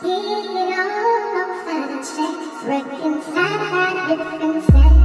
Hello, 0.00 0.42
and 4.40 5.01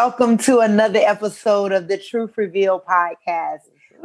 welcome 0.00 0.38
to 0.38 0.60
another 0.60 1.00
episode 1.00 1.72
of 1.72 1.88
the 1.88 1.98
Truth 1.98 2.38
Reveal 2.38 2.80
podcast, 2.88 3.62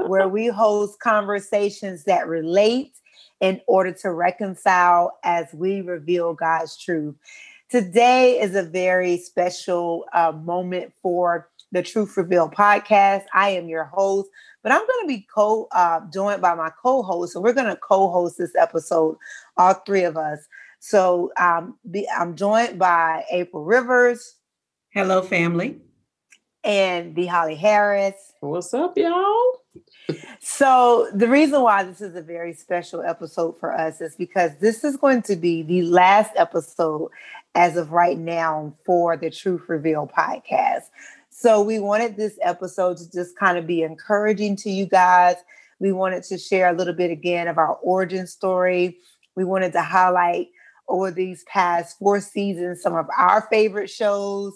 where 0.08 0.28
we 0.28 0.48
host 0.48 1.00
conversations 1.00 2.06
that 2.06 2.28
relate 2.28 2.96
in 3.42 3.62
order 3.68 3.92
to 4.02 4.12
reconcile 4.12 5.20
as 5.24 5.46
we 5.54 5.82
reveal 5.82 6.34
God's 6.34 6.76
truth. 6.76 7.14
Today 7.70 8.42
is 8.42 8.56
a 8.56 8.64
very 8.64 9.18
special 9.20 10.06
uh, 10.14 10.32
moment 10.32 10.94
for 11.04 11.48
the 11.72 11.84
Truth 11.84 12.18
Reveal 12.18 12.50
podcast. 12.50 13.26
I 13.32 13.50
am 13.50 13.68
your 13.68 13.84
host, 13.84 14.32
but 14.64 14.72
I'm 14.72 14.80
going 14.80 15.02
to 15.04 15.08
be 15.08 15.28
co 15.32 15.68
uh, 15.74 16.00
joined 16.12 16.41
by 16.41 16.55
my 16.55 16.72
co-host, 16.82 17.36
and 17.36 17.44
we're 17.44 17.54
going 17.54 17.68
to 17.68 17.76
co-host 17.76 18.40
this 18.40 18.55
episode, 18.55 19.16
all 19.58 19.76
three 19.76 20.05
of 20.05 20.18
us. 20.18 20.40
So 20.80 21.32
um, 21.40 21.78
be, 21.91 22.10
I'm 22.10 22.36
joined 22.36 22.80
by 22.80 23.26
April 23.32 23.64
Rivers. 23.64 24.38
Hello, 24.94 25.24
family. 25.24 25.78
And 26.63 27.16
the 27.16 27.26
Holly 27.26 27.55
Harris. 27.55 28.13
What's 28.41 28.76
up, 28.76 28.96
y'all? 28.96 29.62
so, 30.40 31.10
the 31.16 31.27
reason 31.27 31.63
why 31.63 31.82
this 31.82 32.00
is 32.00 32.16
a 32.16 32.22
very 32.22 32.54
special 32.54 33.02
episode 33.02 33.60
for 33.60 33.74
us 33.74 34.02
is 34.02 34.16
because 34.16 34.52
this 34.60 34.84
is 34.84 34.96
going 34.96 35.24
to 35.24 35.35
be 35.35 35.63
the 35.63 35.82
last 35.82 36.30
episode 36.35 37.10
as 37.55 37.76
of 37.76 37.91
right 37.91 38.20
now 38.20 38.72
for 38.85 39.18
the 39.18 39.32
Truth 39.32 39.63
Reveal 39.68 40.12
podcast. 40.16 40.91
So, 41.32 41.63
we 41.63 41.80
wanted 41.80 42.16
this 42.16 42.38
episode 42.44 42.98
to 42.98 43.12
just 43.12 43.35
kind 43.35 43.57
of 43.57 43.66
be 43.66 43.82
encouraging 43.82 44.55
to 44.57 44.70
you 44.70 44.85
guys. 44.85 45.38
We 45.80 45.91
wanted 45.91 46.22
to 46.26 46.38
share 46.38 46.70
a 46.70 46.78
little 46.78 46.94
bit 46.94 47.10
again 47.10 47.48
of 47.48 47.57
our 47.57 47.78
origin 47.82 48.28
story. 48.28 49.00
We 49.35 49.44
wanted 49.44 49.74
to 49.74 49.82
highlight 49.82 50.50
over 50.88 51.10
these 51.10 51.44
past 51.46 51.98
four 51.98 52.22
seasons 52.22 52.84
some 52.84 52.94
of 52.94 53.07
our 53.18 53.48
favorite 53.50 53.90
shows 53.90 54.54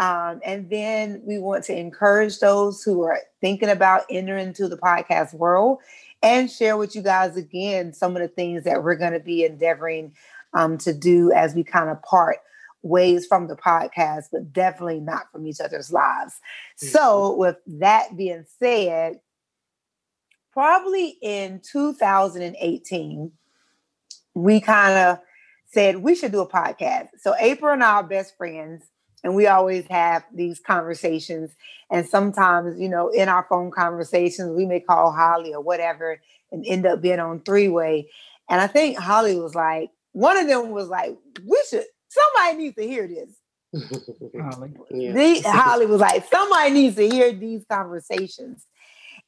um, 0.00 0.40
and 0.46 0.70
then 0.70 1.20
we 1.26 1.38
want 1.38 1.62
to 1.64 1.78
encourage 1.78 2.38
those 2.38 2.82
who 2.82 3.02
are 3.02 3.20
thinking 3.42 3.68
about 3.68 4.04
entering 4.08 4.48
into 4.48 4.66
the 4.66 4.78
podcast 4.78 5.34
world 5.34 5.78
and 6.22 6.50
share 6.50 6.78
with 6.78 6.96
you 6.96 7.02
guys 7.02 7.36
again 7.36 7.92
some 7.92 8.16
of 8.16 8.22
the 8.22 8.28
things 8.28 8.64
that 8.64 8.82
we're 8.82 8.96
going 8.96 9.12
to 9.12 9.20
be 9.20 9.44
endeavoring 9.44 10.14
um, 10.54 10.78
to 10.78 10.94
do 10.94 11.30
as 11.32 11.54
we 11.54 11.62
kind 11.62 11.90
of 11.90 12.02
part 12.02 12.38
ways 12.82 13.26
from 13.26 13.46
the 13.46 13.56
podcast, 13.56 14.24
but 14.32 14.54
definitely 14.54 15.00
not 15.00 15.30
from 15.30 15.46
each 15.46 15.60
other's 15.60 15.92
lives. 15.92 16.40
Mm-hmm. 16.82 16.86
So, 16.86 17.36
with 17.36 17.56
that 17.66 18.16
being 18.16 18.46
said, 18.58 19.20
probably 20.50 21.18
in 21.20 21.60
2018, 21.70 23.32
we 24.34 24.60
kind 24.62 24.96
of 24.96 25.18
said 25.66 25.98
we 25.98 26.14
should 26.14 26.32
do 26.32 26.40
a 26.40 26.48
podcast. 26.48 27.08
So, 27.18 27.34
April 27.38 27.74
and 27.74 27.84
I 27.84 27.96
are 27.96 28.02
best 28.02 28.38
friends 28.38 28.82
and 29.22 29.34
we 29.34 29.46
always 29.46 29.86
have 29.88 30.24
these 30.32 30.60
conversations. 30.60 31.54
And 31.90 32.06
sometimes 32.06 32.80
you 32.80 32.88
know 32.88 33.08
in 33.08 33.28
our 33.28 33.46
phone 33.48 33.70
conversations 33.70 34.56
we 34.56 34.66
may 34.66 34.80
call 34.80 35.12
holly 35.12 35.54
or 35.54 35.60
whatever 35.60 36.20
and 36.52 36.64
end 36.66 36.86
up 36.86 37.00
being 37.00 37.20
on 37.20 37.40
three 37.40 37.68
way 37.68 38.08
and 38.48 38.60
i 38.60 38.66
think 38.66 38.96
holly 38.96 39.38
was 39.38 39.54
like 39.54 39.90
one 40.12 40.36
of 40.36 40.46
them 40.46 40.70
was 40.70 40.88
like 40.88 41.16
we 41.44 41.62
should 41.68 41.84
somebody 42.08 42.64
needs 42.64 42.76
to 42.76 42.86
hear 42.86 43.06
this. 43.06 43.30
Holly. 44.40 44.72
Yeah. 44.90 45.12
The, 45.12 45.40
holly 45.46 45.86
was 45.86 46.00
like 46.00 46.28
somebody 46.28 46.72
needs 46.72 46.96
to 46.96 47.08
hear 47.08 47.32
these 47.32 47.64
conversations. 47.70 48.66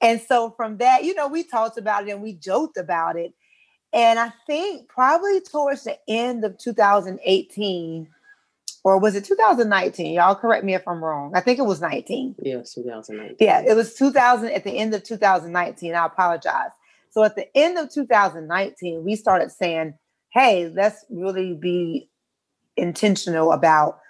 And 0.01 0.21
so 0.21 0.51
from 0.57 0.79
that 0.79 1.05
you 1.05 1.15
know 1.15 1.29
we 1.29 1.45
talked 1.45 1.79
about 1.79 2.09
it 2.09 2.13
and 2.13 2.23
we 2.23 2.35
joked 2.35 2.77
about 2.77 3.17
it. 3.17 3.33
And 3.93 4.19
i 4.19 4.33
think 4.47 4.89
probably 4.89 5.41
towards 5.41 5.85
the 5.85 5.99
end 6.09 6.45
of 6.45 6.59
2018 6.59 8.09
or 8.85 8.99
was 8.99 9.15
it 9.15 9.25
2019? 9.25 10.15
Y'all 10.15 10.35
correct 10.35 10.65
me 10.65 10.75
if 10.75 10.87
I'm 10.87 11.03
wrong. 11.03 11.33
I 11.35 11.41
think 11.41 11.59
it 11.59 11.67
was 11.67 11.81
19. 11.81 12.37
Yeah, 12.43 12.63
2019. 12.63 13.37
Yeah, 13.39 13.63
it 13.67 13.75
was 13.75 13.95
2000 13.95 14.51
at 14.51 14.65
the 14.65 14.77
end 14.77 14.95
of 14.95 15.05
2019. 15.05 15.95
I 15.95 16.07
apologize. 16.07 16.71
So 17.11 17.23
at 17.23 17.37
the 17.37 17.47
end 17.57 17.79
of 17.79 17.93
2019, 17.93 19.05
we 19.05 19.17
started 19.17 19.53
saying, 19.53 19.95
hey, 20.33 20.69
let's 20.75 21.05
really 21.11 21.55
be 21.55 22.09
intentional 22.77 23.53
about 23.53 24.01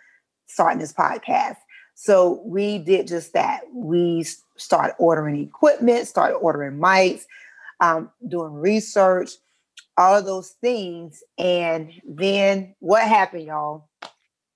starting 0.46 0.78
this 0.78 0.92
podcast. 0.92 1.56
So 1.94 2.42
we 2.44 2.78
did 2.78 3.08
just 3.08 3.32
that. 3.34 3.62
We 3.74 4.24
started 4.56 4.94
ordering 4.98 5.42
equipment, 5.42 6.06
started 6.08 6.36
ordering 6.36 6.78
mics, 6.78 7.24
um, 7.80 8.10
doing 8.26 8.54
research, 8.54 9.32
all 9.98 10.16
of 10.16 10.24
those 10.24 10.50
things. 10.60 11.22
And 11.38 11.92
then 12.04 12.74
what 12.78 13.02
happened, 13.02 13.46
y'all? 13.46 13.88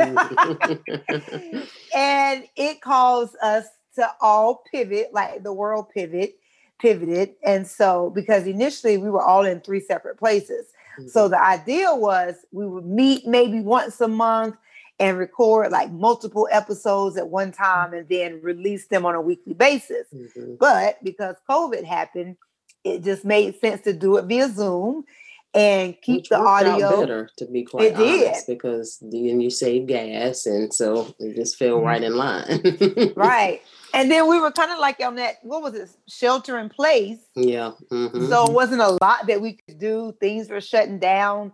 and 1.96 2.44
it 2.56 2.82
caused 2.82 3.36
us 3.42 3.66
to 3.96 4.10
all 4.22 4.64
pivot, 4.72 5.14
like 5.14 5.44
the 5.44 5.54
world 5.54 5.90
pivot, 5.90 6.38
pivoted. 6.80 7.36
And 7.44 7.68
so, 7.68 8.12
because 8.14 8.48
initially 8.48 8.98
we 8.98 9.10
were 9.10 9.24
all 9.24 9.46
in 9.46 9.62
three 9.62 9.80
separate 9.80 10.18
places. 10.18 10.68
Mm-hmm. 11.00 11.08
So 11.10 11.28
the 11.28 11.42
idea 11.42 11.94
was 11.94 12.36
we 12.52 12.68
would 12.68 12.86
meet 12.86 13.26
maybe 13.26 13.62
once 13.62 14.02
a 14.02 14.08
month 14.08 14.56
and 15.00 15.18
record 15.18 15.72
like 15.72 15.92
multiple 15.92 16.48
episodes 16.52 17.18
at 17.18 17.28
one 17.28 17.52
time 17.52 17.94
and 17.94 18.08
then 18.10 18.40
release 18.42 18.88
them 18.88 19.06
on 19.06 19.16
a 19.16 19.22
weekly 19.22 19.54
basis. 19.54 20.08
Mm-hmm. 20.14 20.56
But 20.60 21.04
because 21.04 21.36
COVID 21.50 21.84
happened, 21.84 22.38
it 22.84 23.04
just 23.04 23.26
made 23.26 23.60
sense 23.60 23.82
to 23.82 23.94
do 23.94 24.18
it 24.18 24.26
via 24.26 24.50
Zoom 24.50 25.06
and 25.54 25.96
keep 26.02 26.22
Which 26.22 26.30
the 26.30 26.40
audio 26.40 27.02
better 27.02 27.30
to 27.38 27.46
be 27.46 27.64
quite 27.64 27.92
it 27.92 27.96
honest 27.96 28.48
did. 28.48 28.54
because 28.56 28.98
then 29.02 29.40
you 29.40 29.50
save 29.50 29.88
gas 29.88 30.46
and 30.46 30.74
so 30.74 31.14
it 31.20 31.36
just 31.36 31.58
fell 31.58 31.78
mm-hmm. 31.78 31.86
right 31.86 32.04
in 32.04 32.16
line 32.16 33.14
right 33.16 33.62
and 33.94 34.10
then 34.10 34.28
we 34.28 34.40
were 34.40 34.52
kind 34.52 34.72
of 34.72 34.80
like 34.80 35.00
on 35.00 35.16
that 35.16 35.36
what 35.44 35.62
was 35.62 35.76
it 35.76 35.90
shelter 36.08 36.58
in 36.58 36.70
place 36.70 37.20
yeah 37.36 37.72
mm-hmm. 37.92 38.28
so 38.28 38.46
it 38.46 38.52
wasn't 38.52 38.82
a 38.82 38.98
lot 39.02 39.28
that 39.28 39.42
we 39.42 39.54
could 39.54 39.78
do 39.78 40.16
things 40.20 40.50
were 40.50 40.62
shutting 40.62 41.00
down 41.00 41.52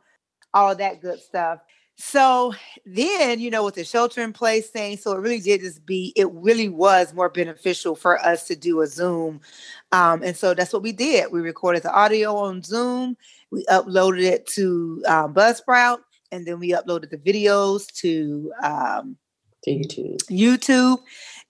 all 0.53 0.75
that 0.75 1.01
good 1.01 1.19
stuff 1.19 1.59
so 2.01 2.53
then 2.85 3.41
you 3.41 3.51
know 3.51 3.65
with 3.65 3.75
the 3.75 3.83
shelter 3.83 4.21
in 4.21 4.31
place 4.31 4.69
thing 4.69 4.95
so 4.95 5.11
it 5.11 5.19
really 5.19 5.41
did 5.41 5.59
just 5.59 5.85
be 5.85 6.13
it 6.15 6.31
really 6.31 6.69
was 6.69 7.13
more 7.13 7.27
beneficial 7.27 7.93
for 7.93 8.17
us 8.25 8.47
to 8.47 8.55
do 8.55 8.79
a 8.79 8.87
zoom 8.87 9.41
um, 9.91 10.23
and 10.23 10.37
so 10.37 10.53
that's 10.53 10.71
what 10.71 10.81
we 10.81 10.93
did 10.93 11.29
we 11.29 11.41
recorded 11.41 11.83
the 11.83 11.93
audio 11.93 12.33
on 12.37 12.63
zoom 12.63 13.17
we 13.51 13.65
uploaded 13.65 14.23
it 14.23 14.47
to 14.47 15.03
uh, 15.07 15.27
Buzzsprout, 15.27 15.99
and 16.31 16.45
then 16.45 16.59
we 16.59 16.71
uploaded 16.71 17.09
the 17.09 17.17
videos 17.17 17.87
to 18.01 18.51
um, 18.63 19.17
YouTube. 19.67 20.17
YouTube, 20.29 20.99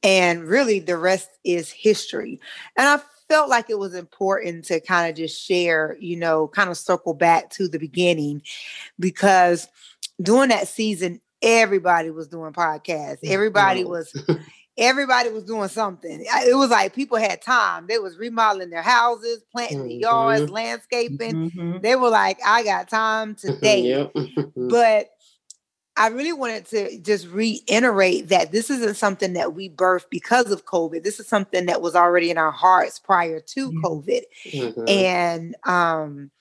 and 0.04 0.44
really 0.44 0.80
the 0.80 0.98
rest 0.98 1.30
is 1.44 1.72
history. 1.72 2.40
And 2.78 2.88
I 2.88 3.02
felt 3.28 3.50
like 3.50 3.70
it 3.70 3.80
was 3.80 3.94
important 3.94 4.66
to 4.66 4.80
kind 4.80 5.10
of 5.10 5.16
just 5.16 5.42
share, 5.42 5.96
you 6.00 6.18
know, 6.18 6.48
kind 6.48 6.70
of 6.70 6.78
circle 6.78 7.14
back 7.14 7.50
to 7.52 7.68
the 7.68 7.80
beginning 7.80 8.42
because 8.98 9.68
during 10.22 10.50
that 10.50 10.68
season, 10.68 11.22
everybody 11.42 12.10
was 12.10 12.28
doing 12.28 12.54
podcasts. 12.54 13.20
Everybody 13.24 13.84
was 13.84 14.14
everybody 14.80 15.30
was 15.30 15.44
doing 15.44 15.68
something. 15.68 16.26
It 16.26 16.58
was 16.58 16.70
like 16.70 16.96
people 16.96 17.18
had 17.18 17.42
time. 17.42 17.86
They 17.88 18.00
was 18.00 18.18
remodeling 18.18 18.70
their 18.70 18.82
houses, 18.82 19.44
planting 19.52 19.80
mm-hmm. 19.80 19.88
the 19.90 19.96
yards, 19.96 20.50
landscaping. 20.50 21.52
Mm-hmm. 21.52 21.78
They 21.82 21.96
were 21.96 22.10
like, 22.10 22.40
I 22.44 22.64
got 22.64 22.90
time 22.90 23.36
today. 23.36 24.10
but 24.56 25.12
I 25.98 26.08
really 26.08 26.32
wanted 26.32 26.66
to 26.68 26.98
just 27.02 27.28
reiterate 27.28 28.30
that 28.30 28.54
this 28.54 28.70
isn't 28.70 28.96
something 28.96 29.34
that 29.34 29.54
we 29.54 29.70
birthed 29.70 30.10
because 30.10 30.50
of 30.50 30.66
COVID. 30.66 31.04
This 31.04 31.20
is 31.20 31.28
something 31.28 31.66
that 31.66 31.82
was 31.82 31.94
already 31.94 32.32
in 32.32 32.38
our 32.38 32.52
hearts 32.52 33.00
prior 33.00 33.42
to 33.42 33.72
COVID. 33.72 34.22
Mm-hmm. 34.46 34.88
And 34.88 35.56
um 35.66 36.32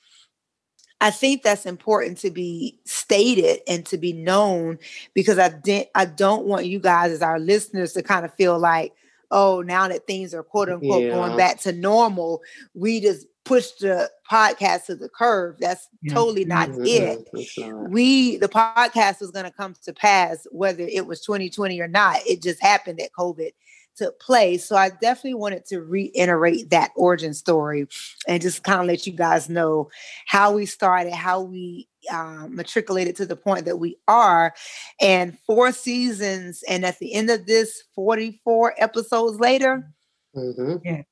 I 1.00 1.10
think 1.10 1.42
that's 1.42 1.66
important 1.66 2.18
to 2.18 2.30
be 2.30 2.78
stated 2.84 3.60
and 3.68 3.86
to 3.86 3.96
be 3.98 4.12
known 4.12 4.78
because 5.14 5.38
I 5.38 5.50
didn't 5.50 5.88
I 5.94 6.04
don't 6.04 6.46
want 6.46 6.66
you 6.66 6.80
guys 6.80 7.12
as 7.12 7.22
our 7.22 7.38
listeners 7.38 7.92
to 7.92 8.02
kind 8.02 8.24
of 8.24 8.34
feel 8.34 8.58
like, 8.58 8.92
oh, 9.30 9.62
now 9.62 9.86
that 9.88 10.06
things 10.06 10.34
are 10.34 10.42
quote 10.42 10.68
unquote 10.68 11.04
yeah. 11.04 11.10
going 11.10 11.36
back 11.36 11.60
to 11.60 11.72
normal, 11.72 12.42
we 12.74 13.00
just 13.00 13.26
push 13.44 13.70
the 13.80 14.10
podcast 14.30 14.86
to 14.86 14.96
the 14.96 15.08
curve. 15.08 15.56
That's 15.58 15.88
yeah. 16.02 16.14
totally 16.14 16.44
not 16.44 16.68
mm-hmm. 16.70 16.84
it. 16.84 17.28
Not. 17.58 17.90
We 17.90 18.36
the 18.36 18.48
podcast 18.48 19.20
was 19.20 19.30
going 19.30 19.46
to 19.46 19.52
come 19.52 19.74
to 19.84 19.92
pass 19.92 20.46
whether 20.50 20.82
it 20.82 21.06
was 21.06 21.20
2020 21.20 21.80
or 21.80 21.88
not. 21.88 22.18
It 22.26 22.42
just 22.42 22.60
happened 22.60 22.98
that 22.98 23.12
COVID 23.18 23.52
took 23.98 24.20
place. 24.20 24.64
So 24.64 24.76
I 24.76 24.90
definitely 24.90 25.34
wanted 25.34 25.66
to 25.66 25.80
reiterate 25.80 26.70
that 26.70 26.92
origin 26.96 27.34
story 27.34 27.86
and 28.26 28.40
just 28.40 28.62
kind 28.62 28.80
of 28.80 28.86
let 28.86 29.06
you 29.06 29.12
guys 29.12 29.48
know 29.48 29.90
how 30.26 30.52
we 30.52 30.66
started, 30.66 31.12
how 31.12 31.42
we 31.42 31.88
um, 32.12 32.54
matriculated 32.54 33.16
to 33.16 33.26
the 33.26 33.36
point 33.36 33.64
that 33.66 33.78
we 33.78 33.98
are, 34.06 34.54
and 35.00 35.38
four 35.40 35.72
seasons. 35.72 36.62
And 36.68 36.84
at 36.84 36.98
the 36.98 37.12
end 37.12 37.30
of 37.30 37.46
this, 37.46 37.82
44 37.94 38.74
episodes 38.78 39.40
later, 39.40 39.92
mm-hmm. 40.34 40.76
yes. 40.84 41.04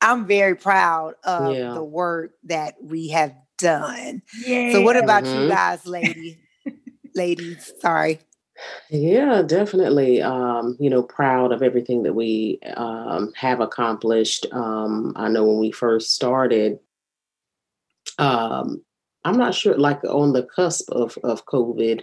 I'm 0.00 0.26
very 0.26 0.56
proud 0.56 1.14
of 1.24 1.54
yeah. 1.54 1.74
the 1.74 1.84
work 1.84 2.32
that 2.44 2.74
we 2.82 3.08
have 3.08 3.34
done. 3.58 4.22
Yeah. 4.44 4.72
So, 4.72 4.82
what 4.82 4.96
about 4.96 5.24
mm-hmm. 5.24 5.42
you 5.42 5.48
guys, 5.48 5.86
lady? 5.86 6.40
ladies, 7.14 7.72
sorry. 7.80 8.20
Yeah, 8.90 9.42
definitely. 9.42 10.22
Um, 10.22 10.76
you 10.78 10.90
know, 10.90 11.02
proud 11.02 11.52
of 11.52 11.62
everything 11.62 12.02
that 12.02 12.14
we 12.14 12.58
um, 12.76 13.32
have 13.34 13.60
accomplished. 13.60 14.46
Um, 14.52 15.12
I 15.16 15.28
know 15.28 15.46
when 15.46 15.58
we 15.58 15.72
first 15.72 16.14
started, 16.14 16.78
um, 18.18 18.82
I'm 19.24 19.38
not 19.38 19.54
sure, 19.54 19.76
like 19.76 20.02
on 20.04 20.32
the 20.32 20.42
cusp 20.42 20.90
of 20.90 21.16
of 21.24 21.46
COVID, 21.46 22.02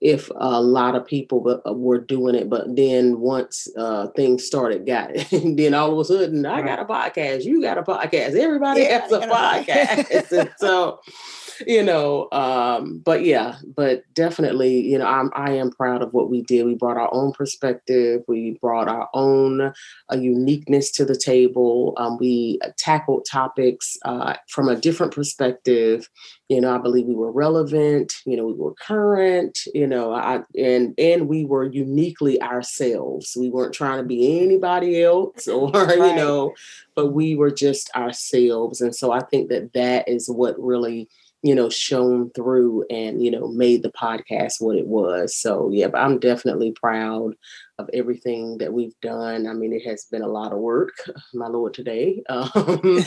if 0.00 0.30
a 0.36 0.60
lot 0.60 0.94
of 0.94 1.06
people 1.06 1.62
uh, 1.66 1.72
were 1.72 1.98
doing 1.98 2.34
it, 2.34 2.50
but 2.50 2.76
then 2.76 3.20
once 3.20 3.68
uh, 3.76 4.08
things 4.08 4.44
started, 4.44 4.86
got 4.86 5.14
it, 5.14 5.32
and 5.44 5.58
then 5.58 5.74
all 5.74 5.92
of 5.92 5.98
a 5.98 6.04
sudden, 6.04 6.44
I 6.44 6.62
got 6.62 6.80
a 6.80 6.84
podcast, 6.84 7.44
you 7.44 7.62
got 7.62 7.78
a 7.78 7.82
podcast, 7.82 8.36
everybody 8.36 8.82
yeah, 8.82 9.00
has 9.00 9.12
a 9.12 9.20
podcast, 9.20 10.52
so 10.58 11.00
you 11.66 11.82
know, 11.82 12.28
um, 12.32 12.98
but 13.04 13.24
yeah, 13.24 13.56
but 13.76 14.02
definitely, 14.14 14.80
you 14.80 14.98
know, 14.98 15.06
I'm 15.06 15.30
I 15.34 15.52
am 15.52 15.70
proud 15.70 16.02
of 16.02 16.12
what 16.12 16.30
we 16.30 16.42
did. 16.42 16.64
We 16.64 16.74
brought 16.74 16.96
our 16.96 17.12
own 17.12 17.32
perspective. 17.32 18.22
We 18.28 18.58
brought 18.60 18.88
our 18.88 19.08
own 19.14 19.60
uh, 19.60 19.72
uniqueness 20.16 20.90
to 20.92 21.04
the 21.04 21.16
table. 21.16 21.94
Um, 21.96 22.18
we 22.18 22.58
tackled 22.76 23.26
topics 23.30 23.96
uh, 24.04 24.34
from 24.48 24.68
a 24.68 24.76
different 24.76 25.14
perspective. 25.14 26.08
You 26.48 26.60
know, 26.60 26.74
I 26.74 26.78
believe 26.78 27.06
we 27.06 27.14
were 27.14 27.32
relevant. 27.32 28.12
You 28.26 28.36
know, 28.36 28.46
we 28.46 28.54
were 28.54 28.74
current. 28.74 29.58
You 29.72 29.86
know, 29.86 30.12
I 30.12 30.42
and 30.58 30.94
and 30.98 31.28
we 31.28 31.44
were 31.44 31.64
uniquely 31.64 32.40
ourselves. 32.42 33.36
We 33.38 33.50
weren't 33.50 33.74
trying 33.74 33.98
to 33.98 34.04
be 34.04 34.40
anybody 34.42 35.02
else, 35.02 35.48
or 35.48 35.70
right. 35.74 35.96
you 35.96 36.16
know, 36.16 36.52
but 36.94 37.12
we 37.12 37.34
were 37.34 37.50
just 37.50 37.90
ourselves. 37.94 38.80
And 38.80 38.94
so 38.94 39.12
I 39.12 39.20
think 39.20 39.48
that 39.48 39.72
that 39.72 40.08
is 40.08 40.28
what 40.28 40.54
really 40.58 41.08
you 41.44 41.54
know, 41.54 41.68
shown 41.68 42.30
through 42.30 42.86
and, 42.88 43.22
you 43.22 43.30
know, 43.30 43.48
made 43.48 43.82
the 43.82 43.92
podcast 43.92 44.54
what 44.60 44.78
it 44.78 44.86
was. 44.86 45.36
So, 45.36 45.68
yeah, 45.70 45.88
but 45.88 46.00
I'm 46.00 46.18
definitely 46.18 46.72
proud 46.72 47.34
of 47.78 47.90
everything 47.92 48.56
that 48.58 48.72
we've 48.72 48.98
done. 49.02 49.46
I 49.46 49.52
mean, 49.52 49.74
it 49.74 49.86
has 49.86 50.06
been 50.10 50.22
a 50.22 50.28
lot 50.28 50.52
of 50.52 50.58
work, 50.58 50.94
my 51.34 51.48
Lord, 51.48 51.74
today. 51.74 52.22
Um, 52.30 52.80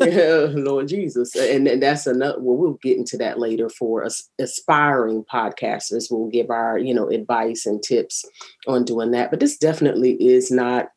yeah, 0.00 0.46
Lord 0.50 0.88
Jesus. 0.88 1.36
And, 1.36 1.68
and 1.68 1.82
that's 1.82 2.06
another, 2.06 2.40
well, 2.40 2.56
we'll 2.56 2.78
get 2.82 2.96
into 2.96 3.18
that 3.18 3.38
later 3.38 3.68
for 3.68 4.02
us 4.04 4.30
aspiring 4.40 5.24
podcasters. 5.30 6.06
We'll 6.10 6.28
give 6.28 6.50
our, 6.50 6.78
you 6.78 6.94
know, 6.94 7.08
advice 7.08 7.66
and 7.66 7.82
tips 7.82 8.24
on 8.66 8.84
doing 8.84 9.10
that. 9.10 9.30
But 9.30 9.40
this 9.40 9.58
definitely 9.58 10.14
is 10.14 10.50
not 10.50 10.88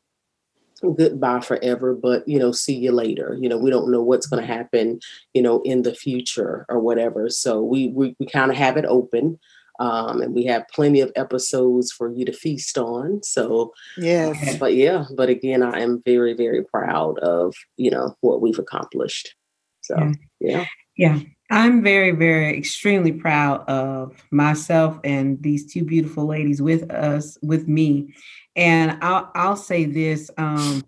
goodbye 0.80 1.40
forever 1.40 1.94
but 1.94 2.26
you 2.26 2.38
know 2.38 2.52
see 2.52 2.74
you 2.74 2.92
later. 2.92 3.36
You 3.40 3.48
know 3.48 3.58
we 3.58 3.70
don't 3.70 3.90
know 3.90 4.02
what's 4.02 4.26
going 4.26 4.40
to 4.40 4.52
happen 4.52 5.00
you 5.34 5.42
know 5.42 5.60
in 5.62 5.82
the 5.82 5.94
future 5.94 6.66
or 6.68 6.78
whatever. 6.80 7.28
So 7.30 7.62
we 7.62 7.88
we, 7.88 8.16
we 8.18 8.26
kind 8.26 8.50
of 8.50 8.56
have 8.56 8.76
it 8.76 8.84
open 8.86 9.38
um, 9.80 10.20
and 10.20 10.34
we 10.34 10.44
have 10.46 10.66
plenty 10.72 11.00
of 11.00 11.12
episodes 11.14 11.92
for 11.92 12.10
you 12.12 12.24
to 12.24 12.32
feast 12.32 12.76
on. 12.78 13.22
So 13.22 13.72
yeah 13.96 14.32
but 14.58 14.74
yeah 14.74 15.04
but 15.16 15.28
again 15.28 15.62
i 15.62 15.80
am 15.80 16.02
very 16.04 16.34
very 16.34 16.64
proud 16.64 17.18
of 17.20 17.54
you 17.76 17.90
know 17.90 18.16
what 18.20 18.40
we've 18.40 18.58
accomplished. 18.58 19.34
So 19.80 19.96
yeah. 19.98 20.14
yeah, 20.40 20.64
yeah. 20.96 21.20
I'm 21.50 21.82
very, 21.82 22.10
very 22.10 22.56
extremely 22.56 23.12
proud 23.12 23.66
of 23.68 24.22
myself 24.30 24.98
and 25.02 25.42
these 25.42 25.72
two 25.72 25.82
beautiful 25.82 26.26
ladies 26.26 26.60
with 26.60 26.90
us, 26.90 27.38
with 27.42 27.66
me. 27.66 28.14
And 28.58 28.98
I'll, 29.02 29.30
I'll 29.36 29.56
say 29.56 29.84
this 29.84 30.30
um, 30.36 30.84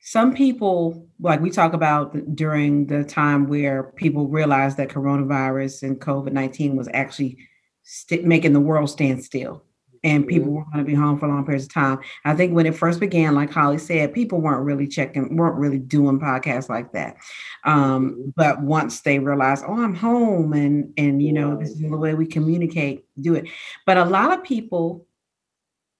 some 0.00 0.34
people, 0.34 1.06
like 1.20 1.40
we 1.40 1.50
talk 1.50 1.74
about 1.74 2.34
during 2.34 2.86
the 2.86 3.04
time 3.04 3.46
where 3.46 3.84
people 3.94 4.26
realized 4.26 4.78
that 4.78 4.88
coronavirus 4.88 5.82
and 5.82 6.00
COVID 6.00 6.32
19 6.32 6.76
was 6.76 6.88
actually 6.94 7.36
st- 7.82 8.24
making 8.24 8.54
the 8.54 8.60
world 8.60 8.88
stand 8.88 9.22
still 9.22 9.62
and 10.02 10.26
people 10.26 10.48
mm-hmm. 10.48 10.56
were 10.56 10.64
going 10.72 10.84
to 10.84 10.90
be 10.90 10.94
home 10.94 11.18
for 11.18 11.28
long 11.28 11.44
periods 11.44 11.66
of 11.66 11.72
time. 11.72 11.98
I 12.24 12.34
think 12.34 12.54
when 12.54 12.66
it 12.66 12.74
first 12.74 13.00
began, 13.00 13.34
like 13.34 13.50
Holly 13.50 13.78
said, 13.78 14.14
people 14.14 14.40
weren't 14.40 14.64
really 14.64 14.86
checking, 14.86 15.36
weren't 15.36 15.56
really 15.56 15.78
doing 15.78 16.18
podcasts 16.18 16.68
like 16.68 16.92
that. 16.92 17.16
Um, 17.64 18.12
mm-hmm. 18.12 18.30
but 18.34 18.62
once 18.62 19.02
they 19.02 19.18
realized, 19.18 19.64
oh, 19.66 19.82
I'm 19.82 19.94
home, 19.94 20.52
and 20.54 20.92
and 20.96 21.22
you 21.22 21.32
know, 21.32 21.56
this 21.56 21.70
is 21.70 21.80
the 21.80 21.96
way 21.96 22.14
we 22.14 22.26
communicate, 22.26 23.04
do 23.20 23.34
it. 23.34 23.46
But 23.84 23.98
a 23.98 24.04
lot 24.04 24.32
of 24.32 24.42
people 24.42 25.06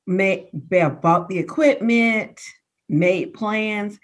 may 0.06 0.50
have 0.72 1.00
bought 1.00 1.28
the 1.28 1.38
equipment, 1.38 2.40
made 2.88 3.34
plans, 3.34 3.98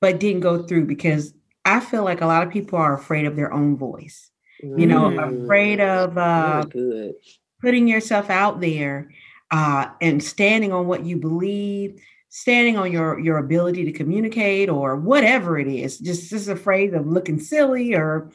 but 0.00 0.20
didn't 0.20 0.40
go 0.40 0.62
through 0.62 0.86
because 0.86 1.34
I 1.64 1.80
feel 1.80 2.04
like 2.04 2.20
a 2.20 2.26
lot 2.26 2.46
of 2.46 2.52
people 2.52 2.78
are 2.78 2.94
afraid 2.94 3.26
of 3.26 3.36
their 3.36 3.52
own 3.52 3.76
voice. 3.76 4.30
Mm. 4.62 4.80
You 4.80 4.86
know, 4.86 5.44
afraid 5.44 5.78
mm. 5.78 6.04
of 6.04 6.18
uh, 6.18 7.12
putting 7.60 7.88
yourself 7.88 8.30
out 8.30 8.60
there 8.60 9.10
uh, 9.50 9.86
and 10.00 10.22
standing 10.22 10.72
on 10.72 10.86
what 10.86 11.04
you 11.04 11.16
believe, 11.16 12.02
standing 12.28 12.76
on 12.76 12.90
your 12.90 13.18
your 13.18 13.38
ability 13.38 13.84
to 13.84 13.92
communicate 13.92 14.68
or 14.68 14.96
whatever 14.96 15.58
it 15.58 15.68
is. 15.68 15.98
Just 15.98 16.30
just 16.30 16.48
afraid 16.48 16.94
of 16.94 17.06
looking 17.06 17.38
silly 17.38 17.94
or 17.94 18.30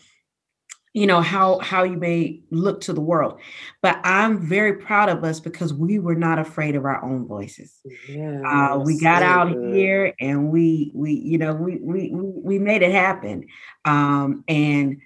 you 0.93 1.05
know 1.05 1.21
how 1.21 1.59
how 1.59 1.83
you 1.83 1.97
may 1.97 2.41
look 2.49 2.81
to 2.81 2.93
the 2.93 3.01
world. 3.01 3.39
But 3.81 3.99
i'm 4.03 4.47
very 4.47 4.73
proud 4.73 5.09
of 5.09 5.23
us 5.23 5.39
because 5.39 5.73
we 5.73 5.99
were 5.99 6.15
not 6.15 6.39
afraid 6.39 6.75
of 6.75 6.85
our 6.85 7.03
own 7.03 7.27
voices. 7.27 7.73
Yeah, 8.09 8.41
uh, 8.41 8.79
we 8.79 8.99
got 8.99 9.21
so 9.21 9.25
out 9.25 9.53
good. 9.53 9.75
here 9.75 10.13
and 10.19 10.49
we 10.49 10.91
we 10.93 11.13
you 11.13 11.37
know 11.37 11.53
we 11.53 11.77
we 11.77 12.11
we 12.13 12.59
made 12.59 12.81
it 12.81 12.91
happen. 12.91 13.45
Um, 13.85 14.43
and 14.47 14.97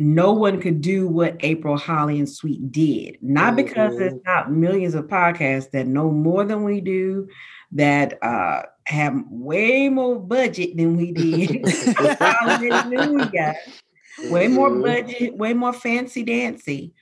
no 0.00 0.32
one 0.32 0.60
could 0.60 0.80
do 0.80 1.08
what 1.08 1.36
april 1.40 1.76
holly 1.76 2.18
and 2.18 2.28
sweet 2.28 2.70
did. 2.70 3.18
Not 3.20 3.56
because 3.56 3.90
mm-hmm. 3.90 3.98
there's 3.98 4.22
not 4.24 4.52
millions 4.52 4.94
of 4.94 5.06
podcasts 5.06 5.72
that 5.72 5.88
know 5.88 6.12
more 6.12 6.44
than 6.44 6.62
we 6.62 6.80
do 6.80 7.28
that 7.72 8.22
uh 8.22 8.62
have 8.84 9.14
way 9.28 9.88
more 9.88 10.18
budget 10.18 10.76
than 10.76 10.96
we 10.96 11.12
did 11.12 11.64
way 14.24 14.48
more 14.48 14.70
mm-hmm. 14.70 14.82
budget, 14.82 15.36
way 15.36 15.54
more 15.54 15.72
fancy 15.72 16.22
dancy. 16.22 16.92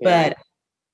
Yeah. 0.00 0.34
But 0.34 0.36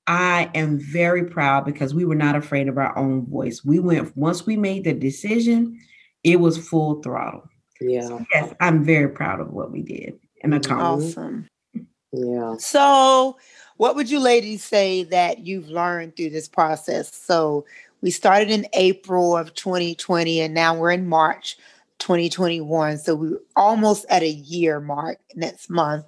I 0.07 0.49
am 0.53 0.79
very 0.79 1.25
proud 1.25 1.65
because 1.65 1.93
we 1.93 2.05
were 2.05 2.15
not 2.15 2.35
afraid 2.35 2.67
of 2.67 2.77
our 2.77 2.97
own 2.97 3.25
voice. 3.25 3.63
We 3.63 3.79
went 3.79 4.15
once 4.17 4.45
we 4.45 4.57
made 4.57 4.83
the 4.83 4.93
decision, 4.93 5.79
it 6.23 6.39
was 6.39 6.57
full 6.57 7.01
throttle. 7.01 7.47
Yeah. 7.79 8.07
So 8.07 8.25
yes, 8.33 8.53
I'm 8.59 8.83
very 8.83 9.09
proud 9.09 9.39
of 9.39 9.51
what 9.51 9.71
we 9.71 9.81
did 9.81 10.19
and 10.41 10.53
accomplished. 10.53 11.17
Awesome. 11.17 11.47
Yeah. 12.11 12.55
So, 12.59 13.37
what 13.77 13.95
would 13.95 14.09
you 14.09 14.19
ladies 14.19 14.63
say 14.63 15.03
that 15.05 15.39
you've 15.39 15.69
learned 15.69 16.15
through 16.15 16.29
this 16.29 16.47
process? 16.47 17.13
So, 17.13 17.65
we 18.01 18.11
started 18.11 18.51
in 18.51 18.67
April 18.73 19.35
of 19.35 19.53
2020 19.55 20.41
and 20.41 20.53
now 20.53 20.75
we're 20.75 20.91
in 20.91 21.07
March 21.07 21.57
2021. 22.03 22.97
So 22.97 23.15
we're 23.15 23.39
almost 23.55 24.05
at 24.09 24.23
a 24.23 24.29
year 24.29 24.81
mark 24.81 25.19
next 25.35 25.69
month. 25.69 26.05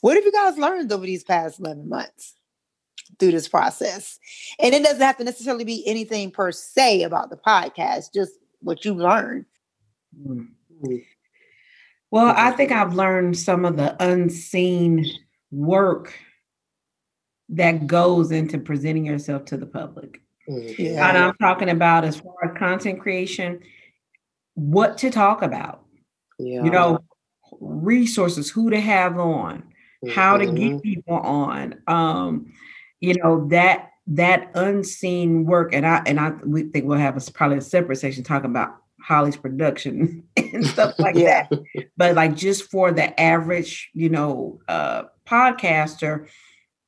What 0.00 0.16
have 0.16 0.24
you 0.24 0.32
guys 0.32 0.58
learned 0.58 0.90
over 0.90 1.06
these 1.06 1.22
past 1.22 1.60
11 1.60 1.88
months 1.88 2.34
through 3.18 3.30
this 3.30 3.48
process? 3.48 4.18
And 4.58 4.74
it 4.74 4.82
doesn't 4.82 5.00
have 5.00 5.16
to 5.18 5.24
necessarily 5.24 5.64
be 5.64 5.86
anything 5.86 6.32
per 6.32 6.50
se 6.50 7.04
about 7.04 7.30
the 7.30 7.36
podcast, 7.36 8.12
just 8.12 8.32
what 8.60 8.84
you've 8.84 8.96
learned. 8.96 9.46
Mm-hmm. 10.20 10.96
Well, 12.10 12.34
I 12.36 12.50
think 12.50 12.72
I've 12.72 12.94
learned 12.94 13.38
some 13.38 13.64
of 13.64 13.76
the 13.76 13.96
unseen 14.02 15.06
work 15.52 16.12
that 17.50 17.86
goes 17.86 18.32
into 18.32 18.58
presenting 18.58 19.06
yourself 19.06 19.44
to 19.46 19.56
the 19.56 19.66
public. 19.66 20.20
Yeah. 20.48 21.08
And 21.08 21.18
I'm 21.18 21.34
talking 21.40 21.70
about 21.70 22.04
as 22.04 22.18
far 22.18 22.34
as 22.44 22.58
content 22.58 23.00
creation, 23.00 23.60
what 24.56 24.98
to 24.98 25.10
talk 25.10 25.42
about. 25.42 25.84
Yeah. 26.38 26.64
You 26.64 26.70
know, 26.70 26.98
resources, 27.60 28.50
who 28.50 28.70
to 28.70 28.80
have 28.80 29.18
on, 29.18 29.58
mm-hmm. 29.58 30.10
how 30.10 30.36
to 30.36 30.46
get 30.46 30.54
mm-hmm. 30.54 30.78
people 30.78 31.14
on. 31.14 31.80
Um, 31.86 32.52
you 33.00 33.14
know, 33.22 33.46
that 33.48 33.90
that 34.08 34.50
unseen 34.54 35.44
work, 35.44 35.72
and 35.72 35.86
I 35.86 36.02
and 36.06 36.18
I 36.18 36.30
we 36.44 36.64
think 36.64 36.86
we'll 36.86 36.98
have 36.98 37.16
a, 37.16 37.32
probably 37.32 37.58
a 37.58 37.62
separate 37.62 37.96
section 37.96 38.24
talking 38.24 38.50
about 38.50 38.76
Holly's 39.00 39.36
production 39.36 40.24
and 40.36 40.66
stuff 40.66 40.94
like 40.98 41.14
yeah. 41.14 41.46
that. 41.50 41.88
But 41.96 42.14
like 42.14 42.34
just 42.34 42.70
for 42.70 42.90
the 42.92 43.18
average, 43.20 43.90
you 43.94 44.08
know, 44.08 44.60
uh, 44.68 45.04
podcaster, 45.26 46.28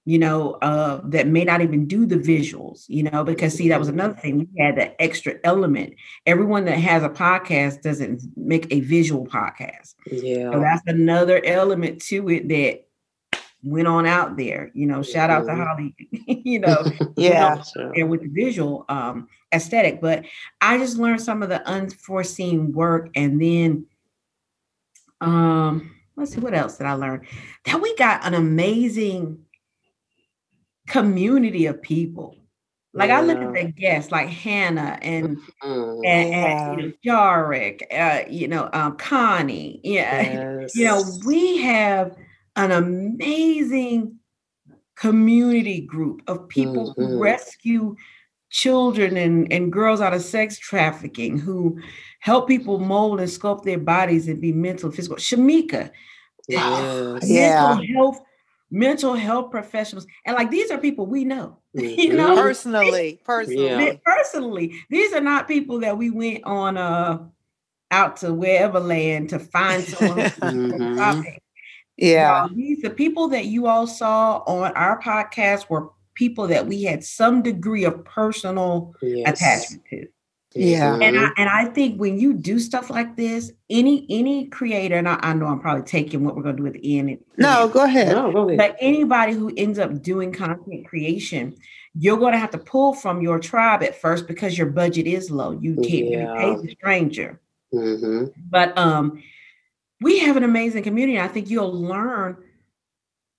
you 0.08 0.18
know, 0.18 0.52
uh, 0.62 1.02
that 1.04 1.26
may 1.26 1.44
not 1.44 1.60
even 1.60 1.86
do 1.86 2.06
the 2.06 2.16
visuals, 2.16 2.86
you 2.88 3.02
know, 3.02 3.24
because 3.24 3.52
see, 3.52 3.68
that 3.68 3.78
was 3.78 3.88
another 3.88 4.14
thing. 4.14 4.38
We 4.38 4.48
had 4.58 4.78
that 4.78 4.96
extra 4.98 5.34
element. 5.44 5.96
Everyone 6.24 6.64
that 6.64 6.78
has 6.78 7.02
a 7.02 7.10
podcast 7.10 7.82
doesn't 7.82 8.22
make 8.34 8.72
a 8.72 8.80
visual 8.80 9.26
podcast. 9.26 9.96
Yeah. 10.10 10.50
So 10.50 10.60
that's 10.60 10.80
another 10.86 11.44
element 11.44 12.00
to 12.04 12.26
it 12.30 12.48
that 12.48 12.86
went 13.62 13.86
on 13.86 14.06
out 14.06 14.38
there. 14.38 14.70
You 14.72 14.86
know, 14.86 15.02
shout 15.02 15.28
out 15.28 15.44
to 15.44 15.52
mm-hmm. 15.52 15.62
Holly, 15.62 15.94
you 16.42 16.60
know, 16.60 16.86
yeah, 17.18 17.62
you 17.76 18.04
know, 18.04 18.06
with 18.06 18.22
the 18.22 18.28
visual 18.28 18.86
um 18.88 19.28
aesthetic. 19.52 20.00
But 20.00 20.24
I 20.62 20.78
just 20.78 20.96
learned 20.96 21.20
some 21.20 21.42
of 21.42 21.50
the 21.50 21.60
unforeseen 21.68 22.72
work 22.72 23.10
and 23.14 23.42
then 23.42 23.84
um 25.20 25.94
let's 26.16 26.32
see 26.32 26.40
what 26.40 26.54
else 26.54 26.78
did 26.78 26.86
I 26.86 26.94
learn? 26.94 27.26
That 27.66 27.82
we 27.82 27.94
got 27.96 28.24
an 28.24 28.32
amazing 28.32 29.44
community 30.88 31.66
of 31.66 31.80
people. 31.82 32.34
Like 32.94 33.10
yeah. 33.10 33.18
I 33.18 33.22
look 33.22 33.38
at 33.38 33.52
the 33.52 33.70
guests 33.70 34.10
like 34.10 34.28
Hannah 34.28 34.98
and 35.02 35.38
mm-hmm. 35.62 36.00
and, 36.04 36.34
and, 36.34 36.80
you 36.80 36.86
know 36.86 36.92
Jarek, 37.06 37.82
uh, 37.92 38.28
you 38.28 38.48
know 38.48 38.68
um, 38.72 38.96
Connie. 38.96 39.80
Yeah, 39.84 40.60
yes. 40.60 40.74
you 40.74 40.84
know 40.86 41.04
we 41.24 41.58
have 41.58 42.16
an 42.56 42.72
amazing 42.72 44.18
community 44.96 45.82
group 45.82 46.22
of 46.26 46.48
people 46.48 46.94
mm-hmm. 46.94 47.04
who 47.04 47.22
rescue 47.22 47.94
children 48.50 49.16
and, 49.16 49.52
and 49.52 49.72
girls 49.72 50.00
out 50.00 50.14
of 50.14 50.22
sex 50.22 50.58
trafficking, 50.58 51.38
who 51.38 51.78
help 52.20 52.48
people 52.48 52.78
mold 52.78 53.20
and 53.20 53.28
sculpt 53.28 53.64
their 53.64 53.78
bodies 53.78 54.28
and 54.28 54.40
be 54.40 54.52
mental, 54.52 54.90
physical. 54.90 55.18
Shamika, 55.18 55.90
yes. 56.48 57.28
yeah, 57.28 57.74
mental 57.76 57.94
health, 57.94 58.20
mental 58.70 59.14
health 59.14 59.50
professionals, 59.50 60.06
and 60.24 60.36
like 60.36 60.50
these 60.50 60.70
are 60.70 60.78
people 60.78 61.06
we 61.06 61.24
know, 61.24 61.58
mm-hmm. 61.76 61.98
you 61.98 62.12
know, 62.14 62.34
personally, 62.34 63.20
personally, 63.24 63.86
yeah. 63.86 63.92
personally. 64.04 64.74
These 64.90 65.12
are 65.12 65.20
not 65.20 65.48
people 65.48 65.80
that 65.80 65.96
we 65.96 66.10
went 66.10 66.44
on 66.44 66.76
uh 66.76 67.18
out 67.90 68.18
to 68.18 68.34
wherever 68.34 68.80
land 68.80 69.30
to 69.30 69.38
find 69.38 69.82
someone. 69.84 70.18
mm-hmm. 70.18 71.22
Yeah. 71.96 72.46
these 72.54 72.82
the 72.82 72.90
people 72.90 73.28
that 73.28 73.46
you 73.46 73.66
all 73.66 73.86
saw 73.86 74.38
on 74.46 74.72
our 74.72 75.00
podcast 75.00 75.68
were 75.68 75.90
people 76.14 76.46
that 76.48 76.66
we 76.66 76.82
had 76.82 77.02
some 77.02 77.42
degree 77.42 77.84
of 77.84 78.04
personal 78.04 78.94
yes. 79.02 79.28
attachment 79.28 79.82
to. 79.90 80.06
Yeah. 80.54 80.98
And 81.00 81.18
I 81.18 81.30
and 81.36 81.48
I 81.48 81.66
think 81.66 82.00
when 82.00 82.18
you 82.18 82.32
do 82.32 82.58
stuff 82.58 82.90
like 82.90 83.16
this, 83.16 83.52
any 83.68 84.06
any 84.08 84.46
creator, 84.46 84.96
and 84.96 85.08
I, 85.08 85.18
I 85.22 85.34
know 85.34 85.46
I'm 85.46 85.60
probably 85.60 85.84
taking 85.84 86.24
what 86.24 86.36
we're 86.36 86.42
gonna 86.42 86.56
do 86.56 86.66
at 86.66 86.72
the 86.72 86.98
end. 86.98 87.18
No, 87.36 87.68
go 87.68 87.84
ahead. 87.84 88.12
No, 88.16 88.32
go 88.32 88.48
ahead. 88.48 88.58
But 88.58 88.76
anybody 88.80 89.32
who 89.32 89.52
ends 89.56 89.78
up 89.78 90.02
doing 90.02 90.32
content 90.32 90.86
creation, 90.86 91.54
you're 91.94 92.16
gonna 92.16 92.38
have 92.38 92.50
to 92.52 92.58
pull 92.58 92.94
from 92.94 93.20
your 93.20 93.38
tribe 93.38 93.82
at 93.82 94.00
first 94.00 94.26
because 94.26 94.56
your 94.56 94.68
budget 94.68 95.06
is 95.06 95.30
low. 95.30 95.50
You 95.50 95.74
can't 95.76 96.08
yeah. 96.08 96.32
really 96.32 96.56
pay 96.56 96.62
the 96.62 96.72
stranger. 96.72 97.40
Mm-hmm. 97.72 98.26
But 98.48 98.76
um 98.78 99.22
we 100.00 100.20
have 100.20 100.36
an 100.36 100.44
amazing 100.44 100.82
community. 100.82 101.20
I 101.20 101.28
think 101.28 101.50
you'll 101.50 101.72
learn 101.72 102.38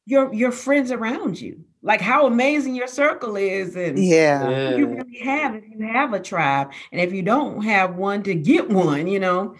your 0.06 0.34
your 0.34 0.52
friends 0.52 0.92
around 0.92 1.40
you, 1.40 1.64
like 1.82 2.02
how 2.02 2.28
amazing 2.28 2.76
your 2.76 2.88
circle 2.88 3.36
is, 3.36 3.76
and 3.76 4.04
yeah, 4.04 4.78
you 4.78 4.88
really 4.88 5.20
have 5.20 5.56
if 5.56 5.64
you 5.68 5.86
have 5.88 6.14
a 6.14 6.20
tribe, 6.20 6.72
and 6.92 7.00
if 7.00 7.14
you 7.14 7.22
don't 7.22 7.64
have 7.64 7.96
one, 7.96 8.24
to 8.24 8.36
get 8.36 8.70
one, 8.70 9.08
you 9.08 9.20
know, 9.20 9.56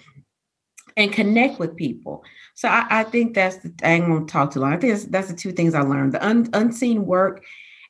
and 0.98 1.12
connect 1.14 1.60
with 1.60 1.76
people. 1.76 2.24
So 2.56 2.68
I, 2.68 2.86
I 2.90 3.04
think 3.04 3.34
that's 3.34 3.58
the 3.58 3.74
I 3.84 3.94
ain't 3.94 4.08
gonna 4.08 4.26
talk 4.26 4.52
too 4.52 4.60
long. 4.60 4.74
I 4.74 4.78
think 4.78 4.94
that's, 4.94 5.06
that's 5.06 5.28
the 5.30 5.36
two 5.36 5.52
things 5.52 5.74
I 5.74 5.82
learned: 5.82 6.14
the 6.14 6.26
un, 6.26 6.50
unseen 6.54 7.06
work 7.06 7.44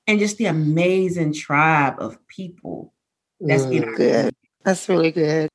and 0.07 0.19
just 0.19 0.37
the 0.37 0.45
amazing 0.45 1.33
tribe 1.33 1.95
of 1.99 2.17
people 2.27 2.93
that's 3.39 3.65
mm, 3.65 3.73
in 3.73 3.83
our 3.85 3.95
good. 3.95 4.35
That's 4.63 4.87
really 4.89 5.11
good. 5.11 5.49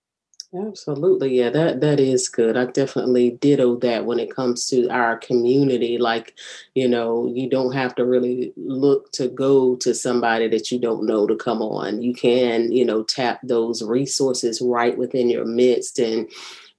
Absolutely. 0.57 1.39
Yeah, 1.41 1.51
that 1.51 1.81
that 1.81 1.99
is 1.99 2.29
good. 2.29 2.57
I 2.57 2.67
definitely 2.67 3.33
ditto 3.33 3.75
that 3.79 4.05
when 4.07 4.21
it 4.21 4.33
comes 4.33 4.67
to 4.69 4.89
our 4.89 5.17
community. 5.19 5.99
Like, 5.99 6.35
you 6.77 6.87
know, 6.87 7.27
you 7.35 7.51
don't 7.51 7.73
have 7.73 7.97
to 7.97 8.05
really 8.05 8.53
look 8.57 9.11
to 9.13 9.27
go 9.27 9.75
to 9.77 9.93
somebody 9.95 10.47
that 10.49 10.71
you 10.71 10.79
don't 10.79 11.07
know 11.07 11.27
to 11.27 11.35
come 11.35 11.61
on. 11.61 12.03
You 12.03 12.15
can, 12.15 12.71
you 12.71 12.85
know, 12.85 13.03
tap 13.03 13.41
those 13.43 13.83
resources 13.83 14.61
right 14.61 14.97
within 14.97 15.29
your 15.29 15.45
midst 15.45 15.99
and 15.99 16.31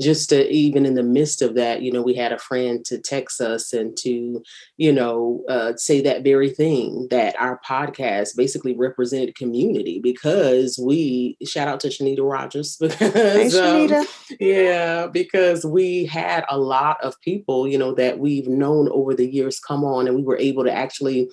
just 0.02 0.30
to 0.30 0.50
even 0.52 0.86
in 0.86 0.96
the 0.96 1.04
midst 1.04 1.42
of 1.42 1.56
that, 1.56 1.82
you 1.82 1.92
know, 1.92 2.02
we 2.02 2.14
had 2.14 2.32
a 2.32 2.38
friend 2.38 2.84
to 2.86 2.98
text 2.98 3.40
us 3.40 3.72
and 3.74 3.96
to, 3.98 4.44
you 4.78 4.92
know, 4.92 5.44
uh, 5.48 5.74
say 5.78 6.02
that 6.02 6.24
very 6.24 6.50
thing 6.50 7.08
that 7.12 7.40
our 7.40 7.60
podcast 7.66 8.36
basically 8.36 8.76
represented 8.76 9.36
community 9.36 10.00
because 10.02 10.80
we 10.84 11.38
shout 11.46 11.68
out 11.68 11.80
to 11.82 11.88
Shanita 11.88 12.30
Rogers 12.30 12.78
because 12.80 13.14
hey, 13.14 13.50
Shanita. 13.50 14.00
Um, 14.00 14.08
yeah, 14.40 15.08
because 15.08 15.66
we 15.66 16.06
had 16.06 16.46
a 16.50 16.58
lot 16.58 17.02
of 17.04 17.20
people, 17.22 17.68
you 17.68 17.78
know, 17.78 17.94
that 17.96 18.20
we've 18.20 18.48
known 18.48 18.90
over 18.92 19.14
the 19.14 19.30
years 19.30 19.60
come 19.60 19.84
on 19.84 20.08
and 20.08 20.16
we 20.16 20.24
were 20.24 20.38
able 20.38 20.64
to 20.64 20.72
actually 20.72 21.30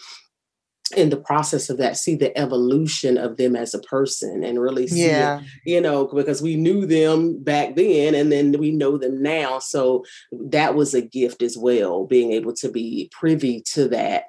in 0.97 1.11
the 1.11 1.17
process 1.17 1.71
of 1.71 1.79
that 1.79 1.97
see 1.97 2.15
the 2.15 2.37
evolution 2.39 3.19
of 3.19 3.37
them 3.37 3.57
as 3.57 3.75
a 3.75 3.79
person 3.81 4.45
and 4.45 4.61
really 4.61 4.87
see 4.87 5.07
yeah. 5.07 5.41
it, 5.41 5.47
you 5.65 5.81
know 5.81 6.07
because 6.07 6.43
we 6.43 6.57
knew 6.57 6.87
them 6.87 7.43
back 7.43 7.75
then 7.75 8.15
and 8.15 8.31
then 8.31 8.53
we 8.59 8.71
know 8.71 8.97
them 8.97 9.23
now. 9.23 9.59
So 9.59 10.05
that 10.33 10.75
was 10.75 10.95
a 10.95 11.03
gift 11.03 11.43
as 11.43 11.57
well 11.57 12.07
being 12.07 12.33
able 12.33 12.55
to 12.55 12.71
be 12.71 13.11
privy 13.13 13.63
to 13.73 13.89
that. 13.89 14.25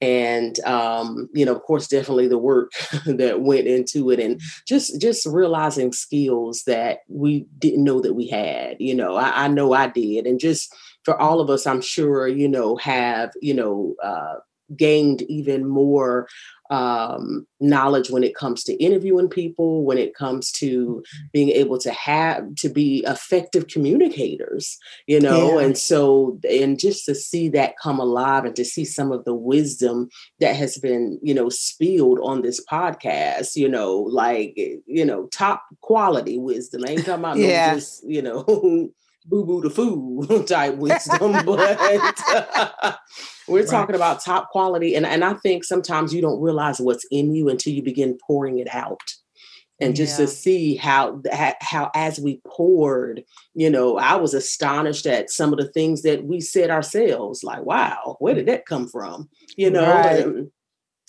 And 0.00 0.58
um, 0.64 1.28
you 1.32 1.44
know 1.44 1.54
of 1.54 1.62
course 1.62 1.86
definitely 1.86 2.28
the 2.28 2.38
work 2.38 2.72
that 3.06 3.40
went 3.40 3.66
into 3.66 4.10
it 4.10 4.18
and 4.18 4.40
just 4.66 5.00
just 5.00 5.26
realizing 5.26 5.92
skills 5.92 6.64
that 6.66 7.00
we 7.08 7.46
didn't 7.58 7.84
know 7.84 8.00
that 8.00 8.14
we 8.14 8.26
had 8.26 8.76
you 8.80 8.94
know 8.94 9.14
i, 9.14 9.44
I 9.44 9.48
know 9.48 9.72
i 9.72 9.86
did. 9.88 10.26
And 10.26 10.40
just 10.40 10.74
for 11.04 11.20
all 11.20 11.40
of 11.40 11.50
us 11.50 11.66
i'm 11.66 11.80
sure 11.80 12.26
you 12.26 12.48
know 12.48 12.76
have 12.76 13.30
you 13.40 13.54
know 13.54 13.94
uh, 14.02 14.36
gained 14.76 15.22
even 15.22 15.68
more 15.68 16.26
um, 16.72 17.46
knowledge 17.60 18.08
when 18.08 18.24
it 18.24 18.34
comes 18.34 18.64
to 18.64 18.72
interviewing 18.82 19.28
people, 19.28 19.84
when 19.84 19.98
it 19.98 20.14
comes 20.14 20.50
to 20.52 20.86
mm-hmm. 20.86 21.26
being 21.30 21.50
able 21.50 21.76
to 21.78 21.92
have 21.92 22.54
to 22.56 22.70
be 22.70 23.04
effective 23.06 23.66
communicators, 23.66 24.78
you 25.06 25.20
know, 25.20 25.58
yeah. 25.58 25.66
and 25.66 25.76
so 25.76 26.38
and 26.48 26.78
just 26.78 27.04
to 27.04 27.14
see 27.14 27.50
that 27.50 27.74
come 27.82 28.00
alive 28.00 28.46
and 28.46 28.56
to 28.56 28.64
see 28.64 28.86
some 28.86 29.12
of 29.12 29.24
the 29.26 29.34
wisdom 29.34 30.08
that 30.40 30.56
has 30.56 30.78
been, 30.78 31.18
you 31.22 31.34
know, 31.34 31.50
spilled 31.50 32.20
on 32.22 32.40
this 32.40 32.64
podcast, 32.64 33.54
you 33.54 33.68
know, 33.68 33.98
like 33.98 34.54
you 34.56 35.04
know, 35.04 35.26
top 35.26 35.62
quality 35.82 36.38
wisdom. 36.38 36.84
I 36.86 36.92
ain't 36.92 37.00
talking 37.04 37.14
about 37.14 37.36
yeah. 37.36 37.72
no 37.72 37.74
just, 37.74 38.08
you 38.08 38.22
know. 38.22 38.90
boo 39.24 39.44
boo 39.44 39.60
the 39.60 39.70
food 39.70 40.46
type 40.46 40.76
wisdom, 40.76 41.32
but 41.46 41.46
we're 43.48 43.60
right. 43.60 43.68
talking 43.68 43.94
about 43.94 44.22
top 44.22 44.50
quality. 44.50 44.94
And, 44.94 45.06
and 45.06 45.24
I 45.24 45.34
think 45.34 45.64
sometimes 45.64 46.14
you 46.14 46.20
don't 46.20 46.40
realize 46.40 46.80
what's 46.80 47.06
in 47.10 47.34
you 47.34 47.48
until 47.48 47.72
you 47.72 47.82
begin 47.82 48.18
pouring 48.26 48.58
it 48.58 48.72
out. 48.72 49.00
And 49.80 49.96
just 49.96 50.16
yeah. 50.18 50.26
to 50.26 50.30
see 50.30 50.76
how 50.76 51.20
how 51.60 51.90
as 51.92 52.20
we 52.20 52.40
poured, 52.46 53.24
you 53.54 53.68
know, 53.68 53.98
I 53.98 54.14
was 54.14 54.32
astonished 54.32 55.06
at 55.06 55.28
some 55.28 55.52
of 55.52 55.58
the 55.58 55.72
things 55.72 56.02
that 56.02 56.24
we 56.24 56.40
said 56.40 56.70
ourselves. 56.70 57.42
Like, 57.42 57.64
wow, 57.64 58.16
where 58.20 58.34
did 58.34 58.46
that 58.46 58.64
come 58.64 58.86
from? 58.86 59.28
You 59.56 59.70
know, 59.70 59.90
right. 59.90 60.24
and, 60.24 60.52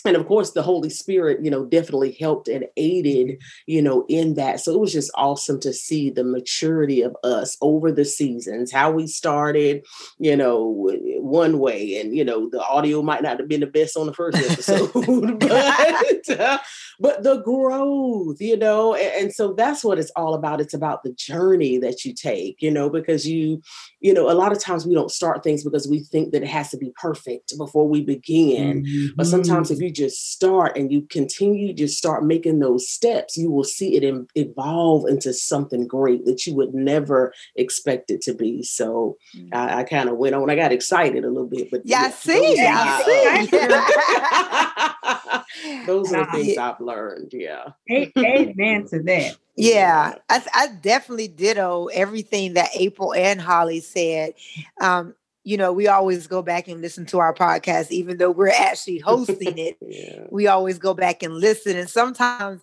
and 0.05 0.15
of 0.15 0.25
course 0.25 0.51
the 0.51 0.61
holy 0.61 0.89
spirit 0.89 1.43
you 1.43 1.49
know 1.49 1.65
definitely 1.65 2.11
helped 2.19 2.47
and 2.47 2.65
aided 2.77 3.41
you 3.65 3.81
know 3.81 4.05
in 4.09 4.35
that. 4.35 4.59
So 4.59 4.73
it 4.73 4.79
was 4.79 4.93
just 4.93 5.11
awesome 5.15 5.59
to 5.61 5.73
see 5.73 6.09
the 6.09 6.23
maturity 6.23 7.01
of 7.01 7.15
us 7.23 7.57
over 7.61 7.91
the 7.91 8.05
seasons 8.05 8.71
how 8.71 8.91
we 8.91 9.07
started 9.07 9.85
you 10.19 10.35
know 10.35 10.89
one 11.19 11.59
way. 11.59 11.99
And 11.99 12.15
you 12.15 12.23
know 12.23 12.49
the 12.49 12.63
audio 12.63 13.01
might 13.01 13.23
not 13.23 13.39
have 13.39 13.47
been 13.47 13.61
the 13.61 13.67
best 13.67 13.97
on 13.97 14.05
the 14.05 14.13
first 14.13 14.37
episode 14.37 14.91
but 15.39 16.29
uh, 16.39 16.57
but 16.99 17.23
the 17.23 17.41
growth 17.41 18.37
you 18.39 18.57
know 18.57 18.93
and, 18.93 19.23
and 19.23 19.33
so 19.33 19.53
that's 19.53 19.83
what 19.83 19.99
it's 19.99 20.11
all 20.15 20.33
about 20.33 20.61
it's 20.61 20.73
about 20.73 21.03
the 21.03 21.13
journey 21.13 21.77
that 21.77 22.05
you 22.05 22.13
take 22.13 22.61
you 22.61 22.71
know 22.71 22.89
because 22.89 23.27
you 23.27 23.61
you 23.99 24.13
know 24.13 24.29
a 24.29 24.33
lot 24.33 24.51
of 24.51 24.59
times 24.59 24.85
we 24.85 24.93
don't 24.93 25.11
start 25.11 25.43
things 25.43 25.63
because 25.63 25.87
we 25.87 25.99
think 25.99 26.31
that 26.31 26.43
it 26.43 26.49
has 26.49 26.69
to 26.69 26.77
be 26.77 26.91
perfect 26.99 27.53
before 27.57 27.87
we 27.87 28.01
begin 28.01 28.83
mm-hmm. 28.83 29.07
but 29.15 29.25
sometimes 29.25 29.71
if 29.71 29.79
you 29.79 29.91
just 29.91 30.31
start 30.31 30.77
and 30.77 30.91
you 30.91 31.01
continue 31.09 31.73
to 31.73 31.87
start 31.87 32.25
making 32.25 32.59
those 32.59 32.89
steps, 32.89 33.37
you 33.37 33.51
will 33.51 33.63
see 33.63 33.95
it 33.95 34.03
in, 34.03 34.27
evolve 34.35 35.07
into 35.07 35.33
something 35.33 35.87
great 35.87 36.25
that 36.25 36.45
you 36.45 36.55
would 36.55 36.73
never 36.73 37.33
expect 37.55 38.11
it 38.11 38.21
to 38.21 38.33
be. 38.33 38.63
So 38.63 39.17
mm-hmm. 39.35 39.49
I, 39.53 39.79
I 39.79 39.83
kind 39.83 40.09
of 40.09 40.17
went 40.17 40.35
on. 40.35 40.49
I 40.49 40.55
got 40.55 40.71
excited 40.71 41.23
a 41.23 41.29
little 41.29 41.47
bit, 41.47 41.69
but 41.71 41.81
yeah, 41.85 42.09
see, 42.09 42.55
yeah, 42.55 42.99
see. 42.99 43.47
those 45.85 46.11
are 46.13 46.25
the 46.25 46.31
things 46.31 46.57
I've 46.57 46.79
learned. 46.83 47.33
Yeah. 47.33 47.69
Amen 47.91 48.87
to 48.87 49.01
that. 49.03 49.37
Yeah, 49.55 50.15
I, 50.29 50.43
I 50.53 50.67
definitely 50.81 51.27
ditto 51.27 51.87
everything 51.93 52.53
that 52.53 52.69
April 52.75 53.13
and 53.13 53.39
Holly 53.39 53.81
said. 53.81 54.33
Um, 54.81 55.13
you 55.45 55.57
know, 55.57 55.73
we 55.73 55.87
always 55.87 56.25
go 56.25 56.41
back 56.41 56.69
and 56.69 56.81
listen 56.81 57.05
to 57.07 57.19
our 57.19 57.33
podcast, 57.33 57.91
even 57.91 58.17
though 58.17 58.31
we're 58.31 58.47
actually 58.47 58.99
hosting 58.99 59.57
it. 59.57 59.77
yeah. 59.81 60.25
We 60.29 60.47
always 60.47 60.79
go 60.79 60.93
back 60.93 61.21
and 61.21 61.33
listen. 61.35 61.75
And 61.75 61.89
sometimes 61.89 62.61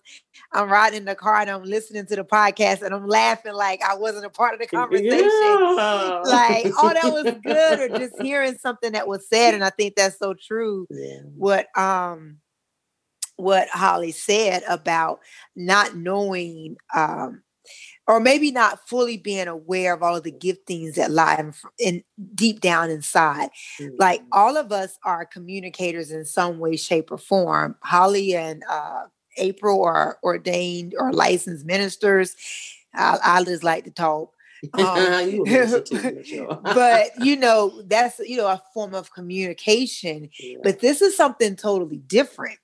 I'm 0.51 0.69
riding 0.69 0.99
in 0.99 1.05
the 1.05 1.13
car 1.13 1.37
and 1.37 1.49
I'm 1.49 1.63
listening 1.63 2.07
to 2.07 2.15
the 2.15 2.23
podcast 2.23 2.81
and 2.81 2.93
I'm 2.93 3.07
laughing 3.07 3.53
like 3.53 3.81
I 3.83 3.95
wasn't 3.95 4.25
a 4.25 4.29
part 4.29 4.55
of 4.55 4.59
the 4.59 4.65
conversation. 4.75 5.09
Yeah. 5.11 6.21
Like, 6.25 6.73
oh, 6.81 6.93
that 7.01 7.13
was 7.13 7.35
good, 7.43 7.79
or 7.79 7.99
just 7.99 8.13
hearing 8.21 8.57
something 8.57 8.93
that 8.93 9.07
was 9.07 9.27
said. 9.29 9.53
And 9.53 9.63
I 9.63 9.69
think 9.69 9.95
that's 9.95 10.17
so 10.17 10.33
true. 10.33 10.87
Yeah. 10.89 11.19
What 11.35 11.67
um 11.77 12.37
what 13.41 13.67
Holly 13.69 14.11
said 14.11 14.63
about 14.67 15.19
not 15.55 15.95
knowing 15.95 16.77
um 16.95 17.43
or 18.07 18.19
maybe 18.19 18.51
not 18.51 18.87
fully 18.87 19.17
being 19.17 19.47
aware 19.47 19.93
of 19.93 20.03
all 20.03 20.15
of 20.15 20.23
the 20.23 20.31
giftings 20.31 20.95
that 20.95 21.11
lie 21.11 21.35
in, 21.35 21.53
in 21.79 22.03
deep 22.33 22.59
down 22.59 22.89
inside. 22.89 23.49
Mm-hmm. 23.79 23.95
Like 23.99 24.21
all 24.31 24.57
of 24.57 24.71
us 24.71 24.97
are 25.05 25.25
communicators 25.25 26.11
in 26.11 26.25
some 26.25 26.59
way, 26.59 26.75
shape, 26.75 27.11
or 27.11 27.17
form. 27.17 27.75
Holly 27.81 28.35
and 28.35 28.63
uh, 28.69 29.03
April 29.37 29.83
are 29.83 30.17
ordained 30.23 30.95
or 30.97 31.13
licensed 31.13 31.65
ministers. 31.65 32.35
I, 32.93 33.17
I 33.23 33.43
just 33.43 33.63
like 33.63 33.85
to 33.85 33.91
talk. 33.91 34.33
Um, 34.73 35.43
but 36.63 37.09
you 37.19 37.35
know 37.35 37.81
that's 37.87 38.19
you 38.19 38.37
know 38.37 38.47
a 38.47 38.61
form 38.73 38.93
of 38.93 39.11
communication 39.13 40.29
yeah. 40.39 40.57
but 40.63 40.79
this 40.79 41.01
is 41.01 41.17
something 41.17 41.55
totally 41.55 41.97
different. 41.97 42.59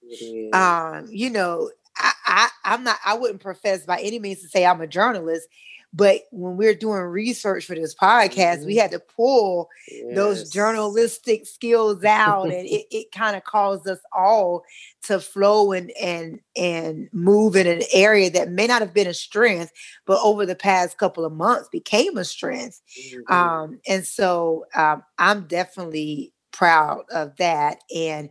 Um 0.54 1.08
you 1.12 1.30
know 1.30 1.72
I, 1.96 2.12
I 2.26 2.50
i'm 2.64 2.84
not 2.84 2.98
i 3.06 3.16
wouldn't 3.16 3.42
profess 3.42 3.86
by 3.86 4.00
any 4.00 4.20
means 4.20 4.42
to 4.42 4.48
say 4.48 4.66
i'm 4.66 4.82
a 4.82 4.88
journalist 4.88 5.48
but 5.94 6.22
when 6.32 6.58
we're 6.58 6.76
doing 6.76 7.02
research 7.02 7.66
for 7.66 7.76
this 7.76 7.96
podcast, 7.96 8.58
mm-hmm. 8.58 8.66
we 8.66 8.76
had 8.76 8.92
to 8.92 9.00
pull 9.00 9.70
yes. 9.88 10.16
those 10.16 10.50
journalistic 10.50 11.46
skills 11.46 12.04
out, 12.04 12.46
and 12.46 12.68
it, 12.68 12.86
it 12.92 13.12
kind 13.12 13.36
of 13.36 13.44
caused 13.46 13.88
us 13.88 14.00
all 14.16 14.64
to 15.04 15.20
flow 15.20 15.72
and 15.72 15.92
and 16.00 16.40
and 16.56 17.10
move 17.14 17.56
in 17.56 17.68
an 17.68 17.82
area 17.94 18.30
that 18.30 18.52
may 18.52 18.68
not 18.68 18.82
have 18.82 18.94
been 18.94 19.08
a 19.08 19.14
strength, 19.14 19.72
but 20.06 20.20
over 20.22 20.46
the 20.46 20.56
past 20.56 20.98
couple 20.98 21.26
of 21.26 21.34
months 21.34 21.70
became 21.70 22.18
a 22.18 22.26
strength. 22.26 22.82
Mm-hmm. 23.00 23.34
Um, 23.34 23.80
and 23.88 24.06
so 24.06 24.66
um, 24.76 25.04
I'm 25.18 25.48
definitely 25.48 26.34
proud 26.52 27.04
of 27.12 27.36
that. 27.38 27.80
And 27.96 28.30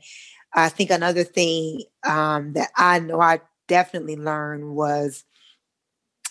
I 0.52 0.68
think 0.68 0.90
another 0.90 1.24
thing 1.24 1.84
um, 2.04 2.52
that 2.54 2.70
I 2.76 2.98
know 2.98 3.20
I 3.20 3.40
definitely 3.68 4.16
learned 4.16 4.74
was 4.74 5.24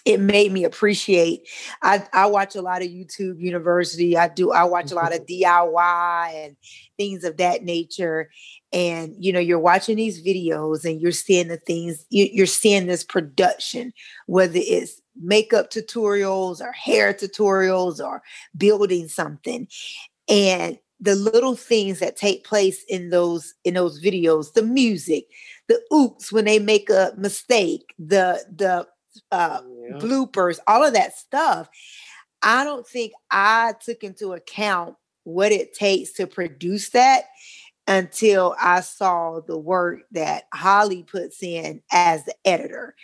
it 0.06 0.20
made 0.20 0.52
me 0.52 0.64
appreciate 0.64 1.48
I, 1.82 2.08
I 2.14 2.28
watch 2.28 2.56
a 2.56 2.62
lot 2.62 2.82
of 2.82 2.88
youtube 2.88 3.40
university 3.40 4.16
i 4.18 4.28
do 4.28 4.52
i 4.52 4.64
watch 4.64 4.92
a 4.92 4.96
lot 4.96 5.14
of 5.14 5.26
diy 5.26 6.46
and 6.46 6.56
things 6.98 7.24
of 7.24 7.38
that 7.38 7.64
nature 7.64 8.30
and 8.72 9.16
you 9.20 9.34
know 9.34 9.40
you're 9.40 9.60
watching 9.60 9.98
these 9.98 10.26
videos 10.26 10.86
and 10.86 11.02
you're 11.02 11.12
seeing 11.12 11.48
the 11.48 11.58
things 11.58 12.06
you're 12.10 12.46
seeing 12.46 12.88
this 12.88 13.04
production 13.04 13.92
whether 14.28 14.60
it's 14.62 15.02
makeup 15.22 15.72
tutorials 15.72 16.62
or 16.62 16.72
hair 16.72 17.14
tutorials 17.14 18.00
or 18.00 18.22
building 18.56 19.08
something 19.08 19.68
and 20.30 20.78
the 21.02 21.16
little 21.16 21.56
things 21.56 22.00
that 22.00 22.16
take 22.16 22.46
place 22.46 22.84
in 22.88 23.10
those 23.10 23.54
in 23.64 23.74
those 23.74 24.02
videos 24.02 24.54
the 24.54 24.62
music 24.62 25.26
the 25.68 25.80
oops 25.94 26.32
when 26.32 26.46
they 26.46 26.60
make 26.60 26.90
a 26.90 27.14
mistake 27.18 27.94
the 27.98 28.44
the 28.56 28.88
uh, 29.32 29.62
yeah. 29.90 29.98
bloopers, 29.98 30.60
all 30.68 30.84
of 30.84 30.94
that 30.94 31.18
stuff. 31.18 31.70
I 32.42 32.64
don't 32.64 32.88
think 32.88 33.14
I 33.32 33.74
took 33.84 34.04
into 34.04 34.34
account 34.34 34.96
what 35.24 35.52
it 35.52 35.74
takes 35.74 36.14
to 36.14 36.28
produce 36.28 36.90
that 36.90 37.26
until 37.88 38.56
I 38.60 38.82
saw 38.82 39.42
the 39.42 39.58
work 39.58 40.02
that 40.12 40.44
Holly 40.54 41.04
puts 41.04 41.42
in 41.44 41.82
as 41.92 42.24
the 42.26 42.36
editor. 42.46 42.96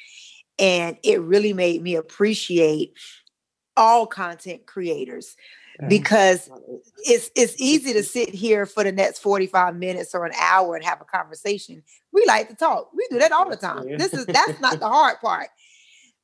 And 0.60 0.98
it 1.04 1.22
really 1.22 1.54
made 1.54 1.82
me 1.82 1.96
appreciate 1.96 2.94
all 3.78 4.06
content 4.06 4.66
creators 4.66 5.36
because 5.88 6.50
it's 6.98 7.32
it's 7.36 7.56
easy 7.60 7.94
to 7.94 8.04
sit 8.04 8.30
here 8.30 8.66
for 8.66 8.84
the 8.84 8.92
next 8.92 9.20
45 9.20 9.76
minutes 9.76 10.14
or 10.14 10.26
an 10.26 10.34
hour 10.40 10.76
and 10.76 10.86
have 10.86 11.02
a 11.02 11.06
conversation. 11.06 11.82
We 12.12 12.24
like 12.26 12.50
to 12.50 12.56
talk. 12.56 12.90
We 12.94 13.08
do 13.10 13.20
that 13.20 13.32
all 13.32 13.50
the 13.50 13.58
time. 13.58 13.98
This 13.98 14.14
is 14.14 14.26
that's 14.26 14.60
not 14.60 14.80
the 14.80 14.88
hard 14.88 15.20
part. 15.22 15.48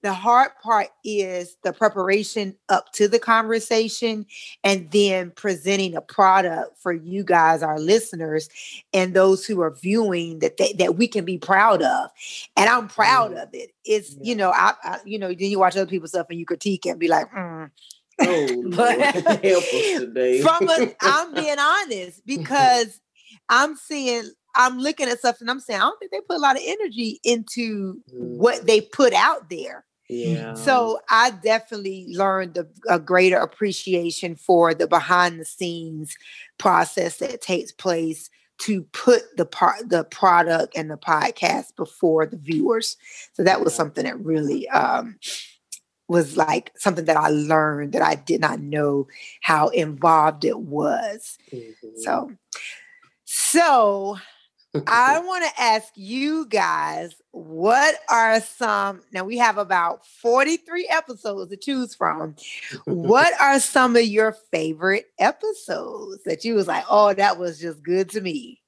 The 0.03 0.13
hard 0.13 0.51
part 0.61 0.89
is 1.03 1.57
the 1.63 1.73
preparation 1.73 2.55
up 2.69 2.91
to 2.93 3.07
the 3.07 3.19
conversation 3.19 4.25
and 4.63 4.91
then 4.91 5.31
presenting 5.31 5.95
a 5.95 6.01
product 6.01 6.77
for 6.79 6.93
you 6.93 7.23
guys, 7.23 7.63
our 7.63 7.79
listeners, 7.79 8.47
and 8.93 9.13
those 9.13 9.45
who 9.45 9.59
are 9.61 9.71
viewing 9.71 10.39
that 10.39 10.57
they, 10.57 10.73
that 10.73 10.95
we 10.97 11.07
can 11.07 11.25
be 11.25 11.37
proud 11.37 11.81
of. 11.81 12.09
And 12.55 12.69
I'm 12.69 12.87
proud 12.87 13.31
mm. 13.31 13.41
of 13.41 13.49
it. 13.53 13.71
It's, 13.85 14.13
yeah. 14.13 14.19
you 14.21 14.35
know, 14.35 14.51
I, 14.51 14.73
I, 14.83 14.99
you 15.03 15.17
know, 15.17 15.29
then 15.29 15.49
you 15.49 15.59
watch 15.59 15.75
other 15.75 15.87
people's 15.87 16.11
stuff 16.11 16.27
and 16.29 16.39
you 16.39 16.45
critique 16.45 16.85
and 16.85 16.99
be 16.99 17.07
like, 17.07 17.31
mm. 17.31 17.71
Oh, 18.19 18.63
but 18.75 18.99
help 19.43 19.63
us 19.63 19.99
today. 19.99 20.41
from 20.41 20.69
a, 20.69 20.95
I'm 21.01 21.33
being 21.35 21.59
honest 21.59 22.25
because 22.25 22.99
I'm 23.49 23.75
seeing 23.75 24.29
I'm 24.55 24.79
looking 24.79 25.07
at 25.07 25.19
stuff 25.19 25.39
and 25.39 25.51
I'm 25.51 25.59
saying, 25.59 25.79
I 25.79 25.83
don't 25.83 25.99
think 25.99 26.11
they 26.11 26.21
put 26.21 26.37
a 26.37 26.41
lot 26.41 26.55
of 26.55 26.63
energy 26.65 27.19
into 27.23 28.01
mm. 28.11 28.37
what 28.37 28.65
they 28.65 28.81
put 28.81 29.13
out 29.13 29.49
there. 29.49 29.85
Yeah. 30.09 30.53
So 30.53 30.99
I 31.09 31.31
definitely 31.31 32.05
learned 32.09 32.57
a, 32.57 32.67
a, 32.89 32.97
greater 32.97 33.37
appreciation 33.37 34.35
for 34.35 34.73
the 34.73 34.87
behind 34.87 35.39
the 35.39 35.45
scenes 35.45 36.15
process 36.57 37.17
that 37.17 37.41
takes 37.41 37.73
place 37.73 38.29
to 38.59 38.83
put 38.93 39.23
the 39.35 39.45
part 39.45 39.89
the 39.89 40.05
product 40.05 40.77
and 40.77 40.89
the 40.89 40.97
podcast 40.97 41.75
before 41.75 42.25
the 42.25 42.37
viewers. 42.37 42.95
So 43.33 43.43
that 43.43 43.63
was 43.63 43.75
something 43.75 44.05
that 44.05 44.19
really 44.23 44.67
um, 44.69 45.17
was 46.07 46.37
like 46.37 46.71
something 46.77 47.05
that 47.05 47.17
I 47.17 47.27
learned 47.27 47.91
that 47.93 48.01
I 48.01 48.15
did 48.15 48.39
not 48.39 48.61
know 48.61 49.07
how 49.41 49.67
involved 49.69 50.45
it 50.45 50.59
was. 50.59 51.37
Mm-hmm. 51.51 51.87
So 51.97 52.31
so 53.25 54.17
I 54.87 55.19
want 55.19 55.45
to 55.45 55.61
ask 55.61 55.91
you 55.95 56.45
guys 56.47 57.15
what 57.31 57.95
are 58.09 58.41
some 58.41 59.01
now 59.11 59.23
we 59.23 59.37
have 59.37 59.57
about 59.57 60.05
43 60.05 60.87
episodes 60.91 61.49
to 61.51 61.57
choose 61.57 61.95
from. 61.95 62.35
what 62.85 63.33
are 63.39 63.59
some 63.59 63.95
of 63.95 64.03
your 64.03 64.33
favorite 64.51 65.05
episodes 65.19 66.23
that 66.25 66.43
you 66.43 66.55
was 66.55 66.67
like, 66.67 66.83
oh, 66.89 67.13
that 67.13 67.37
was 67.39 67.59
just 67.59 67.83
good 67.83 68.09
to 68.09 68.21
me? 68.21 68.61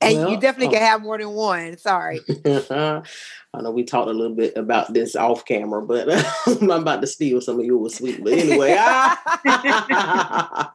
And 0.00 0.18
well, 0.18 0.30
you 0.30 0.40
definitely 0.40 0.76
uh, 0.76 0.78
can 0.78 0.88
have 0.88 1.02
more 1.02 1.16
than 1.16 1.30
one. 1.30 1.78
Sorry. 1.78 2.20
I 3.56 3.62
know 3.62 3.70
we 3.70 3.84
talked 3.84 4.10
a 4.10 4.12
little 4.12 4.36
bit 4.36 4.54
about 4.56 4.92
this 4.92 5.16
off 5.16 5.46
camera, 5.46 5.80
but 5.80 6.08
I'm 6.46 6.70
about 6.70 7.00
to 7.00 7.06
steal 7.06 7.40
some 7.40 7.58
of 7.58 7.64
yours, 7.64 7.96
sweet. 7.96 8.22
But 8.22 8.34
anyway, 8.34 8.76
I, 8.78 10.68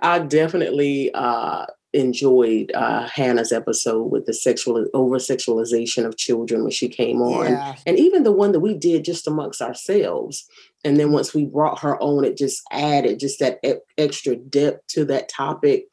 I 0.00 0.18
definitely 0.20 1.12
uh, 1.12 1.66
enjoyed 1.94 2.72
uh, 2.74 3.08
Hannah's 3.08 3.52
episode 3.52 4.04
with 4.04 4.26
the 4.26 4.34
sexual 4.34 4.86
over 4.92 5.16
sexualization 5.16 6.04
of 6.04 6.16
children 6.16 6.62
when 6.62 6.70
she 6.70 6.88
came 6.88 7.22
on, 7.22 7.52
yeah. 7.52 7.76
and 7.86 7.98
even 7.98 8.24
the 8.24 8.32
one 8.32 8.52
that 8.52 8.60
we 8.60 8.74
did 8.74 9.04
just 9.04 9.26
amongst 9.26 9.62
ourselves 9.62 10.46
and 10.84 10.98
then 10.98 11.12
once 11.12 11.34
we 11.34 11.44
brought 11.44 11.80
her 11.80 12.00
on 12.00 12.24
it 12.24 12.36
just 12.36 12.62
added 12.70 13.18
just 13.18 13.38
that 13.40 13.58
e- 13.64 13.74
extra 13.96 14.36
depth 14.36 14.86
to 14.88 15.04
that 15.06 15.28
topic. 15.28 15.86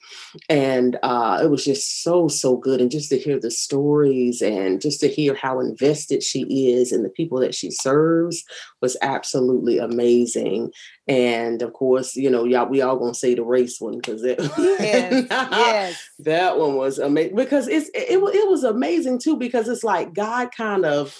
And 0.50 0.98
uh, 1.04 1.40
it 1.44 1.48
was 1.50 1.64
just 1.64 2.04
so 2.04 2.28
so 2.28 2.58
good. 2.58 2.82
And 2.82 2.92
just 2.92 3.10
to 3.10 3.18
hear 3.18 3.40
the 3.40 3.52
stories 3.52 4.42
and 4.42 4.82
just 4.82 5.00
to 5.02 5.08
hear 5.08 5.34
how 5.36 5.60
invested 5.60 6.24
she 6.24 6.72
is 6.72 6.92
and 6.92 7.06
the 7.06 7.10
people 7.10 7.40
that 7.40 7.56
she 7.56 7.72
serves 7.72 8.44
was 8.82 8.98
absolutely 9.02 9.78
amazing. 9.78 10.72
And 11.08 11.62
of 11.62 11.74
course 11.74 12.16
you 12.16 12.30
know 12.30 12.44
y'all 12.44 12.68
we 12.68 12.82
all 12.82 12.98
gonna 12.98 13.14
say 13.14 13.36
the 13.36 13.44
race 13.44 13.80
one 13.80 13.98
because 13.98 14.24
yes, 14.58 15.28
yes. 15.30 16.10
that 16.20 16.58
one 16.58 16.76
was 16.76 17.00
amazing 17.00 17.36
because 17.36 17.68
it's 17.68 17.90
it, 17.90 18.10
it, 18.10 18.18
it 18.18 18.50
was 18.50 18.64
amazing 18.64 19.20
too 19.20 19.38
because 19.38 19.68
it's 19.68 19.84
like 19.84 20.14
god 20.14 20.50
kind 20.56 20.86
of 20.86 21.18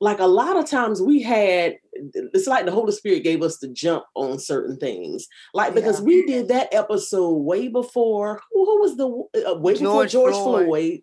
like 0.00 0.18
a 0.18 0.26
lot 0.26 0.56
of 0.56 0.66
times 0.66 1.00
we 1.00 1.22
had 1.22 1.76
it's 1.92 2.46
like 2.46 2.66
the 2.66 2.70
holy 2.70 2.92
spirit 2.92 3.22
gave 3.22 3.42
us 3.42 3.58
the 3.58 3.68
jump 3.68 4.04
on 4.14 4.38
certain 4.38 4.76
things 4.76 5.26
like 5.54 5.74
because 5.74 6.00
yeah. 6.00 6.04
we 6.04 6.26
did 6.26 6.48
that 6.48 6.72
episode 6.72 7.36
way 7.36 7.68
before 7.68 8.40
who, 8.52 8.64
who 8.64 8.80
was 8.80 8.96
the 8.96 9.50
uh, 9.50 9.54
way 9.54 9.74
george 9.74 9.80
before 9.80 10.06
george 10.06 10.34
floyd, 10.34 10.66
floyd. 10.66 10.98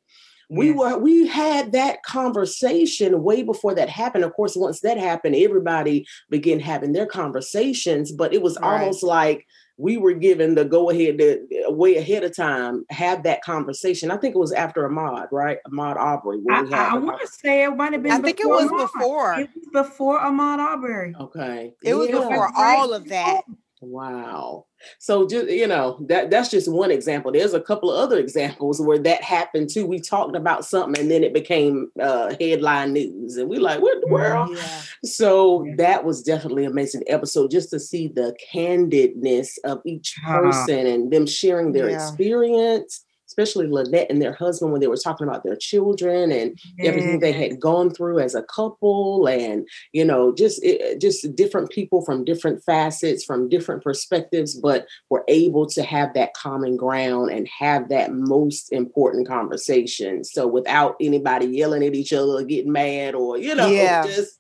we 0.50 0.68
yes. 0.68 0.78
were 0.78 0.98
we 1.00 1.28
had 1.28 1.72
that 1.72 2.04
conversation 2.04 3.24
way 3.24 3.42
before 3.42 3.74
that 3.74 3.90
happened 3.90 4.24
of 4.24 4.34
course 4.34 4.56
once 4.56 4.82
that 4.82 4.98
happened 4.98 5.36
everybody 5.36 6.06
began 6.30 6.60
having 6.60 6.94
their 6.94 7.08
conversations 7.08 8.12
but 8.12 8.34
it 8.34 8.42
was 8.42 8.58
right. 8.62 8.80
almost 8.80 9.02
like 9.02 9.46
we 9.78 9.98
were 9.98 10.14
given 10.14 10.56
the 10.56 10.66
go 10.66 10.90
ahead 10.90 11.18
to 11.18 11.48
way 11.70 11.98
ahead 11.98 12.24
of 12.24 12.36
time 12.36 12.86
have 12.90 13.24
that 13.24 13.44
conversation. 13.44 14.12
I 14.12 14.18
think 14.18 14.36
it 14.36 14.40
was 14.40 14.52
after 14.52 14.88
Ahmaud, 14.88 15.28
right? 15.32 15.58
Ahmaud 15.68 15.96
Arbery. 15.96 16.42
I, 16.50 16.92
I 16.94 16.98
want 16.98 17.22
to 17.22 17.28
say 17.28 17.64
it 17.64 17.76
might 17.76 17.94
have 17.94 18.04
been. 18.04 18.12
I 18.12 18.20
think 18.20 18.40
it 18.40 18.48
was 18.48 18.70
Ahmaud. 18.70 18.94
before. 18.94 19.40
It 19.40 19.50
was 19.56 19.88
before 19.88 20.20
Ahmaud 20.20 20.60
Arbery. 20.60 21.16
Okay, 21.20 21.74
it 21.84 21.96
was 21.96 22.08
before 22.08 22.52
all 22.56 22.94
of 22.94 23.08
that. 23.10 23.42
Wow. 23.86 24.65
So 25.00 25.28
just 25.28 25.50
you 25.50 25.67
know 25.67 25.98
that 26.10 26.30
that's 26.30 26.50
just 26.50 26.72
one 26.72 26.91
example. 26.91 27.32
There's 27.32 27.54
a 27.54 27.62
couple 27.62 27.91
of 27.91 28.00
other 28.00 28.17
examples 28.19 28.82
where 28.82 29.00
that 29.00 29.22
happened 29.24 29.69
too. 29.69 29.86
We 29.86 30.00
talked 30.00 30.36
about 30.36 30.65
something 30.65 31.02
and 31.02 31.12
then 31.12 31.24
it 31.24 31.34
became 31.34 31.89
uh, 32.02 32.34
headline 32.39 32.93
news, 32.93 33.38
and 33.38 33.50
we 33.50 33.60
like, 33.60 33.82
what 33.82 34.02
the 34.02 34.12
world? 34.12 34.50
Yeah. 34.56 34.82
So 35.04 35.63
Yeah. 35.65 35.76
that 35.78 36.06
was 36.06 36.22
definitely 36.24 36.65
an 36.65 36.72
amazing 36.72 37.04
episode 37.08 37.52
just 37.52 37.69
to 37.72 37.80
see 37.80 38.08
the 38.08 38.36
candidness 38.54 39.52
of 39.63 39.82
each 39.86 40.15
Ah. 40.26 40.39
person 40.39 40.86
and 40.88 41.12
them 41.12 41.26
sharing 41.26 41.72
their 41.72 41.89
Yeah. 41.89 41.96
experience, 41.96 43.04
especially 43.34 43.67
Lynette 43.67 44.12
and 44.12 44.22
their 44.22 44.34
husband 44.34 44.72
when 44.72 44.80
they 44.82 44.88
were 44.88 44.96
talking 44.98 45.28
about 45.28 45.43
their 45.43 45.56
children 45.56 46.32
and 46.32 46.58
everything 46.80 47.19
they 47.19 47.32
had 47.32 47.60
gone 47.60 47.89
through 47.89 48.19
as 48.19 48.36
a 48.36 48.43
couple 48.43 49.28
and 49.28 49.67
you 49.91 50.06
know 50.06 50.34
just 50.34 50.63
it, 50.63 51.02
just 51.02 51.36
different 51.36 51.72
people 51.72 52.06
from 52.06 52.24
different 52.24 52.63
facets 52.63 53.24
from 53.26 53.50
different 53.50 53.84
perspectives 53.84 54.54
but 54.60 54.86
were 55.10 55.24
able 55.28 55.65
to 55.65 55.82
have 55.82 56.13
that 56.13 56.34
common 56.36 56.78
ground 56.78 57.32
and 57.32 57.48
have 57.48 57.89
that 57.89 58.13
most 58.13 58.72
important 58.72 59.28
conversation 59.28 60.24
so 60.24 60.46
without 60.46 60.96
anybody 61.02 61.48
yelling 61.48 61.84
at 61.84 61.96
each 61.96 62.13
other 62.13 62.34
or 62.34 62.43
getting 62.43 62.72
mad 62.72 63.15
or 63.15 63.38
you 63.38 63.56
know 63.56 63.67
Yeah. 63.67 64.06
just 64.15 64.38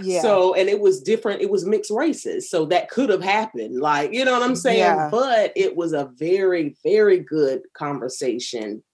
Yeah. 0.00 0.22
so 0.22 0.54
and 0.54 0.68
it 0.68 0.80
was 0.80 1.02
different 1.02 1.42
it 1.42 1.50
was 1.50 1.66
mixed 1.66 1.90
races 1.90 2.48
so 2.48 2.64
that 2.66 2.88
could 2.88 3.10
have 3.10 3.22
happened 3.22 3.80
like 3.80 4.14
you 4.14 4.24
know 4.24 4.32
what 4.32 4.42
i'm 4.42 4.56
saying 4.56 4.78
Yeah. 4.78 5.08
but 5.10 5.52
it 5.56 5.76
was 5.76 5.92
a 5.92 6.08
very 6.16 6.74
very 6.82 7.18
good 7.18 7.60
conversation 7.74 8.29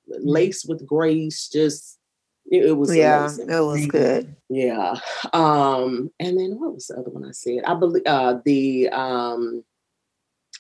laced 0.09 0.69
with 0.69 0.87
grace 0.87 1.49
just 1.49 1.99
it, 2.51 2.65
it 2.67 2.77
was 2.77 2.95
yeah, 2.95 3.25
amazing. 3.25 3.51
it 3.51 3.61
was 3.61 3.87
good. 3.87 4.37
yeah 4.49 4.95
um 5.33 6.11
and 6.21 6.39
then 6.39 6.53
what 6.61 6.75
was 6.75 6.87
the 6.87 6.95
other 6.95 7.11
one 7.11 7.25
i 7.25 7.33
said? 7.33 7.65
I 7.67 7.75
believe 7.75 8.03
uh 8.07 8.39
the 8.45 8.89
um 8.91 9.65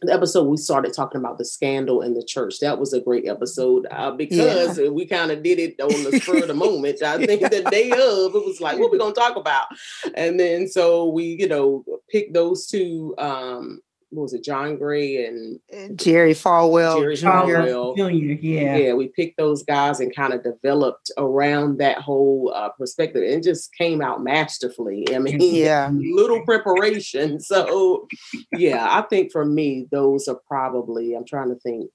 the 0.03 0.12
episode 0.12 0.45
we 0.45 0.57
started 0.57 0.93
talking 0.93 1.19
about 1.19 1.39
the 1.39 1.45
scandal 1.45 2.03
in 2.03 2.12
the 2.12 2.23
church. 2.23 2.61
That 2.61 2.79
was 2.79 2.93
a 2.93 3.01
great 3.01 3.27
episode 3.27 3.87
uh, 3.91 4.11
because 4.11 4.79
we 4.79 5.07
kind 5.07 5.31
of 5.31 5.43
did 5.43 5.59
it 5.59 5.81
on 5.81 5.89
the 5.89 6.21
spur 6.21 6.43
of 6.43 6.49
the 6.49 6.55
moment. 6.67 7.03
I 7.03 7.25
think 7.25 7.41
the 7.41 7.62
day 7.71 7.91
of 7.91 8.35
it 8.35 8.45
was 8.45 8.61
like 8.61 8.79
what 8.79 8.93
we 8.93 8.99
gonna 8.99 9.15
talk 9.15 9.37
about? 9.37 9.69
And 10.15 10.39
then 10.39 10.69
so 10.69 11.09
we 11.09 11.25
you 11.41 11.49
know 11.49 11.85
picked 12.11 12.35
those 12.35 12.67
two 12.67 13.15
um 13.17 13.81
what 14.16 14.24
was 14.24 14.35
it 14.35 14.44
john 14.44 14.76
gray 14.76 15.24
and 15.26 15.61
Jerry 15.96 16.33
Falwell 16.33 17.00
Jerry 17.00 17.16
Falwell. 17.16 17.96
Junior, 17.96 18.35
yeah. 18.40 18.76
yeah. 18.76 18.92
we 18.94 19.09
picked 19.09 19.37
those 19.37 19.62
guys 19.62 20.00
and 20.00 20.14
kind 20.14 20.33
of 20.33 20.42
developed 20.42 21.11
around 21.18 21.79
that 21.79 21.98
whole 21.98 22.52
uh, 22.55 22.70
perspective 22.70 23.22
and 23.22 23.33
it 23.33 23.42
just 23.42 23.74
came 23.74 24.02
out 24.02 24.22
masterfully 24.22 25.07
i 25.14 25.18
mean 25.18 25.40
Yeah. 25.57 25.90
little 25.92 26.42
preparation. 26.44 27.40
So, 27.40 28.07
yeah, 28.52 28.87
I 28.88 29.02
think 29.02 29.33
for 29.33 29.44
me, 29.44 29.87
those 29.90 30.29
are 30.29 30.40
probably, 30.48 31.14
I'm 31.14 31.24
trying 31.24 31.48
to 31.48 31.57
think. 31.57 31.90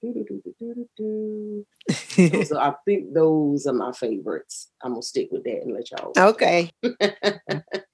so 2.47 2.59
I 2.59 2.73
think 2.85 3.13
those 3.13 3.65
are 3.65 3.73
my 3.73 3.91
favorites. 3.91 4.71
I'm 4.83 4.91
going 4.91 5.01
to 5.01 5.07
stick 5.07 5.29
with 5.31 5.43
that 5.43 5.61
and 5.63 5.73
let 5.73 5.91
y'all. 5.91 6.13
okay. 6.17 6.71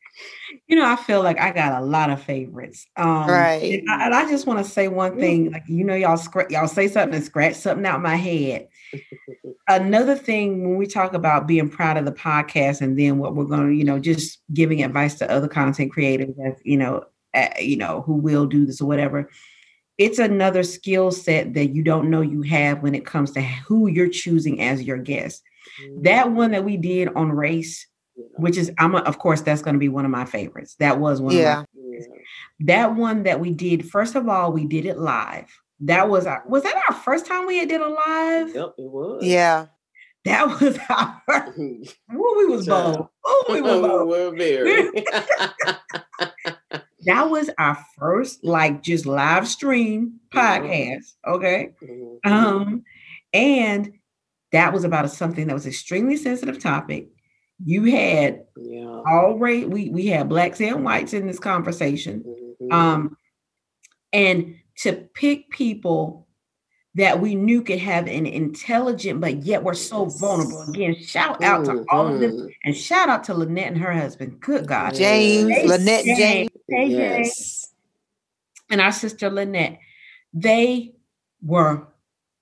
You 0.67 0.75
know, 0.75 0.86
I 0.86 0.95
feel 0.95 1.21
like 1.21 1.39
I 1.39 1.51
got 1.51 1.82
a 1.82 1.86
lot 1.86 2.10
of 2.10 2.21
favorites. 2.21 2.88
Um, 2.95 3.30
Right. 3.30 3.80
And 3.80 3.89
I, 3.89 4.06
and 4.06 4.13
I 4.15 4.30
just 4.30 4.47
want 4.47 4.60
to 4.60 4.69
say 4.69 4.88
one 4.88 5.17
thing. 5.17 5.51
Like, 5.51 5.63
you 5.67 5.84
know, 5.84 5.95
y'all 5.95 6.17
scra- 6.17 6.49
y'all 6.49 6.67
say 6.67 6.88
something 6.88 7.15
and 7.15 7.23
scratch 7.23 7.56
something 7.56 7.86
out 7.86 8.01
my 8.01 8.15
head. 8.15 8.67
Another 9.67 10.15
thing 10.15 10.63
when 10.63 10.77
we 10.77 10.88
talk 10.88 11.13
about 11.13 11.47
being 11.47 11.69
proud 11.69 11.97
of 11.97 12.06
the 12.06 12.12
podcast, 12.12 12.82
and 12.82 12.97
then 12.97 13.17
what 13.17 13.36
we're 13.36 13.45
going 13.45 13.69
to, 13.69 13.75
you 13.75 13.84
know, 13.84 13.99
just 13.99 14.39
giving 14.53 14.84
advice 14.84 15.15
to 15.15 15.32
other 15.32 15.47
content 15.47 15.91
creators, 15.91 16.34
as 16.45 16.53
you 16.63 16.77
know, 16.77 17.03
uh, 17.34 17.49
you 17.60 17.77
know, 17.77 18.01
who 18.01 18.13
will 18.13 18.45
do 18.45 18.65
this 18.65 18.82
or 18.82 18.88
whatever. 18.88 19.30
It's 19.97 20.19
another 20.19 20.63
skill 20.63 21.12
set 21.12 21.56
that 21.56 21.73
you 21.73 21.82
don't 21.82 22.10
know 22.10 22.21
you 22.21 22.43
have 22.43 22.84
when 22.84 22.93
it 22.93 23.06
comes 23.06 23.32
to 23.32 23.41
who 23.41 23.88
you're 23.88 24.10
choosing 24.10 24.62
as 24.62 24.84
your 24.84 24.97
guest. 24.97 25.43
That 26.01 26.32
one 26.32 26.51
that 26.51 26.63
we 26.63 26.77
did 26.77 27.10
on 27.10 27.32
race, 27.32 27.88
which 28.38 28.58
is 28.58 28.71
I'm 28.77 28.95
a, 28.95 28.99
of 28.99 29.19
course 29.19 29.41
that's 29.41 29.62
going 29.62 29.75
to 29.75 29.80
be 29.80 29.89
one 29.89 30.06
of 30.06 30.12
my 30.12 30.25
favorites. 30.25 30.75
That 30.80 30.99
was 30.99 31.21
one. 31.21 31.36
Yeah. 31.36 31.62
Of 31.62 31.67
my, 31.75 32.08
that 32.62 32.95
one 32.95 33.23
that 33.23 33.39
we 33.39 33.51
did. 33.51 33.89
First 33.89 34.15
of 34.15 34.27
all, 34.27 34.51
we 34.51 34.65
did 34.65 34.86
it 34.86 34.97
live. 34.97 35.45
That 35.82 36.10
was 36.10 36.25
our 36.25 36.43
was 36.47 36.63
that 36.63 36.82
our 36.89 36.95
first 36.95 37.25
time 37.25 37.45
we 37.45 37.58
had 37.58 37.69
did 37.69 37.82
a 37.82 37.88
live? 37.88 38.56
Yep, 38.56 38.73
it 38.77 38.91
was. 38.91 39.23
Yeah. 39.23 39.67
That 40.25 40.47
was 40.62 40.77
our 40.89 41.21
first. 41.25 41.58
Ooh, 42.13 42.36
we 42.38 42.45
was 42.45 42.65
bold. 42.67 43.08
Ooh, 43.27 43.43
we 43.49 43.62
was 43.62 43.82
bold. 43.82 44.10
We're 44.10 44.36
very. 44.36 44.91
That 47.06 47.30
was 47.30 47.49
our 47.58 47.77
first 47.97 48.43
like 48.43 48.84
just 48.84 49.06
live 49.06 49.47
stream 49.47 50.19
podcast. 50.34 51.13
Okay. 51.25 51.73
Um, 52.25 52.84
and 53.32 53.93
that 54.51 54.73
was 54.73 54.84
about 54.84 55.06
a, 55.06 55.10
something 55.10 55.47
that 55.47 55.53
was 55.53 55.67
extremely 55.67 56.17
sensitive 56.17 56.60
topic. 56.60 57.08
You 57.63 57.86
had 57.86 58.46
yeah. 58.56 59.02
all 59.08 59.38
right, 59.39 59.67
we 59.70 59.89
we 59.89 60.08
had 60.08 60.30
blacks 60.30 60.62
and 60.62 60.84
whites 60.84 61.13
in 61.13 61.26
this 61.28 61.39
conversation. 61.39 62.24
Mhm. 62.62 62.72
Um, 62.74 63.17
and 64.13 64.56
to 64.80 64.93
pick 65.13 65.50
people 65.50 66.28
that 66.96 67.20
we 67.20 67.36
knew 67.36 67.62
could 67.62 67.80
have 67.80 68.08
an 68.08 68.26
intelligent, 68.26 69.22
but 69.22 69.43
yet 69.43 69.63
were 69.63 69.74
so 69.76 70.06
vulnerable. 70.06 70.63
Again, 70.70 70.96
shout 70.96 71.43
out 71.43 71.65
to 71.65 71.86
all 71.89 72.08
of 72.08 72.20
them 72.20 72.32
Mhm. 72.32 72.50
and 72.65 72.76
shout 72.76 73.10
out 73.10 73.24
to 73.26 73.34
Lynette 73.36 73.67
and 73.74 73.78
her 73.78 73.93
husband. 73.93 74.39
Good 74.39 74.67
God. 74.67 74.96
James, 74.96 75.50
Hey, 75.50 75.67
Lynette 75.67 76.06
James. 76.06 76.50
Hey, 76.70 76.89
James. 76.89 77.28
Yes. 77.28 77.74
and 78.70 78.82
our 78.82 78.91
sister 78.91 79.30
Lynette, 79.30 79.80
they 80.34 80.93
were 81.41 81.88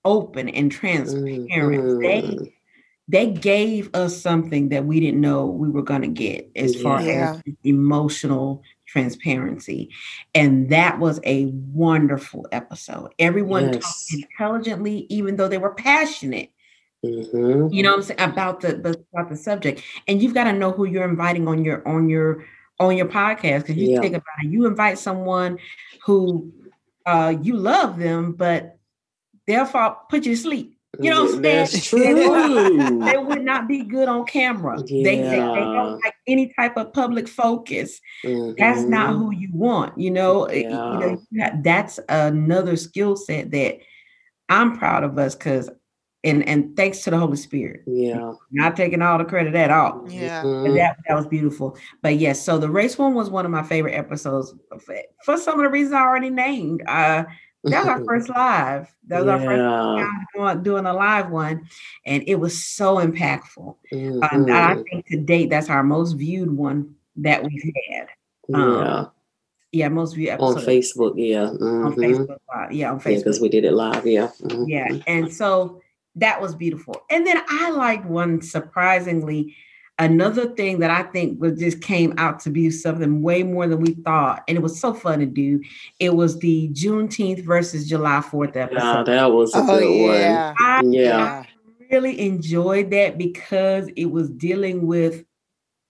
open 0.05 0.49
and 0.49 0.71
transparent. 0.71 1.99
They 2.01 2.21
Mhm. 2.21 2.53
They 3.07 3.27
gave 3.27 3.89
us 3.93 4.19
something 4.19 4.69
that 4.69 4.85
we 4.85 4.99
didn't 4.99 5.21
know 5.21 5.45
we 5.45 5.69
were 5.69 5.83
going 5.83 6.01
to 6.01 6.07
get 6.07 6.49
as 6.55 6.81
far 6.81 7.01
Yeah. 7.01 7.39
as 7.45 7.53
emotional 7.63 8.63
transparency. 8.87 9.89
And 10.33 10.69
that 10.69 10.99
was 10.99 11.19
a 11.23 11.45
wonderful 11.45 12.47
episode. 12.51 13.13
Everyone 13.19 13.71
talked 13.73 13.85
intelligently, 14.11 15.05
even 15.09 15.35
though 15.35 15.47
they 15.47 15.57
were 15.59 15.73
passionate. 15.75 16.49
Mhm. 17.03 17.71
You 17.71 17.83
know 17.83 17.91
what 17.91 17.97
I'm 17.97 18.03
saying 18.03 18.19
about 18.21 18.61
the 18.61 19.03
about 19.13 19.29
the 19.29 19.35
subject. 19.37 19.83
And 20.07 20.21
you've 20.21 20.33
got 20.33 20.45
to 20.45 20.53
know 20.53 20.71
who 20.71 20.85
you're 20.85 21.07
inviting 21.07 21.47
on 21.47 21.63
your 21.63 21.87
on 21.87 22.09
your 22.09 22.45
on 22.79 22.97
your 22.97 23.05
podcast 23.07 23.61
because 23.61 23.75
you 23.77 23.91
Yeah. 23.91 24.01
think 24.01 24.15
about 24.15 24.43
it. 24.43 24.49
You 24.49 24.65
invite 24.65 24.97
someone 24.97 25.59
who 26.03 26.51
uh 27.05 27.35
you 27.41 27.55
love 27.55 27.99
them, 27.99 28.31
but 28.33 28.79
they'll 29.45 29.65
fall, 29.65 30.05
put 30.09 30.25
you 30.25 30.35
to 30.35 30.41
sleep. 30.41 30.74
You 30.99 31.09
know 31.11 31.25
what 31.25 31.35
I'm 31.35 31.43
saying? 31.43 31.55
That's 31.71 31.85
true. 31.87 33.05
they 33.05 33.17
would 33.17 33.43
not 33.43 33.67
be 33.67 33.83
good 33.83 34.07
on 34.07 34.25
camera. 34.25 34.77
They, 34.81 35.03
they, 35.03 35.21
they 35.21 35.35
don't 35.37 35.99
like 36.03 36.13
any 36.27 36.53
type 36.53 36.77
of 36.77 36.93
public 36.93 37.27
focus. 37.27 37.99
That's 38.23 38.81
not 38.81 39.13
who 39.15 39.31
you 39.31 39.49
want. 39.53 39.97
You 39.97 40.11
know, 40.11 40.45
It- 40.45 40.63
you 40.63 40.69
know 40.69 41.21
that- 41.33 41.63
that's 41.63 41.99
another 42.09 42.75
skill 42.75 43.15
set 43.15 43.51
that 43.51 43.79
I'm 44.49 44.77
proud 44.77 45.03
of 45.03 45.17
us 45.17 45.35
because, 45.35 45.69
and 46.23 46.47
and 46.47 46.75
thanks 46.75 47.01
to 47.03 47.11
the 47.11 47.17
Holy 47.17 47.37
Spirit, 47.37 47.81
Yeah. 47.85 48.33
not 48.51 48.75
taking 48.75 49.01
all 49.01 49.17
the 49.17 49.25
credit 49.25 49.53
at 49.55 49.69
all. 49.71 50.05
Yeah. 50.09 50.41
But 50.43 50.73
that 50.73 50.97
that 51.07 51.15
was 51.15 51.27
beautiful. 51.27 51.77
But 52.01 52.17
yes, 52.17 52.43
so 52.43 52.57
the 52.57 52.69
race 52.69 52.97
one 52.97 53.13
was 53.13 53.29
one 53.29 53.45
of 53.45 53.51
my 53.51 53.63
favorite 53.63 53.93
episodes 53.93 54.53
for, 54.79 54.95
for 55.23 55.37
some 55.37 55.59
of 55.59 55.63
the 55.63 55.69
reasons 55.69 55.93
I 55.93 56.01
already 56.01 56.29
named. 56.31 56.83
Uh, 56.87 57.25
that 57.71 57.79
was 57.85 57.87
our 57.87 58.03
first 58.05 58.29
live. 58.29 58.95
That 59.07 59.19
was 59.19 59.27
our 59.27 59.39
first 59.39 60.35
time 60.35 60.63
doing, 60.63 60.85
a 60.85 60.93
live 60.93 61.29
one, 61.29 61.67
and 62.05 62.23
it 62.27 62.35
was 62.35 62.63
so 62.63 62.97
impactful. 62.97 63.75
Um, 63.93 64.19
I 64.23 64.27
Mhm. 64.75 64.83
think 64.89 65.05
to 65.07 65.17
date, 65.17 65.49
that's 65.49 65.69
our 65.69 65.83
most 65.83 66.13
viewed 66.13 66.51
one 66.51 66.95
that 67.17 67.43
we've 67.43 67.63
had. 67.89 68.07
um, 68.53 68.81
Yeah. 68.81 69.05
Yeah, 69.71 69.89
most 69.89 70.13
viewed 70.15 70.29
On 70.39 70.53
episode 70.53 70.67
Facebook. 70.69 71.13
Yeah. 71.17 71.47
on 71.49 71.57
Mhm. 71.57 71.95
Facebook. 71.95 72.37
Live. 72.55 72.71
Yeah, 72.71 72.91
on 72.91 72.99
Facebook. 72.99 73.17
because 73.17 73.41
we 73.41 73.49
did 73.49 73.65
it 73.65 73.73
live. 73.73 74.05
Yeah. 74.07 74.29
Mhm. 74.43 74.65
Yeah, 74.69 74.97
and 75.07 75.31
so 75.31 75.81
that 76.15 76.41
was 76.41 76.55
beautiful. 76.55 77.01
And 77.09 77.27
then 77.27 77.41
I 77.49 77.71
liked 77.71 78.05
one 78.05 78.41
surprisingly. 78.41 79.53
Another 79.97 80.47
thing 80.55 80.79
that 80.79 80.91
I 80.91 81.03
think 81.03 81.39
was 81.39 81.57
just 81.57 81.81
came 81.81 82.13
out 82.17 82.41
to 82.41 82.49
be 82.49 82.69
something 82.69 83.21
way 83.21 83.43
more 83.43 83.65
than 83.65 83.79
we 83.79 83.93
thought, 83.93 84.43
and 84.47 84.57
it 84.57 84.61
was 84.61 84.77
so 84.77 84.93
fun 84.93 85.19
to 85.19 85.25
do. 85.25 85.61
It 85.99 86.15
was 86.15 86.37
the 86.39 86.67
Juneteenth 86.73 87.45
versus 87.45 87.87
July 87.87 88.19
Fourth 88.19 88.55
Yeah, 88.55 88.63
episode. 88.63 89.05
that 89.07 89.31
was 89.31 89.55
a 89.55 89.59
Oh 89.59 89.65
good 89.79 89.89
yeah. 90.11 90.53
I 90.59 90.81
one. 90.81 90.91
Yeah. 90.91 91.43
really 91.91 92.19
enjoyed 92.19 92.89
that 92.91 93.17
because 93.17 93.87
it 93.95 94.05
was 94.11 94.29
dealing 94.31 94.85
with 94.85 95.23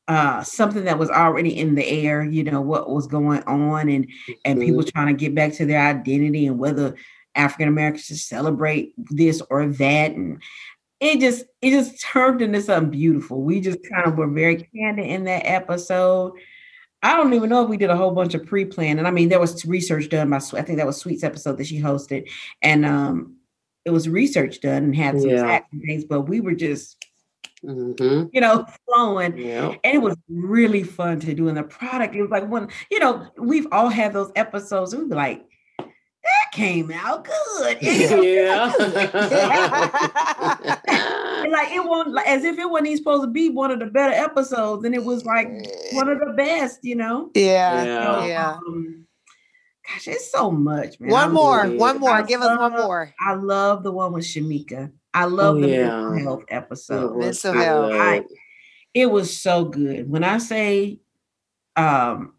uh, 0.07 0.43
something 0.43 0.83
that 0.83 0.99
was 0.99 1.09
already 1.09 1.57
in 1.57 1.73
the 1.73 1.83
air, 1.87 2.21
you 2.23 2.43
know, 2.43 2.61
what 2.61 2.91
was 2.91 3.07
going 3.07 3.41
on 3.47 3.89
and 3.89 4.05
and 4.45 4.59
people 4.61 4.83
Mhm. 4.83 4.91
trying 4.93 5.07
to 5.07 5.13
get 5.19 5.33
back 5.33 5.51
to 5.53 5.65
their 5.65 5.81
identity 5.81 6.45
and 6.45 6.59
whether 6.59 6.93
African 7.33 7.67
Americans 7.69 8.03
should 8.05 8.17
celebrate 8.17 8.93
this 9.09 9.41
or 9.49 9.65
that. 9.65 10.11
And 10.11 10.43
it 10.99 11.19
just 11.19 11.45
it 11.61 11.71
just 11.71 12.01
turned 12.01 12.41
into 12.41 12.61
something 12.61 12.91
beautiful. 12.91 13.41
We 13.41 13.59
just 13.61 13.79
kind 13.89 14.05
of 14.07 14.17
were 14.17 14.27
very 14.27 14.67
candid 14.75 15.05
in 15.05 15.25
that 15.25 15.45
episode. 15.45 16.33
I 17.03 17.15
don't 17.15 17.33
even 17.33 17.49
know 17.49 17.63
if 17.63 17.69
we 17.69 17.77
did 17.77 17.89
a 17.91 17.97
whole 17.97 18.11
bunch 18.11 18.33
of 18.33 18.45
pre-plan. 18.45 18.97
And 18.97 19.07
I 19.07 19.11
mean, 19.11 19.29
there 19.29 19.39
was 19.39 19.63
research 19.65 20.09
done 20.09 20.29
by 20.29 20.37
I 20.37 20.61
think 20.61 20.77
that 20.77 20.87
was 20.87 20.97
Sweet's 20.97 21.23
episode 21.23 21.57
that 21.57 21.67
she 21.67 21.79
hosted. 21.79 22.29
And 22.61 22.85
um 22.85 23.35
it 23.83 23.91
was 23.91 24.09
research 24.09 24.61
done 24.61 24.83
and 24.85 24.95
had 24.95 25.19
some 25.21 25.29
Yeah. 25.29 25.59
things, 25.85 26.05
but 26.05 26.21
we 26.21 26.39
were 26.39 26.55
just, 26.55 27.05
Mhm. 27.63 28.29
you 28.33 28.41
know, 28.41 28.65
flowing 28.87 29.37
Yeah. 29.37 29.75
and 29.83 29.95
it 29.95 30.01
was 30.01 30.15
really 30.29 30.81
fun 30.83 31.19
to 31.19 31.33
do 31.35 31.47
in 31.49 31.55
the 31.55 31.63
product. 31.63 32.15
It 32.15 32.21
was 32.21 32.31
like 32.31 32.47
when 32.49 32.69
you 32.89 32.99
know 32.99 33.27
we've 33.37 33.67
all 33.71 33.89
had 33.89 34.13
those 34.13 34.31
episodes. 34.35 34.93
and 34.93 35.03
We'd 35.03 35.09
be 35.09 35.15
like, 35.15 35.45
"That 36.25 36.51
came 36.51 36.91
out 36.91 37.23
good," 37.25 37.77
Yeah, 37.81 38.65
like 41.49 41.71
it 41.71 41.83
won't 41.85 42.11
like 42.11 42.27
as 42.27 42.43
if 42.43 42.57
it 42.57 42.69
wasn't 42.69 42.87
even 42.87 42.97
supposed 42.97 43.23
to 43.23 43.27
be 43.27 43.49
one 43.49 43.71
of 43.71 43.79
the 43.79 43.85
better 43.85 44.13
episodes, 44.13 44.83
and 44.85 44.93
it 44.95 45.03
was 45.03 45.25
like 45.25 45.47
one 45.93 46.09
of 46.09 46.19
the 46.19 46.33
best. 46.35 46.79
You 46.83 46.95
know, 46.95 47.31
Yeah. 47.35 47.83
Yeah. 47.83 48.03
So, 48.19 48.25
Yeah. 48.25 48.57
um, 48.67 49.05
gosh, 49.87 50.07
it's 50.07 50.31
so 50.31 50.51
much, 50.51 50.99
man. 50.99 51.09
I 51.11 51.13
One 51.13 51.33
more. 51.33 51.61
really- 51.63 51.77
One 51.77 51.99
more. 51.99 52.09
I 52.11 52.21
Give 52.23 52.41
us 52.41 52.57
one 52.57 52.71
more. 52.73 53.13
I 53.19 53.33
love 53.35 53.83
the 53.83 53.91
one 53.91 54.13
with 54.13 54.25
Shamika. 54.25 54.91
I 55.13 55.25
love 55.25 55.57
Oh, 55.57 55.61
the 55.61 55.69
yeah. 55.69 55.87
mental 56.01 56.17
health 56.19 56.43
It 56.49 56.53
episode. 56.53 57.15
was 57.15 57.43
Mental 57.43 57.61
health. 57.61 57.93
I- 57.93 58.23
it 58.93 59.11
was 59.11 59.39
so 59.41 59.65
good. 59.65 60.09
When 60.09 60.23
I 60.23 60.37
say 60.39 60.99
um 61.75 62.33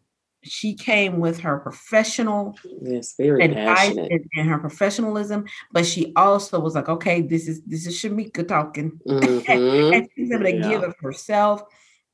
she 0.46 0.74
came 0.74 1.18
with 1.18 1.40
her 1.40 1.59
professional 1.59 2.56
Yes, 2.80 3.14
very 3.18 3.44
advice 3.44 3.78
passionate. 3.78 4.12
and, 4.12 4.24
and 4.37 4.48
her 4.48 4.59
professionalism, 4.59 5.44
but 5.72 5.87
she 5.87 6.12
also 6.16 6.61
was 6.61 6.74
like, 6.74 6.88
okay, 6.88 7.20
this 7.20 7.48
is 7.48 7.62
this 7.64 7.87
is 7.87 8.00
Shamika 8.00 8.46
talking. 8.46 9.00
Mhm. 9.06 9.42
And 9.94 10.09
she's 10.14 10.30
able 10.30 10.44
to 10.44 10.52
give 10.52 10.82
of 10.82 10.94
herself 11.00 11.62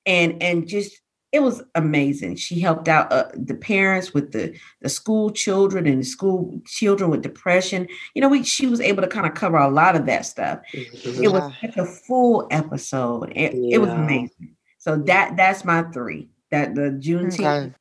and 0.07 0.42
and 0.42 0.66
just 0.66 1.01
it 1.33 1.42
was 1.42 1.62
amazing. 1.75 2.37
She 2.37 2.61
helped 2.61 2.88
out 2.88 3.11
uh, 3.11 3.29
the 3.35 3.55
parents 3.55 4.12
with 4.12 4.33
the 4.33 4.55
the 4.83 4.88
school 4.88 5.31
children 5.31 5.87
and 5.87 6.01
the 6.01 6.05
school 6.05 6.61
children 6.66 7.11
with 7.11 7.23
depression. 7.23 7.88
You 8.14 8.21
know, 8.21 8.29
we 8.29 8.42
she 8.45 8.66
was 8.66 8.81
able 8.81 9.03
to 9.03 9.09
kind 9.09 9.27
of 9.27 9.35
cover 9.35 9.57
a 9.57 9.71
lot 9.71 9.97
of 9.97 10.07
that 10.07 10.27
stuff 10.27 10.61
it 10.75 11.29
was 11.33 11.42
such 11.61 11.77
a 11.77 11.85
full 11.87 12.47
episode. 12.51 13.33
It, 13.35 13.55
it 13.55 13.79
was 13.79 13.90
amazing. 13.90 14.57
So 14.79 14.97
that 14.97 15.37
that's 15.37 15.64
my 15.64 15.83
three. 15.85 16.29
That 16.51 16.75
the 16.75 16.90
Juneteenth, 17.01 17.66
Okay. 17.66 17.75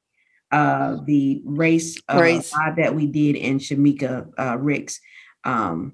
Uh, 0.51 0.97
the 1.05 1.41
race, 1.45 1.99
uh, 2.11 2.19
Race. 2.19 2.53
live 2.53 2.75
that 2.77 2.95
we 2.95 3.07
did 3.07 3.35
in 3.35 3.59
Shamika 3.59 4.29
uh, 4.37 4.57
Ricks 4.57 4.99
um, 5.43 5.93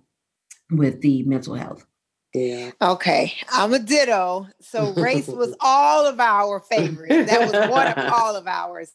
with 0.72 1.02
the 1.02 1.24
mental 1.24 1.56
health. 1.56 1.86
Yeah. 2.34 2.72
Okay, 2.82 3.34
I'm 3.52 3.74
a 3.74 3.80
ditto. 3.80 4.48
So 4.60 4.92
race 4.92 5.28
was 5.28 5.56
all 5.62 6.06
of 6.06 6.20
our 6.20 6.60
favorites. 6.60 7.32
That 7.32 7.42
was 7.42 7.70
one 7.70 7.88
of 7.88 7.98
all 8.14 8.36
of 8.36 8.48
ours 8.48 8.92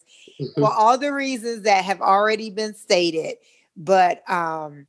for 0.55 0.72
all 0.72 0.98
the 0.98 1.12
reasons 1.12 1.62
that 1.62 1.85
have 1.85 2.01
already 2.01 2.51
been 2.51 2.75
stated. 2.75 3.37
But 3.77 4.29
um 4.31 4.87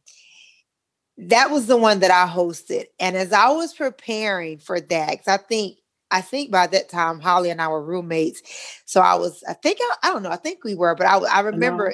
that 1.18 1.52
was 1.52 1.68
the 1.68 1.78
one 1.78 2.00
that 2.00 2.12
I 2.12 2.28
hosted. 2.32 2.86
And 3.00 3.16
as 3.16 3.32
I 3.32 3.50
was 3.50 3.74
preparing 3.74 4.58
for 4.58 4.80
that, 4.80 5.12
because 5.12 5.28
I 5.28 5.38
think 5.38 5.78
I 6.14 6.22
think 6.22 6.52
by 6.52 6.68
that 6.68 6.90
time 6.90 7.20
Holly 7.20 7.50
and 7.50 7.62
I 7.62 7.68
were 7.68 7.84
roommates. 7.84 8.42
So 8.86 9.02
I 9.02 9.16
was, 9.16 9.44
I 9.50 9.54
think 9.54 9.80
I, 9.82 9.96
I 10.04 10.14
don't 10.14 10.24
know, 10.24 10.30
I 10.32 10.38
think 10.38 10.64
we 10.64 10.76
were, 10.76 10.96
but 10.96 11.08
I, 11.08 11.18
I 11.18 11.40
remember 11.42 11.94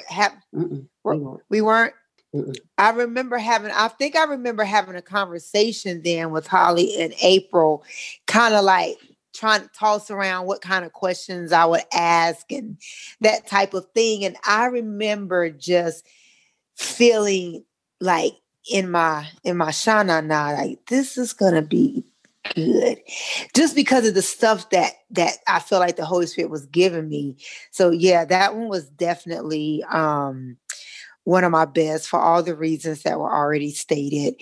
Mm-mm. 0.54 0.86
We're- 1.02 1.18
We 1.48 1.60
weren't. 1.62 1.94
I 2.78 2.90
remember 2.90 3.38
having, 3.38 3.72
I 3.72 3.88
think 3.88 4.14
I 4.16 4.24
remember 4.24 4.62
having 4.62 4.94
a 4.94 5.02
conversation 5.02 6.02
then 6.04 6.30
with 6.30 6.46
Holly 6.46 6.94
in 7.00 7.12
April, 7.22 7.82
kind 8.26 8.54
of 8.54 8.64
like 8.64 8.96
trying 9.34 9.62
to 9.62 9.68
toss 9.74 10.10
around 10.10 10.46
what 10.46 10.60
kind 10.60 10.84
of 10.84 10.92
questions 10.92 11.50
I 11.52 11.64
would 11.64 11.82
ask 11.92 12.50
and 12.52 12.76
that 13.20 13.46
type 13.46 13.74
of 13.74 13.86
thing. 13.94 14.24
And 14.24 14.36
I 14.46 14.66
remember 14.66 15.50
just 15.50 16.06
feeling 16.76 17.64
like 18.00 18.34
in 18.70 18.90
my 18.90 19.26
in 19.44 19.56
my 19.56 19.70
shana 19.70 20.24
na, 20.24 20.50
like 20.50 20.78
this 20.86 21.18
is 21.18 21.32
gonna 21.32 21.62
be 21.62 22.04
good. 22.54 22.98
Just 23.54 23.74
because 23.74 24.06
of 24.06 24.14
the 24.14 24.22
stuff 24.22 24.70
that 24.70 24.92
that 25.10 25.34
i 25.48 25.58
feel 25.58 25.78
like 25.78 25.96
the 25.96 26.04
holy 26.04 26.26
spirit 26.26 26.50
was 26.50 26.66
giving 26.66 27.08
me. 27.08 27.36
So 27.70 27.90
yeah 27.90 28.24
that 28.26 28.54
one 28.54 28.68
was 28.68 28.88
definitely 28.90 29.84
um 29.90 30.56
one 31.24 31.44
of 31.44 31.52
my 31.52 31.66
best 31.66 32.08
for 32.08 32.18
all 32.18 32.42
the 32.42 32.56
reasons 32.56 33.02
that 33.02 33.18
were 33.18 33.32
already 33.32 33.70
stated. 33.72 34.34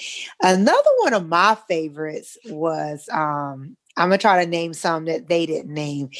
Another 0.43 0.91
one 1.01 1.13
of 1.13 1.27
my 1.27 1.57
favorites 1.69 2.39
was 2.47 3.09
um 3.13 3.77
i'm 3.97 4.09
gonna 4.09 4.19
try 4.19 4.45
to 4.45 4.51
name 4.51 4.73
some 4.73 5.05
that 5.07 5.29
they 5.29 5.47
didn't 5.47 5.73
name. 5.73 6.11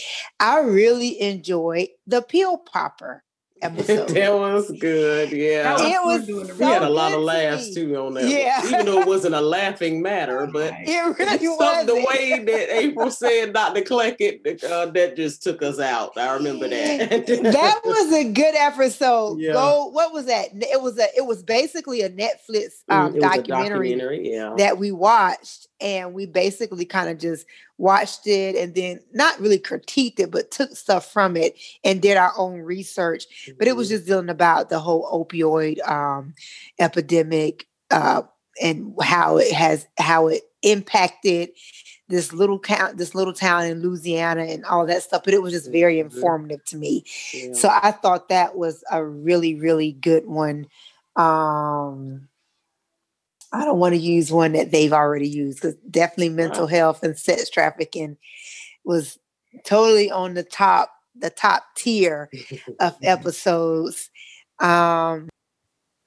I 0.41 0.61
really 0.61 1.21
enjoyed 1.21 1.89
the 2.07 2.23
pill 2.23 2.59
popper 2.59 3.23
episode 3.63 4.09
that 4.11 4.33
was 4.33 4.71
good. 4.79 5.33
Yeah. 5.33 5.77
That 5.77 5.81
it 5.81 6.05
was 6.05 6.19
fun 6.19 6.27
doing 6.27 6.47
the 6.47 6.55
we 6.55 6.65
had 6.65 6.83
a 6.83 6.89
lot 6.89 7.13
of 7.13 7.21
laughs 7.21 7.69
me. 7.69 7.75
too 7.75 7.97
on 7.97 8.15
that. 8.15 8.25
one. 8.25 8.31
Yeah. 8.31 8.61
Even 8.67 8.87
though 8.87 9.01
it 9.01 9.07
wasn't 9.07 9.35
a 9.35 9.41
laughing 9.41 10.03
matter, 10.03 10.49
but 10.53 10.73
it 10.77 11.19
really 11.19 11.49
was 11.49 11.87
the 11.87 11.95
way 11.95 12.43
that 12.45 12.77
April 12.77 13.11
said 13.11 13.53
Dr. 13.53 13.83
Cluckett, 13.83 14.65
uh, 14.65 14.87
that 14.87 15.17
just 15.17 15.43
took 15.43 15.63
us 15.63 15.79
out. 15.79 16.17
I 16.17 16.35
remember 16.35 16.69
that. 16.69 17.27
that 17.27 17.81
was 17.85 18.13
a 18.13 18.31
good 18.33 18.55
episode. 18.55 19.39
Yeah. 19.41 19.53
Go. 19.53 19.87
What 19.87 20.13
was 20.13 20.27
that? 20.27 20.49
It 20.55 20.81
was 20.81 20.99
a. 20.99 21.07
It 21.17 21.27
was 21.27 21.43
basically 21.43 22.03
a 22.03 22.11
Netflix 22.11 22.79
Mm, 22.89 22.95
um, 22.95 23.07
it 23.07 23.15
was 23.15 23.25
a 23.25 23.37
documentary, 23.37 23.91
documentary, 23.91 24.33
yeah. 24.33 24.55
that 24.57 24.79
we 24.79 24.93
watched, 24.93 25.68
and 25.81 26.13
we 26.15 26.27
basically 26.27 26.85
kind 26.85 27.09
of 27.09 27.19
just 27.19 27.47
watched 27.79 28.27
it, 28.27 28.57
and 28.57 28.75
then 28.75 29.01
not 29.13 29.39
really 29.41 29.59
critiqued 29.59 30.19
it, 30.21 30.31
but 30.31 30.51
took 30.51 30.77
stuff 30.77 31.13
from 31.13 31.37
it 31.37 31.55
and 31.85 32.03
did 32.03 32.17
our 32.17 32.33
own 32.37 32.61
research. 32.61 33.55
But 33.59 33.69
it 33.69 33.77
was 33.77 33.89
Mhm. 33.89 33.91
just 33.91 34.07
dealing 34.07 34.29
about 34.31 34.69
the 34.71 34.81
whole 34.81 35.09
opioid 35.13 35.87
um, 35.89 36.35
epidemic 36.79 37.67
uh, 37.91 38.23
and 38.61 38.95
how 39.01 39.39
it 39.39 39.53
has 39.53 39.87
how 39.99 40.29
it 40.29 40.43
impacted 40.63 41.51
this 42.09 42.33
little 42.33 42.59
count, 42.59 42.97
this 42.97 43.15
little 43.15 43.35
town 43.35 43.67
in 43.67 43.83
Louisiana, 43.83 44.43
and 44.45 44.65
all 44.65 44.87
that 44.87 45.03
stuff. 45.03 45.23
But 45.25 45.35
it 45.35 45.43
was 45.43 45.53
just 45.53 45.71
very 45.71 46.01
informative 46.01 46.65
to 46.67 46.77
me. 46.77 47.05
Yeah. 47.35 47.53
So 47.53 47.69
I 47.71 47.93
thought 47.93 48.31
that 48.31 48.57
was 48.57 48.83
a 48.91 49.05
really, 49.05 49.55
really 49.55 49.93
good 49.93 50.27
one. 50.27 50.67
Um, 51.17 52.28
I 53.53 53.65
don't 53.65 53.79
want 53.79 53.95
to 53.95 54.01
use 54.01 54.31
one 54.33 54.53
that 54.53 54.71
they've 54.73 54.93
already 54.93 55.29
used 55.29 55.59
because 55.61 55.77
definitely 55.91 56.29
mental 56.31 56.67
Right. 56.67 56.75
health 56.77 57.03
and 57.03 57.19
sex 57.19 57.49
trafficking 57.51 58.17
was 58.85 59.19
totally 59.65 60.11
on 60.11 60.35
the 60.35 60.43
top, 60.43 60.93
the 61.19 61.31
top 61.31 61.65
tier 61.77 62.31
of 62.81 62.97
episodes. 63.03 64.11
Um, 64.61 65.29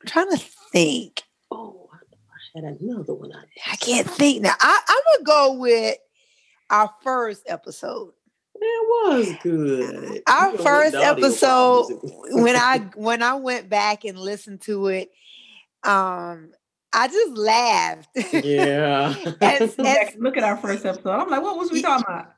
I'm 0.02 0.08
trying 0.08 0.30
to 0.32 0.38
think. 0.72 1.24
oh, 1.52 1.90
I 1.94 2.60
had 2.60 2.78
another 2.80 3.14
one. 3.14 3.32
I 3.34 3.74
I 3.74 3.76
can't 3.78 4.10
think 4.10 4.42
now. 4.42 4.54
I, 4.60 4.82
I'm 4.88 5.02
gonna 5.18 5.26
go 5.26 5.54
with 5.60 5.98
our 6.70 6.92
first 7.04 7.44
episode. 7.48 8.12
It 8.64 8.88
was 9.16 9.34
good. 9.42 10.22
Our 10.28 10.56
first 10.58 10.94
episode, 10.96 11.88
when 12.32 12.56
I 12.56 12.78
when 12.96 13.24
I 13.24 13.34
went 13.36 13.70
back 13.70 14.06
and 14.06 14.18
listened 14.20 14.62
to 14.62 14.88
it, 14.88 15.10
um, 15.84 16.52
I 16.94 17.08
just 17.08 17.38
laughed. 17.38 18.10
yeah, 18.46 19.14
As- 19.42 19.78
Look 19.78 20.16
look 20.18 20.38
at 20.38 20.44
our 20.44 20.58
first 20.58 20.86
episode. 20.86 21.10
I'm 21.10 21.30
like, 21.30 21.42
what 21.42 21.58
was 21.58 21.72
we 21.72 21.82
talking 21.82 22.06
about? 22.08 22.34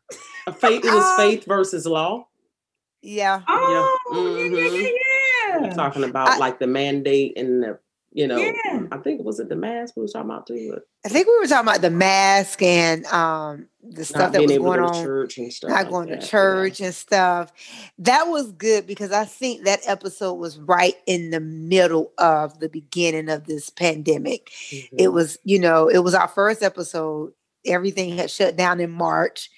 faith. 0.59 0.83
It 0.85 0.91
was 0.93 1.03
Um, 1.03 1.17
faith 1.17 1.45
versus 1.45 1.85
law. 1.85 2.27
yeah, 3.01 3.41
Oh, 3.47 3.99
yeah, 4.11 4.19
Mhm. 4.19 4.55
yeah, 4.55 4.89
yeah, 5.59 5.67
yeah. 5.67 5.73
Talking 5.73 6.03
about 6.03 6.29
I- 6.29 6.37
like 6.37 6.59
the 6.59 6.67
mandate 6.67 7.37
and 7.37 7.63
the, 7.63 7.79
you 8.13 8.27
know, 8.27 8.37
Yeah. 8.37 8.83
I 8.91 8.97
think 8.97 9.23
was 9.23 9.39
it 9.39 9.49
the 9.49 9.55
mask 9.55 9.95
we 9.95 10.01
was 10.03 10.13
talking 10.13 10.29
about 10.29 10.47
too. 10.47 10.77
I 11.05 11.09
think 11.09 11.27
we 11.27 11.37
were 11.39 11.47
talking 11.47 11.67
about 11.67 11.81
the 11.81 11.89
mask 11.89 12.61
and 12.61 13.05
um 13.07 13.67
the 13.81 14.05
stuff 14.05 14.31
that 14.31 14.41
was 14.41 14.57
going 14.57 14.79
on. 14.79 14.93
church 15.03 15.37
and 15.37 15.51
stuff. 15.51 15.69
Not 15.69 15.89
going 15.89 16.07
to 16.07 16.15
yeah. 16.15 16.19
church 16.21 16.79
and 16.79 16.95
stuff. 16.95 17.51
That 17.97 18.27
was 18.29 18.51
good 18.53 18.87
because 18.87 19.11
I 19.11 19.25
think 19.25 19.65
that 19.65 19.81
episode 19.85 20.35
was 20.35 20.57
right 20.59 20.95
in 21.05 21.31
the 21.31 21.39
middle 21.41 22.13
of 22.17 22.59
the 22.59 22.69
beginning 22.69 23.29
of 23.29 23.45
this 23.45 23.69
pandemic. 23.69 24.51
It 24.71 25.07
Mhm. 25.09 25.13
was, 25.13 25.37
you 25.43 25.59
know, 25.59 25.89
it 25.89 25.99
was 25.99 26.13
our 26.13 26.27
first 26.29 26.63
episode. 26.63 27.33
Everything 27.65 28.15
had 28.17 28.31
shut 28.31 28.55
down 28.55 28.79
in 28.79 28.91
March. 28.91 29.49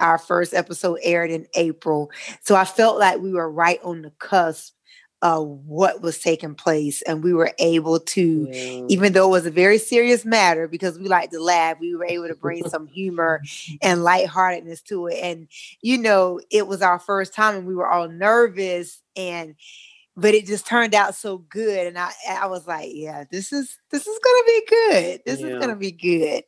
Our 0.00 0.18
first 0.18 0.54
episode 0.54 0.98
aired 1.02 1.30
in 1.30 1.46
April. 1.54 2.10
So 2.42 2.56
I 2.56 2.64
felt 2.64 2.98
like 2.98 3.20
we 3.20 3.32
were 3.32 3.50
right 3.50 3.80
on 3.82 4.02
the 4.02 4.10
cusp 4.18 4.74
uh, 5.22 5.40
what 5.40 6.00
was 6.00 6.18
taking 6.18 6.54
place. 6.54 7.02
And 7.02 7.22
we 7.22 7.34
were 7.34 7.52
able 7.58 8.00
to, 8.00 8.48
yeah. 8.50 8.86
even 8.88 9.12
though 9.12 9.28
it 9.28 9.30
was 9.30 9.46
a 9.46 9.50
very 9.50 9.78
serious 9.78 10.24
matter, 10.24 10.66
because 10.66 10.98
we 10.98 11.08
like 11.08 11.30
to 11.30 11.42
laugh, 11.42 11.78
we 11.80 11.94
were 11.94 12.06
able 12.06 12.28
to 12.28 12.34
bring 12.34 12.68
some 12.68 12.86
humor 12.86 13.42
and 13.82 14.02
lightheartedness 14.02 14.82
to 14.82 15.08
it. 15.08 15.18
And, 15.22 15.48
you 15.82 15.98
know, 15.98 16.40
it 16.50 16.66
was 16.66 16.82
our 16.82 16.98
first 16.98 17.34
time 17.34 17.56
and 17.56 17.66
we 17.66 17.74
were 17.74 17.90
all 17.90 18.08
nervous 18.08 19.02
and 19.16 19.56
but 20.16 20.34
it 20.34 20.46
just 20.46 20.66
turned 20.66 20.94
out 20.94 21.14
so 21.14 21.38
good 21.38 21.86
and 21.86 21.98
i 21.98 22.10
i 22.28 22.46
was 22.46 22.66
like 22.66 22.90
yeah 22.92 23.24
this 23.30 23.52
is 23.52 23.78
this 23.90 24.06
is 24.06 24.18
gonna 24.22 24.44
be 24.46 24.62
good 24.68 25.22
this 25.24 25.40
yeah. 25.40 25.46
is 25.46 25.58
gonna 25.58 25.76
be 25.76 25.92
good 25.92 26.42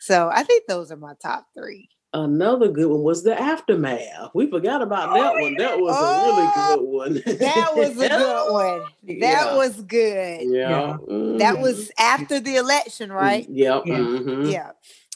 so 0.00 0.28
i 0.32 0.42
think 0.42 0.64
those 0.66 0.90
are 0.90 0.96
my 0.96 1.14
top 1.22 1.46
three 1.54 1.88
Another 2.14 2.68
good 2.68 2.86
one 2.86 3.02
was 3.02 3.24
the 3.24 3.36
aftermath. 3.38 4.30
We 4.34 4.48
forgot 4.48 4.82
about 4.82 5.10
oh, 5.10 5.20
that 5.20 5.32
one. 5.34 5.56
That 5.56 5.80
was 5.80 5.96
oh, 5.98 6.04
a 6.04 6.26
really 6.26 6.52
oh, 6.54 6.76
good 6.76 6.88
one. 6.88 7.38
that 7.38 7.72
was 7.74 7.90
a 7.90 8.08
good 8.08 8.52
one. 8.52 8.80
That 9.02 9.18
yeah. 9.18 9.56
was 9.56 9.82
good. 9.82 10.40
Yeah. 10.42 10.96
Mm-hmm. 11.02 11.38
That 11.38 11.58
was 11.58 11.90
after 11.98 12.38
the 12.38 12.54
election, 12.54 13.10
right? 13.10 13.48
Yep. 13.50 13.82
Yeah. 13.86 13.94
Mm-hmm. 13.96 14.42
Yeah. 14.44 14.70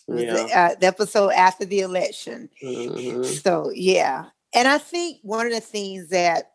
yeah. 0.09 0.33
The, 0.33 0.59
uh, 0.59 0.75
the, 0.81 0.87
episode 0.89 1.31
after 1.31 1.65
the 1.65 1.81
election. 1.81 2.49
Mm-hmm. 2.61 3.23
So, 3.23 3.71
yeah. 3.73 4.25
And 4.53 4.67
I 4.67 4.79
think 4.79 5.19
one 5.23 5.47
of 5.47 5.53
the 5.53 5.61
things 5.61 6.09
that 6.09 6.51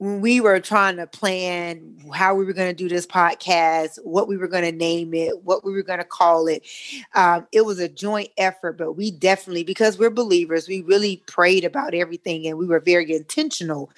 when 0.00 0.22
we 0.22 0.40
were 0.40 0.58
trying 0.58 0.96
to 0.96 1.06
plan 1.06 1.94
how 2.14 2.34
we 2.34 2.46
were 2.46 2.54
going 2.54 2.70
to 2.70 2.74
do 2.74 2.88
this 2.88 3.06
podcast, 3.06 3.98
what 4.02 4.28
we 4.28 4.38
were 4.38 4.48
going 4.48 4.64
to 4.64 4.72
name 4.72 5.12
it, 5.12 5.44
what 5.44 5.62
we 5.62 5.72
were 5.72 5.82
going 5.82 5.98
to 5.98 6.06
call 6.06 6.46
it, 6.46 6.66
um, 7.14 7.46
it 7.52 7.66
was 7.66 7.78
a 7.78 7.88
joint 7.88 8.30
effort. 8.38 8.78
But 8.78 8.94
we 8.94 9.10
definitely, 9.10 9.62
because 9.62 9.98
we're 9.98 10.08
believers, 10.08 10.66
we 10.66 10.80
really 10.80 11.22
prayed 11.26 11.64
about 11.64 11.92
everything 11.92 12.46
and 12.46 12.56
we 12.56 12.66
were 12.66 12.80
very 12.80 13.12
intentional 13.14 13.90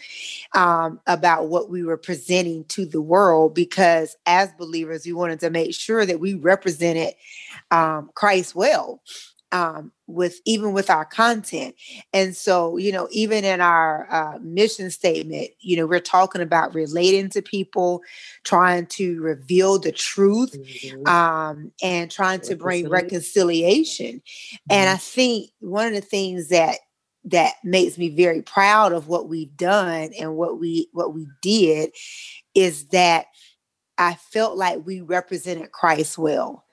um, 0.57 0.99
about 1.07 1.47
what 1.47 1.71
we 1.71 1.85
were 1.85 1.97
presenting 1.97 2.65
to 2.65 2.85
the 2.85 3.01
world. 3.01 3.55
Because 3.55 4.17
as 4.27 4.53
believers, 4.55 5.07
we 5.07 5.12
wanted 5.12 5.38
to 5.38 5.51
make 5.51 5.73
sure 5.73 6.05
that 6.05 6.19
we 6.19 6.35
represented 6.35 7.15
um, 7.71 8.11
Christ 8.15 8.57
well 8.57 9.01
um, 9.53 9.93
with 10.12 10.40
even 10.44 10.72
with 10.72 10.90
our 10.90 11.05
content. 11.05 11.75
And 12.12 12.37
so, 12.37 12.77
you 12.77 12.92
know, 12.92 13.09
even 13.11 13.44
in 13.44 13.61
our 13.61 14.07
uh, 14.11 14.38
mission 14.40 14.90
statement, 14.90 15.51
you 15.61 15.77
know, 15.77 15.87
we're 15.87 16.01
talking 16.01 16.40
about 16.40 16.75
relating 16.75 17.29
to 17.31 17.42
people, 17.42 18.03
trying 18.44 18.87
to 18.87 19.20
reveal 19.20 19.79
the 19.79 19.92
truth, 19.92 20.53
mm-hmm. 20.53 21.07
um, 21.07 21.72
and 21.83 22.11
trying 22.11 22.40
to 22.42 22.57
bring 22.57 22.88
reconciliation. 22.88 24.16
Mm-hmm. 24.16 24.57
And 24.72 24.90
I 24.90 24.96
think 24.96 25.51
one 25.61 25.88
of 25.88 25.94
the 25.94 26.01
things 26.01 26.48
that 26.48 26.77
that 27.25 27.55
makes 27.62 27.98
me 27.98 28.09
very 28.09 28.42
proud 28.42 28.92
of 28.92 29.07
what 29.07 29.29
we've 29.29 29.57
done 29.57 30.11
and 30.18 30.37
what 30.37 30.59
we 30.59 30.88
what 30.92 31.14
we 31.14 31.27
did 31.40 31.90
is 32.55 32.87
that 32.88 33.27
I 33.98 34.14
felt 34.14 34.57
like 34.57 34.85
we 34.85 35.01
represented 35.01 35.70
Christ 35.70 36.18
well 36.18 36.64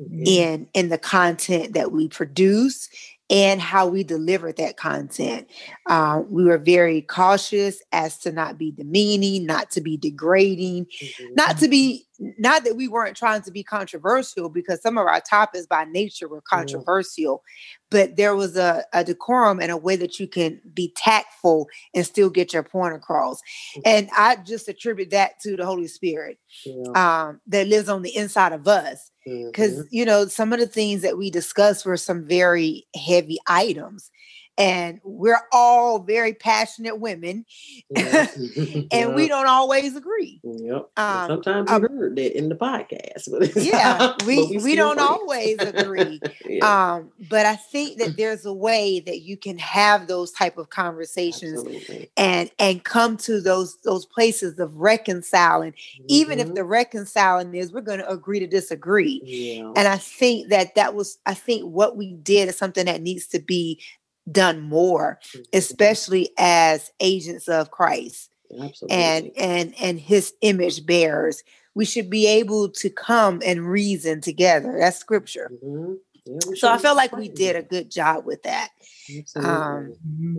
mm-hmm. 0.00 0.22
in 0.24 0.68
in 0.74 0.88
the 0.88 0.98
content 0.98 1.74
that 1.74 1.92
we 1.92 2.08
produce 2.08 2.88
and 3.30 3.60
how 3.60 3.86
we 3.86 4.02
deliver 4.02 4.52
that 4.52 4.76
content. 4.76 5.48
Uh, 5.86 6.22
we 6.28 6.44
were 6.44 6.58
very 6.58 7.02
cautious 7.02 7.82
as 7.92 8.18
to 8.18 8.32
not 8.32 8.56
be 8.56 8.70
demeaning, 8.72 9.44
not 9.44 9.70
to 9.70 9.80
be 9.80 9.96
degrading, 9.96 10.86
mm-hmm. 10.86 11.34
not 11.34 11.58
to 11.58 11.68
be, 11.68 12.06
not 12.18 12.64
that 12.64 12.76
we 12.76 12.88
weren't 12.88 13.16
trying 13.16 13.42
to 13.42 13.50
be 13.50 13.62
controversial, 13.62 14.48
because 14.48 14.82
some 14.82 14.98
of 14.98 15.06
our 15.06 15.20
topics 15.20 15.66
by 15.66 15.84
nature 15.84 16.28
were 16.28 16.38
mm-hmm. 16.38 16.56
controversial, 16.56 17.38
mm-hmm. 17.38 17.86
but 17.90 18.16
there 18.16 18.34
was 18.34 18.56
a, 18.56 18.84
a, 18.92 19.04
decorum 19.04 19.60
and 19.60 19.70
a 19.70 19.76
way 19.76 19.96
that 19.96 20.18
you 20.18 20.26
can 20.26 20.60
be 20.74 20.92
tactful 20.96 21.68
and 21.94 22.04
still 22.04 22.30
get 22.30 22.52
your 22.52 22.62
point 22.62 22.94
across. 22.94 23.40
Mm-hmm. 23.76 23.80
And 23.84 24.10
I 24.16 24.36
just 24.36 24.68
attribute 24.68 25.10
that 25.10 25.40
to 25.40 25.56
the 25.56 25.64
Holy 25.64 25.86
Spirit 25.86 26.38
yeah. 26.64 27.28
um, 27.28 27.40
that 27.46 27.68
lives 27.68 27.88
on 27.88 28.02
the 28.02 28.14
inside 28.16 28.52
of 28.52 28.66
us 28.66 29.10
because 29.24 29.72
mm-hmm. 29.72 29.88
you 29.90 30.04
know 30.04 30.26
some 30.26 30.52
of 30.52 30.58
the 30.58 30.66
things 30.66 31.02
that 31.02 31.18
we 31.18 31.30
discussed 31.30 31.86
were 31.86 31.96
some 31.96 32.26
very 32.26 32.86
heavy 32.96 33.38
items 33.46 34.10
and 34.58 35.00
we're 35.04 35.40
all 35.52 36.00
very 36.00 36.34
passionate 36.34 36.98
women 36.98 37.46
and 37.96 39.14
we 39.14 39.28
don't 39.28 39.46
always 39.46 39.94
agree 39.96 40.40
yep. 40.42 40.90
Um, 40.96 41.28
sometimes 41.28 41.70
you 41.70 41.80
heard 41.80 42.16
that 42.16 42.36
in 42.36 42.48
the 42.48 42.56
podcast 42.56 43.28
yeah 43.64 44.14
we, 44.26 44.46
we, 44.48 44.58
we 44.58 44.74
don't 44.74 44.98
always 44.98 45.58
agree 45.58 46.20
yeah. 46.44 46.94
um, 46.94 47.10
but 47.30 47.46
i 47.46 47.54
think 47.54 47.98
that 47.98 48.16
there's 48.16 48.44
a 48.44 48.52
way 48.52 49.00
that 49.00 49.20
you 49.20 49.36
can 49.36 49.56
have 49.58 50.08
those 50.08 50.32
type 50.32 50.58
of 50.58 50.70
conversations 50.70 51.60
Absolutely. 51.60 52.10
and 52.16 52.50
and 52.58 52.84
come 52.84 53.16
to 53.18 53.40
those 53.40 53.76
those 53.82 54.04
places 54.04 54.58
of 54.58 54.76
reconciling 54.76 55.72
mm-hmm. 55.72 56.04
even 56.08 56.40
if 56.40 56.46
mm-hmm. 56.46 56.56
the 56.56 56.64
reconciling 56.64 57.54
is 57.54 57.72
we're 57.72 57.80
going 57.80 58.00
to 58.00 58.10
agree 58.10 58.40
to 58.40 58.46
disagree 58.46 59.20
yeah. 59.24 59.72
and 59.76 59.86
i 59.86 59.96
think 59.96 60.48
that 60.48 60.74
that 60.74 60.94
was 60.94 61.18
i 61.26 61.34
think 61.34 61.62
what 61.62 61.96
we 61.96 62.14
did 62.14 62.48
is 62.48 62.56
something 62.56 62.86
that 62.86 63.00
needs 63.00 63.26
to 63.28 63.38
be 63.38 63.80
done 64.30 64.60
more, 64.62 65.18
mm-hmm. 65.28 65.42
especially 65.52 66.30
as 66.38 66.92
agents 67.00 67.48
of 67.48 67.70
Christ 67.70 68.30
Absolutely. 68.52 68.96
and 68.96 69.30
and 69.36 69.74
and 69.80 70.00
his 70.00 70.34
image 70.40 70.86
bearers. 70.86 71.42
We 71.74 71.84
should 71.84 72.10
be 72.10 72.26
able 72.26 72.70
to 72.70 72.90
come 72.90 73.40
and 73.44 73.64
reason 73.64 74.20
together. 74.20 74.76
That's 74.80 74.96
scripture. 74.96 75.52
Mm-hmm. 75.64 75.94
Yeah, 76.28 76.38
so 76.56 76.70
I 76.70 76.76
felt 76.76 76.96
like 76.96 77.16
we 77.16 77.28
did 77.28 77.56
a 77.56 77.62
good 77.62 77.90
job 77.90 78.26
with 78.26 78.42
that. 78.42 78.68
Um, 79.36 79.94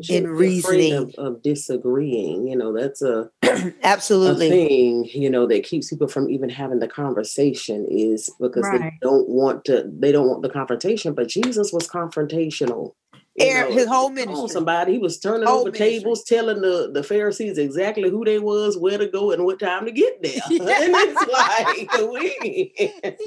in 0.07 0.27
reasoning 0.27 0.93
of, 0.93 1.15
of, 1.17 1.41
disagreeing, 1.41 2.47
you 2.47 2.55
know, 2.55 2.71
that's 2.71 3.01
a 3.01 3.31
absolutely 3.83 4.47
a 4.47 4.49
thing, 4.49 5.09
you 5.11 5.31
know, 5.31 5.47
that 5.47 5.63
keeps 5.63 5.89
people 5.89 6.07
from 6.07 6.29
even 6.29 6.49
having 6.49 6.77
the 6.77 6.87
conversation 6.87 7.87
is 7.89 8.29
because 8.39 8.65
right. 8.65 8.81
they 8.81 8.97
don't 9.01 9.27
want 9.27 9.65
to, 9.65 9.89
they 9.91 10.11
don't 10.11 10.27
want 10.27 10.43
the 10.43 10.49
confrontation. 10.49 11.15
But 11.15 11.29
Jesus 11.29 11.73
was 11.73 11.87
confrontational 11.87 12.93
Air, 13.39 13.71
his 13.71 13.87
whole 13.87 14.09
ministry. 14.09 14.49
somebody, 14.49 14.93
he 14.93 14.97
was 14.97 15.19
turning 15.19 15.47
whole 15.47 15.61
over 15.61 15.71
ministry. 15.71 15.99
tables, 15.99 16.23
telling 16.23 16.61
the, 16.61 16.91
the 16.93 17.03
Pharisees 17.03 17.57
exactly 17.57 18.09
who 18.09 18.25
they 18.25 18.39
was, 18.39 18.77
where 18.77 18.97
to 18.97 19.07
go, 19.07 19.31
and 19.31 19.45
what 19.45 19.59
time 19.59 19.85
to 19.85 19.91
get 19.91 20.21
there. 20.21 20.41
Yeah. 20.49 20.59
and 20.81 20.93
it's 20.95 21.27
like 21.31 22.11
we. 22.11 23.17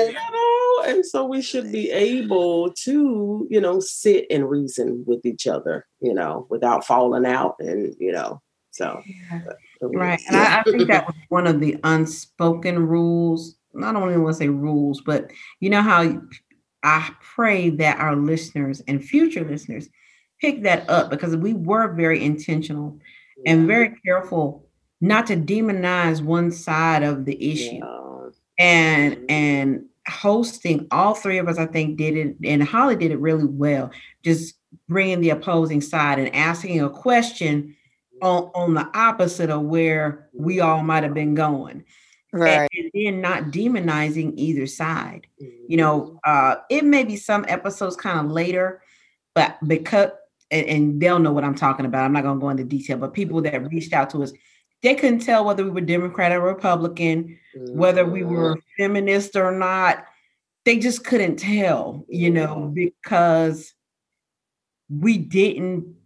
You 0.00 0.12
know, 0.12 0.82
and 0.86 1.04
so 1.04 1.24
we 1.24 1.42
should 1.42 1.72
be 1.72 1.90
able 1.90 2.72
to, 2.84 3.46
you 3.50 3.60
know, 3.60 3.80
sit 3.80 4.26
and 4.30 4.48
reason 4.48 5.04
with 5.06 5.24
each 5.24 5.46
other, 5.46 5.86
you 6.00 6.14
know, 6.14 6.46
without 6.50 6.86
falling 6.86 7.26
out, 7.26 7.56
and 7.58 7.94
you 7.98 8.12
know, 8.12 8.40
so. 8.70 9.02
Right, 9.82 10.20
and 10.28 10.36
I, 10.36 10.60
I 10.60 10.62
think 10.62 10.88
that 10.88 11.06
was 11.06 11.16
one 11.28 11.46
of 11.46 11.60
the 11.60 11.76
unspoken 11.84 12.86
rules. 12.86 13.56
I 13.76 13.92
don't 13.92 14.08
even 14.10 14.22
want 14.22 14.34
to 14.34 14.38
say 14.38 14.48
rules, 14.48 15.00
but 15.00 15.30
you 15.60 15.70
know 15.70 15.82
how 15.82 16.20
I 16.82 17.10
pray 17.20 17.70
that 17.70 17.98
our 17.98 18.16
listeners 18.16 18.82
and 18.86 19.04
future 19.04 19.44
listeners 19.44 19.88
pick 20.40 20.62
that 20.62 20.88
up 20.88 21.10
because 21.10 21.36
we 21.36 21.52
were 21.52 21.92
very 21.92 22.24
intentional 22.24 22.98
and 23.46 23.66
very 23.66 23.94
careful 24.04 24.66
not 25.00 25.26
to 25.26 25.36
demonize 25.36 26.22
one 26.22 26.50
side 26.50 27.02
of 27.02 27.24
the 27.24 27.52
issue. 27.52 27.76
Yeah. 27.76 27.96
And 28.58 29.16
mm-hmm. 29.16 29.24
and 29.28 29.84
hosting 30.08 30.88
all 30.90 31.14
three 31.14 31.38
of 31.38 31.46
us 31.48 31.58
I 31.58 31.66
think 31.66 31.96
did 31.96 32.16
it 32.16 32.36
and 32.44 32.62
Holly 32.62 32.96
did 32.96 33.12
it 33.12 33.18
really 33.18 33.44
well. 33.44 33.90
Just 34.22 34.54
bringing 34.88 35.20
the 35.20 35.30
opposing 35.30 35.80
side 35.80 36.18
and 36.18 36.34
asking 36.34 36.80
a 36.80 36.90
question 36.90 37.76
on, 38.22 38.50
on 38.54 38.74
the 38.74 38.88
opposite 38.94 39.50
of 39.50 39.62
where 39.62 40.28
we 40.32 40.60
all 40.60 40.82
might 40.82 41.02
have 41.02 41.14
been 41.14 41.34
going 41.34 41.84
right 42.32 42.68
and, 42.76 42.84
and, 42.84 42.90
then 42.94 43.20
not 43.20 43.44
demonizing 43.44 44.32
either 44.36 44.66
side 44.66 45.26
you 45.38 45.76
know 45.76 46.00
mm-hmm. 46.00 46.16
uh 46.24 46.56
it 46.68 46.84
may 46.84 47.04
be 47.04 47.16
some 47.16 47.44
episodes 47.48 47.96
kind 47.96 48.20
of 48.20 48.32
later 48.32 48.82
but 49.34 49.56
because 49.66 50.10
and, 50.50 50.66
and, 50.66 51.00
they'll 51.00 51.18
know 51.18 51.32
what 51.32 51.44
i'm 51.44 51.54
talking 51.54 51.86
about 51.86 52.04
i'm 52.04 52.12
not 52.12 52.22
going 52.22 52.38
to 52.38 52.40
go 52.40 52.50
into 52.50 52.64
detail 52.64 52.98
but 52.98 53.14
people 53.14 53.40
that 53.42 53.70
reached 53.70 53.92
out 53.92 54.10
to 54.10 54.22
us 54.22 54.32
they 54.82 54.94
couldn't 54.94 55.20
tell 55.20 55.44
whether 55.44 55.64
we 55.64 55.70
were 55.70 55.80
democrat 55.80 56.32
or 56.32 56.40
republican 56.40 57.38
mm-hmm. 57.56 57.76
whether 57.76 58.04
we 58.04 58.22
were 58.22 58.56
mm-hmm. 58.56 58.82
feminist 58.82 59.36
or 59.36 59.52
not 59.52 60.04
they 60.64 60.78
just 60.78 61.04
couldn't 61.04 61.36
tell 61.36 62.04
you 62.08 62.30
know 62.30 62.70
because 62.74 63.72
we 64.88 65.18
didn't 65.18 65.96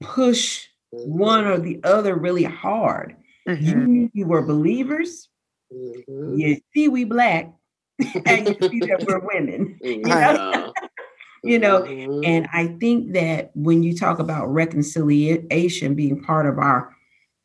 push 0.00 0.66
one 0.90 1.44
or 1.44 1.58
the 1.58 1.80
other 1.84 2.14
really 2.14 2.44
hard 2.44 3.16
mm-hmm. 3.48 3.94
you, 3.94 4.10
you 4.12 4.26
were 4.26 4.42
believers 4.42 5.28
Mm-hmm. 5.74 6.38
You 6.38 6.60
see, 6.74 6.88
we 6.88 7.04
black, 7.04 7.52
and 8.26 8.48
you 8.48 8.68
see 8.68 8.80
that 8.80 9.04
we're 9.06 9.20
women. 9.20 9.78
You 9.84 9.98
know, 9.98 10.72
you 11.44 11.58
know 11.58 11.82
mm-hmm. 11.82 12.24
and 12.24 12.48
I 12.52 12.68
think 12.80 13.12
that 13.12 13.50
when 13.54 13.82
you 13.82 13.96
talk 13.96 14.18
about 14.18 14.46
reconciliation 14.46 15.94
being 15.94 16.22
part 16.22 16.46
of 16.46 16.58
our 16.58 16.94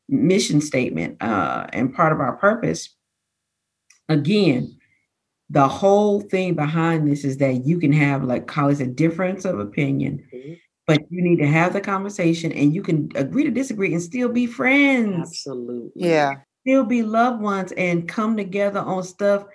mission 0.07 0.61
statement 0.61 1.21
uh, 1.21 1.67
and 1.73 1.93
part 1.93 2.13
of 2.13 2.19
our 2.19 2.37
purpose, 2.37 2.95
again, 4.07 4.79
the 5.49 5.67
whole 5.67 6.21
thing 6.21 6.53
behind 6.53 7.07
this 7.07 7.23
is 7.25 7.37
that 7.37 7.65
you 7.65 7.79
can 7.79 7.91
have, 7.91 8.23
like 8.23 8.49
Holly 8.49 8.75
a 8.83 8.87
difference 8.87 9.45
of 9.45 9.59
opinion, 9.59 10.23
mm-hmm. 10.33 10.53
but 10.85 10.99
you 11.09 11.21
need 11.21 11.37
to 11.37 11.47
have 11.47 11.73
the 11.73 11.81
conversation 11.81 12.51
and 12.51 12.73
you 12.73 12.81
can 12.81 13.09
agree 13.15 13.43
to 13.43 13.51
disagree 13.51 13.93
and 13.93 14.01
still 14.01 14.29
be 14.29 14.45
friends. 14.45 15.27
Absolutely. 15.27 15.91
Yeah. 15.95 16.35
Still 16.61 16.83
be 16.83 17.03
loved 17.03 17.41
ones 17.41 17.71
and 17.73 18.07
come 18.07 18.35
together 18.37 18.79
on 18.79 19.03
stuff 19.03 19.45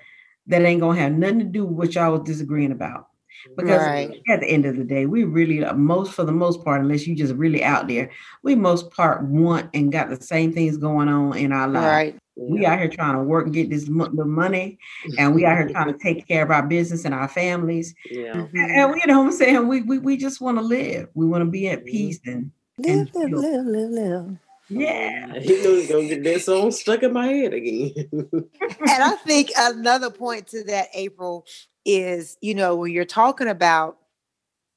that 0.47 0.63
ain't 0.63 0.81
gonna 0.81 0.99
have 1.01 1.13
nothing 1.13 1.39
to 1.41 1.45
do 1.45 1.65
with 1.65 1.77
what 1.77 1.95
y'all 1.95 2.13
was 2.13 2.23
disagreeing 2.23 2.73
about. 2.73 3.09
Because 3.57 3.83
Right. 3.87 4.21
at 4.29 4.41
the 4.41 4.47
end 4.47 4.65
of 4.65 4.77
the 4.77 4.85
day, 4.85 5.07
we 5.07 5.25
really 5.25 5.63
uh, 5.65 5.75
most 5.75 6.13
for 6.15 6.25
the 6.25 6.33
most 6.33 6.65
part, 6.65 6.81
unless 6.81 7.07
you 7.07 7.15
just 7.15 7.35
really 7.35 7.63
out 7.63 7.89
there, 7.89 8.11
we 8.43 8.55
most 8.55 8.91
part 8.91 9.23
want 9.25 9.69
and 9.75 9.93
got 9.93 10.09
the 10.09 10.17
same 10.21 10.53
things 10.53 10.77
going 10.79 11.09
on 11.09 11.37
in 11.37 11.53
our 11.53 11.69
lives. 11.69 11.87
Right. 11.87 12.19
We 12.37 12.67
out 12.67 12.79
here 12.79 12.89
trying 12.89 13.17
to 13.17 13.23
work 13.23 13.45
and 13.45 13.55
get 13.55 13.71
this 13.71 13.85
the 13.85 14.25
money, 14.25 14.79
and 15.19 15.35
we 15.35 15.45
out 15.47 15.57
here 15.57 15.69
trying 15.69 15.93
to 15.93 15.99
take 15.99 16.27
care 16.27 16.43
of 16.43 16.51
our 16.51 16.67
business 16.67 17.05
and 17.05 17.15
our 17.15 17.29
families. 17.29 17.95
Yeah. 18.11 18.47
And 18.53 18.93
we, 18.93 19.01
you 19.01 19.07
know 19.07 19.19
what 19.21 19.27
I'm 19.27 19.33
saying? 19.33 19.69
We 19.69 19.83
we, 19.83 19.99
we 19.99 20.17
just 20.17 20.41
want 20.41 20.59
to 20.59 20.63
live. 20.63 21.09
We 21.15 21.27
want 21.27 21.45
to 21.45 21.51
be 21.51 21.69
at 21.69 21.83
Mhm. 21.83 21.87
peace 21.87 22.21
and 22.27 22.51
Live, 22.79 23.09
and 23.15 23.33
live, 23.33 23.67
live, 23.67 23.67
live, 23.67 23.91
live. 23.91 24.39
Yeah. 24.69 25.39
He 25.39 25.49
knew 25.49 25.77
he 25.77 25.87
gonna 25.87 26.09
get 26.09 26.25
that 26.25 26.43
song 26.43 26.71
stuck 26.71 27.03
in 27.03 27.13
my 27.13 27.27
head 27.27 27.55
again. 27.55 27.93
and 28.13 28.49
I 28.89 29.17
think 29.25 29.51
another 29.57 30.11
point 30.11 30.49
to 30.49 30.65
that, 30.65 30.89
April, 30.95 31.47
is 31.85 32.37
you 32.41 32.55
know, 32.55 32.77
when 32.77 32.93
you're 32.93 33.05
talking 33.05 33.49
about, 33.49 33.99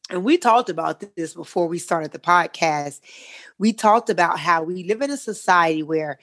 and 0.09 0.23
we 0.23 0.37
talked 0.37 0.69
about 0.69 1.03
this 1.15 1.33
before 1.33 1.67
we 1.67 1.79
started 1.79 2.11
the 2.11 2.19
podcast, 2.19 3.01
we 3.57 3.73
talked 3.73 4.09
about 4.09 4.39
how 4.39 4.63
we 4.63 4.83
live 4.83 5.01
in 5.01 5.11
a 5.11 5.17
society 5.17 5.83
where 5.83 6.19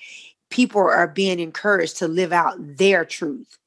people 0.50 0.80
are 0.80 1.08
being 1.08 1.40
encouraged 1.40 1.98
to 1.98 2.08
live 2.08 2.32
out 2.32 2.56
their 2.58 3.04
truth. 3.04 3.58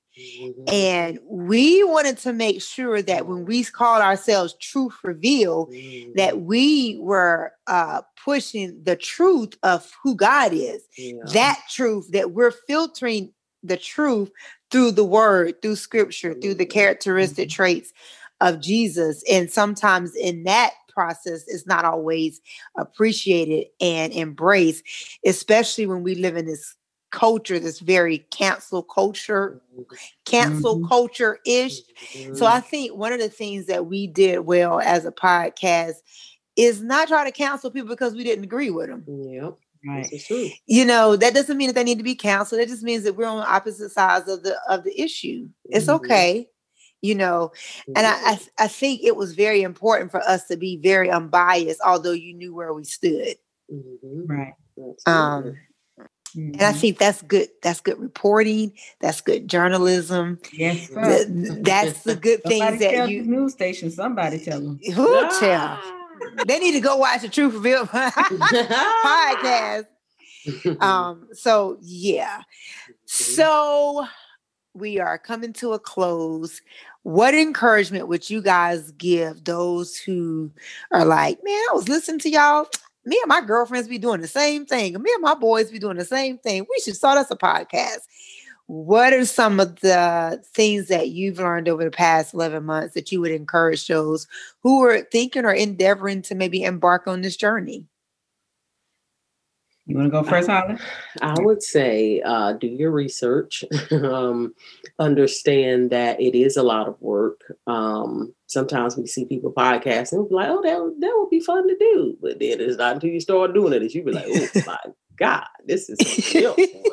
And 0.67 1.19
we 1.25 1.83
wanted 1.83 2.17
to 2.19 2.33
make 2.33 2.61
sure 2.61 3.01
that 3.01 3.25
when 3.27 3.45
we 3.45 3.63
called 3.63 4.01
ourselves 4.01 4.55
Truth 4.59 4.95
Reveal, 5.03 5.69
that 6.15 6.41
we 6.41 6.97
were 6.99 7.53
uh, 7.67 8.01
pushing 8.23 8.81
the 8.83 8.95
truth 8.95 9.53
of 9.63 9.89
who 10.03 10.15
God 10.15 10.51
is 10.53 10.83
Yeah. 10.97 11.13
that 11.33 11.61
truth 11.69 12.11
that 12.11 12.31
we're 12.31 12.51
filtering 12.51 13.33
the 13.63 13.77
truth 13.77 14.29
through 14.71 14.91
the 14.91 15.03
word 15.03 15.61
through 15.61 15.75
scripture 15.75 16.33
through 16.33 16.53
the 16.53 16.65
Mhm. 16.65 16.69
characteristic 16.69 17.49
traits 17.49 17.91
of 18.39 18.61
jesus 18.61 19.23
and 19.29 19.51
sometimes 19.51 20.15
in 20.15 20.43
that 20.43 20.73
process 20.89 21.43
it's 21.47 21.65
not 21.65 21.83
always 21.83 22.39
appreciated 22.77 23.65
and 23.81 24.13
embraced 24.13 24.83
especially 25.25 25.87
when 25.87 26.03
we 26.03 26.15
live 26.15 26.37
in 26.37 26.45
this 26.45 26.75
culture 27.11 27.59
this 27.59 27.79
very 27.79 28.19
cancel 28.31 28.83
culture 28.83 29.61
cancel 30.25 30.79
Mhm. 30.79 30.87
culture 30.87 31.39
ish 31.45 31.81
Mhm. 32.15 32.35
so 32.37 32.45
I 32.45 32.59
think 32.59 32.95
one 32.95 33.13
of 33.13 33.19
the 33.19 33.29
things 33.29 33.65
that 33.67 33.85
we 33.85 34.07
did 34.07 34.39
well 34.39 34.79
as 34.81 35.05
a 35.05 35.11
podcast 35.11 35.95
is 36.55 36.81
not 36.81 37.07
try 37.07 37.23
to 37.23 37.31
cancel 37.31 37.71
people 37.71 37.89
because 37.89 38.15
we 38.15 38.23
didn't 38.23 38.43
agree 38.43 38.69
with 38.71 38.87
them. 38.89 39.03
Yep. 39.07 39.57
Right. 39.85 40.21
True. 40.25 40.49
You 40.65 40.85
know, 40.85 41.15
that 41.15 41.33
doesn't 41.35 41.55
mean 41.57 41.67
that 41.67 41.75
they 41.75 41.83
need 41.83 41.99
to 41.99 42.03
be 42.03 42.15
canceled. 42.15 42.61
It 42.61 42.67
just 42.67 42.83
means 42.83 43.03
that 43.03 43.15
we're 43.15 43.27
on 43.27 43.45
opposite 43.47 43.91
sides 43.91 44.27
of 44.27 44.43
the 44.43 44.57
of 44.69 44.83
the 44.83 44.99
issue. 44.99 45.47
It's 45.65 45.85
Mhm. 45.87 45.95
okay. 45.97 46.49
You 47.01 47.13
know, 47.15 47.51
and 47.95 48.07
I, 48.07 48.13
I 48.31 48.39
I 48.59 48.67
think 48.67 49.01
it 49.03 49.15
was 49.15 49.33
very 49.35 49.61
important 49.61 50.09
for 50.11 50.19
us 50.27 50.47
to 50.47 50.57
be 50.57 50.77
very 50.77 51.11
unbiased, 51.11 51.79
although 51.85 52.11
you 52.11 52.33
knew 52.33 52.55
where 52.55 52.73
we 52.73 52.83
stood. 52.83 53.37
Mhm. 53.71 54.27
Right. 54.27 54.53
Um, 55.05 55.55
and 56.37 56.61
I 56.61 56.71
Mhm. 56.73 56.79
think 56.79 56.97
that's 56.99 57.21
good. 57.23 57.49
That's 57.63 57.81
good 57.81 57.99
reporting. 57.99 58.73
That's 59.01 59.19
good 59.21 59.47
journalism. 59.49 60.39
yes, 60.53 60.87
sir. 60.89 61.25
Th- 61.25 61.63
That's 61.63 62.03
the 62.03 62.15
good 62.15 62.43
things 62.43 62.79
that 62.79 63.05
the 63.07 63.11
you. 63.11 63.23
news 63.23 63.53
station. 63.53 63.89
Somebody 63.91 64.37
tell 64.39 64.61
them. 64.61 64.79
Who 64.93 65.27
tell? 65.39 65.79
They 66.47 66.59
need 66.59 66.71
to 66.73 66.79
go 66.79 66.95
watch 66.97 67.21
the 67.23 67.29
Truth 67.29 67.55
Reveal 67.55 67.85
podcast. 69.05 69.87
Um, 70.79 71.27
so 71.33 71.77
yeah. 71.81 72.41
So 73.05 74.07
we 74.73 74.97
are 74.97 75.17
coming 75.17 75.51
to 75.53 75.73
a 75.73 75.79
close. 75.79 76.61
What 77.03 77.33
encouragement 77.33 78.07
would 78.07 78.29
you 78.29 78.41
guys 78.41 78.91
give 78.91 79.43
those 79.43 79.97
who 79.97 80.51
are 80.91 81.03
like, 81.03 81.43
man, 81.43 81.61
I 81.69 81.73
was 81.73 81.89
listening 81.89 82.19
to 82.19 82.29
y'all. 82.29 82.67
Me 83.07 83.17
and 83.23 83.29
my 83.29 83.39
girlfriends 83.39 83.87
be 83.87 83.97
doing 83.97 84.19
the 84.19 84.27
same 84.27 84.65
thing. 84.65 84.93
Me 85.01 85.09
and 85.13 85.21
my 85.21 85.33
boys 85.33 85.71
be 85.71 85.79
doing 85.79 85.95
the 85.95 86.03
same 86.03 86.37
thing. 86.37 86.65
We 86.69 86.81
should 86.83 86.95
start 86.95 87.17
us 87.17 87.31
a 87.31 87.37
podcast. 87.37 87.99
What 88.65 89.13
are 89.13 89.23
some 89.23 89.61
of 89.61 89.79
the 89.79 90.43
things 90.53 90.89
that 90.89 91.09
you've 91.09 91.39
learned 91.39 91.69
over 91.69 91.85
the 91.85 91.89
past 91.89 92.33
11 92.33 92.65
months 92.65 92.95
that 92.95 93.09
you 93.09 93.21
would 93.21 93.31
encourage 93.31 93.87
those 93.87 94.27
who 94.59 94.83
are 94.83 95.03
thinking 95.03 95.45
or 95.45 95.53
endeavoring 95.53 96.21
to 96.23 96.35
maybe 96.35 96.63
embark 96.63 97.07
on 97.07 97.21
this 97.21 97.37
journey? 97.37 97.85
You 99.87 99.95
want 99.95 100.07
to 100.07 100.11
go 100.11 100.23
first, 100.23 100.49
Holly? 100.49 100.75
I 101.21 101.35
would 101.39 101.63
say 101.63 102.21
uh, 102.21 102.53
do 102.53 102.67
your 102.67 102.91
research. 102.91 103.63
um, 103.91 104.53
understand 104.99 105.91
that 105.91 106.19
it 106.19 106.35
is 106.37 106.57
a 106.57 106.63
lot 106.63 106.89
of 106.89 107.01
work. 107.01 107.39
Um, 107.67 108.33
sometimes 108.47 108.97
we 108.97 109.07
see 109.07 109.23
people 109.25 109.53
podcasting, 109.53 110.13
and 110.13 110.27
we're 110.29 110.35
like, 110.41 110.49
"Oh, 110.49 110.61
that 110.61 110.81
would- 110.83 110.99
that 110.99 111.13
would 111.17 111.29
be 111.29 111.39
fun 111.39 111.67
to 111.69 111.77
do," 111.77 112.17
but 112.21 112.37
then 112.39 112.59
it's 112.59 112.77
not 112.77 112.95
until 112.95 113.11
you 113.11 113.21
start 113.21 113.53
doing 113.53 113.71
it 113.73 113.79
that 113.79 113.93
you 113.95 114.03
be 114.03 114.11
like, 114.11 114.25
"Oh 114.27 114.61
my 114.67 114.77
god, 115.17 115.47
this 115.65 115.89
is 115.89 115.97
something 115.99 116.83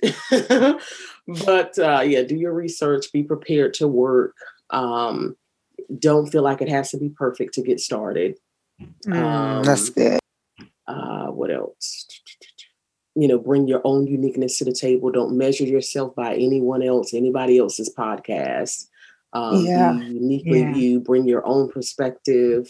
else." 0.00 0.82
but 1.44 1.78
uh, 1.78 2.00
yeah, 2.00 2.22
do 2.22 2.34
your 2.36 2.54
research. 2.54 3.12
Be 3.12 3.22
prepared 3.24 3.74
to 3.74 3.88
work. 3.88 4.34
Um, 4.70 5.36
don't 5.98 6.26
feel 6.28 6.42
like 6.42 6.62
it 6.62 6.68
has 6.70 6.90
to 6.92 6.98
be 6.98 7.10
perfect 7.10 7.54
to 7.54 7.62
get 7.62 7.80
started. 7.80 8.36
Mm, 9.06 9.64
that's 9.64 9.88
Um, 9.88 9.94
good. 9.94 10.20
uh, 10.86 11.26
what 11.26 11.50
else? 11.50 12.06
You 13.20 13.26
know, 13.28 13.38
bring 13.38 13.66
your 13.68 13.80
own 13.84 14.06
uniqueness 14.06 14.58
to 14.58 14.64
the 14.64 14.72
table. 14.72 15.10
Don't 15.10 15.36
measure 15.36 15.64
yourself 15.64 16.14
by 16.14 16.34
anyone 16.34 16.82
else, 16.82 17.12
anybody 17.14 17.58
else's 17.58 17.90
podcast. 18.02 18.86
Um, 19.32 19.64
Yeah. 19.64 19.92
Be 19.92 20.06
uniquely 20.06 20.60
Yeah. 20.60 20.74
you. 20.76 21.00
Bring 21.00 21.26
your 21.28 21.44
own 21.46 21.68
perspective. 21.68 22.62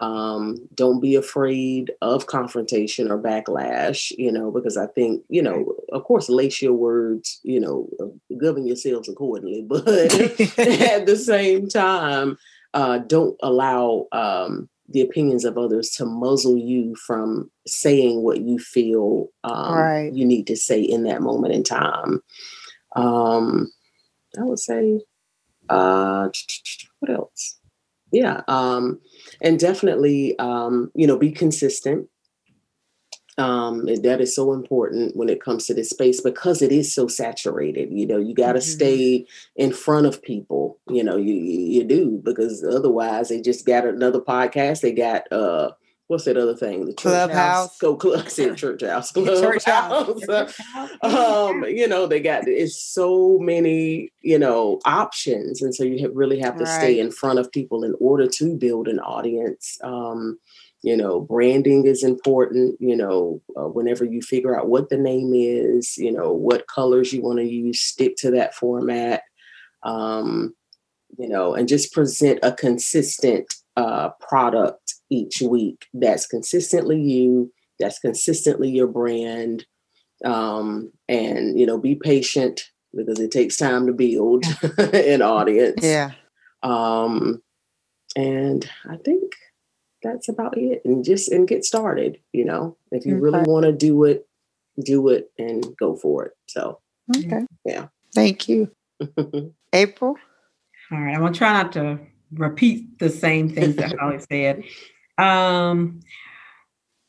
Um, 0.00 0.56
don't 0.74 1.00
be 1.00 1.14
afraid 1.14 1.92
of 2.00 2.26
confrontation 2.26 3.10
or 3.10 3.18
backlash. 3.18 4.10
You 4.16 4.32
know, 4.32 4.50
because 4.50 4.76
I 4.78 4.86
think 4.86 5.22
you 5.28 5.42
know, 5.42 5.58
of 5.92 6.04
course, 6.04 6.28
lace 6.30 6.62
your 6.62 6.72
words. 6.72 7.38
You 7.42 7.60
know, 7.60 7.88
uh, 8.00 8.06
govern 8.44 8.66
yourselves 8.66 9.08
accordingly. 9.08 9.62
But 9.68 9.86
at 10.96 11.04
the 11.06 11.16
same 11.32 11.68
time, 11.68 12.38
uh, 12.72 12.98
don't 12.98 13.36
allow 13.42 14.06
um, 14.12 14.68
the 14.90 15.00
opinions 15.00 15.44
of 15.44 15.56
others 15.56 15.90
to 15.90 16.04
muzzle 16.04 16.56
you 16.58 16.94
from 16.96 17.50
saying 17.66 18.22
what 18.22 18.40
you 18.40 18.58
feel 18.58 19.28
um, 19.44 19.74
Right. 19.74 20.12
you 20.12 20.24
need 20.24 20.46
to 20.48 20.56
say 20.56 20.80
in 20.80 21.04
that 21.04 21.22
moment 21.22 21.54
in 21.54 21.62
time. 21.62 22.20
Um, 22.96 23.70
I 24.38 24.42
would 24.42 24.58
say, 24.58 25.00
uh, 25.68 26.28
what 26.98 27.10
else? 27.10 27.58
Yeah, 28.12 28.42
um, 28.48 29.00
and 29.40 29.58
definitely, 29.58 30.36
um, 30.40 30.90
you 30.94 31.06
know, 31.06 31.16
be 31.16 31.30
consistent. 31.30 32.08
Um, 33.40 33.88
and 33.88 34.02
that 34.04 34.20
is 34.20 34.34
so 34.34 34.52
important 34.52 35.16
when 35.16 35.28
it 35.28 35.42
comes 35.42 35.66
to 35.66 35.74
this 35.74 35.90
space 35.90 36.20
because 36.20 36.60
it 36.62 36.72
is 36.72 36.94
so 36.94 37.08
saturated. 37.08 37.88
You 37.90 38.06
know, 38.06 38.18
you 38.18 38.34
got 38.34 38.52
to 38.52 38.58
Mhm. 38.58 38.74
stay 38.76 39.26
in 39.56 39.72
front 39.72 40.06
of 40.06 40.22
people. 40.22 40.78
You 40.88 41.02
know, 41.02 41.16
you 41.16 41.34
you 41.34 41.84
do 41.84 42.20
because 42.22 42.62
otherwise 42.64 43.28
they 43.30 43.40
just 43.40 43.64
got 43.66 43.86
another 43.86 44.20
podcast. 44.20 44.80
They 44.82 44.92
got 44.92 45.30
uh, 45.32 45.70
what's 46.08 46.24
that 46.24 46.36
other 46.36 46.56
thing? 46.56 46.86
The 46.86 46.92
church 46.92 47.12
Clubhouse. 47.12 47.36
house. 47.36 47.78
Go 47.78 47.94
club. 47.94 48.22
I 48.26 48.28
said 48.28 48.56
church 48.56 48.82
house. 48.82 49.12
Church 49.12 49.64
house. 49.64 50.24
Clubhouse. 50.24 50.60
um, 51.02 51.64
you 51.68 51.86
know, 51.86 52.06
they 52.08 52.18
got 52.20 52.48
it's 52.48 52.76
so 52.82 53.38
many, 53.38 54.12
you 54.20 54.38
know, 54.38 54.80
options. 54.84 55.62
And 55.62 55.72
so 55.72 55.84
you 55.84 56.00
have 56.02 56.10
really 56.14 56.40
have 56.40 56.56
to 56.58 56.66
stay 56.66 56.98
in 56.98 57.12
front 57.12 57.38
of 57.38 57.52
people 57.52 57.84
in 57.84 57.94
order 58.00 58.26
to 58.26 58.56
build 58.56 58.88
an 58.88 58.98
audience. 58.98 59.78
Um, 59.84 60.38
you 60.82 60.96
know, 60.96 61.20
branding 61.20 61.86
is 61.86 62.02
important, 62.02 62.76
you 62.80 62.96
know, 62.96 63.42
uh, 63.56 63.68
whenever 63.68 64.04
you 64.04 64.22
figure 64.22 64.58
out 64.58 64.68
what 64.68 64.88
the 64.88 64.96
name 64.96 65.32
is, 65.34 65.96
you 65.96 66.10
know, 66.10 66.32
what 66.32 66.66
colors 66.68 67.12
you 67.12 67.22
want 67.22 67.38
to 67.38 67.44
use, 67.44 67.80
stick 67.80 68.16
to 68.16 68.30
that 68.30 68.54
format. 68.54 69.22
Um, 69.82 70.54
you 71.18 71.28
know, 71.28 71.54
and 71.54 71.68
just 71.68 71.92
present 71.92 72.38
a 72.42 72.52
consistent 72.52 73.52
uh, 73.76 74.10
product 74.20 74.94
each 75.10 75.42
week 75.42 75.86
that's 75.92 76.26
consistently 76.26 77.00
you, 77.00 77.52
that's 77.78 77.98
consistently 77.98 78.70
your 78.70 78.86
brand 78.86 79.66
um, 80.24 80.92
and 81.08 81.58
you 81.58 81.66
know 81.66 81.78
be 81.78 81.94
patient 81.94 82.62
because 82.94 83.18
it 83.20 83.30
takes 83.30 83.56
time 83.56 83.86
to 83.86 83.92
build 83.92 84.44
an 84.78 85.22
audience 85.22 85.82
yeah. 85.82 86.10
um, 86.62 87.42
and 88.16 88.68
i 88.88 88.96
think 88.96 89.32
that's 90.02 90.28
about 90.28 90.56
it 90.56 90.82
and 90.84 91.04
just 91.04 91.30
and 91.30 91.48
get 91.48 91.64
started 91.64 92.18
you 92.32 92.44
know 92.44 92.76
if 92.90 93.04
you 93.04 93.16
really 93.18 93.42
want 93.42 93.64
to 93.64 93.72
do 93.72 94.04
it 94.04 94.26
do 94.84 95.08
it 95.08 95.30
and 95.38 95.76
go 95.76 95.94
for 95.94 96.26
it 96.26 96.32
so 96.46 96.80
Okay. 97.16 97.46
Yeah. 97.64 97.88
Thank 98.14 98.48
you. 98.48 98.70
April. 99.72 100.16
All 100.92 101.00
right. 101.00 101.14
I'm 101.14 101.20
gonna 101.20 101.34
try 101.34 101.52
not 101.52 101.72
to 101.72 101.98
repeat 102.32 102.98
the 102.98 103.08
same 103.08 103.48
things 103.48 103.76
that 103.76 103.98
Holly 103.98 104.18
said. 104.30 104.64
Um, 105.18 106.00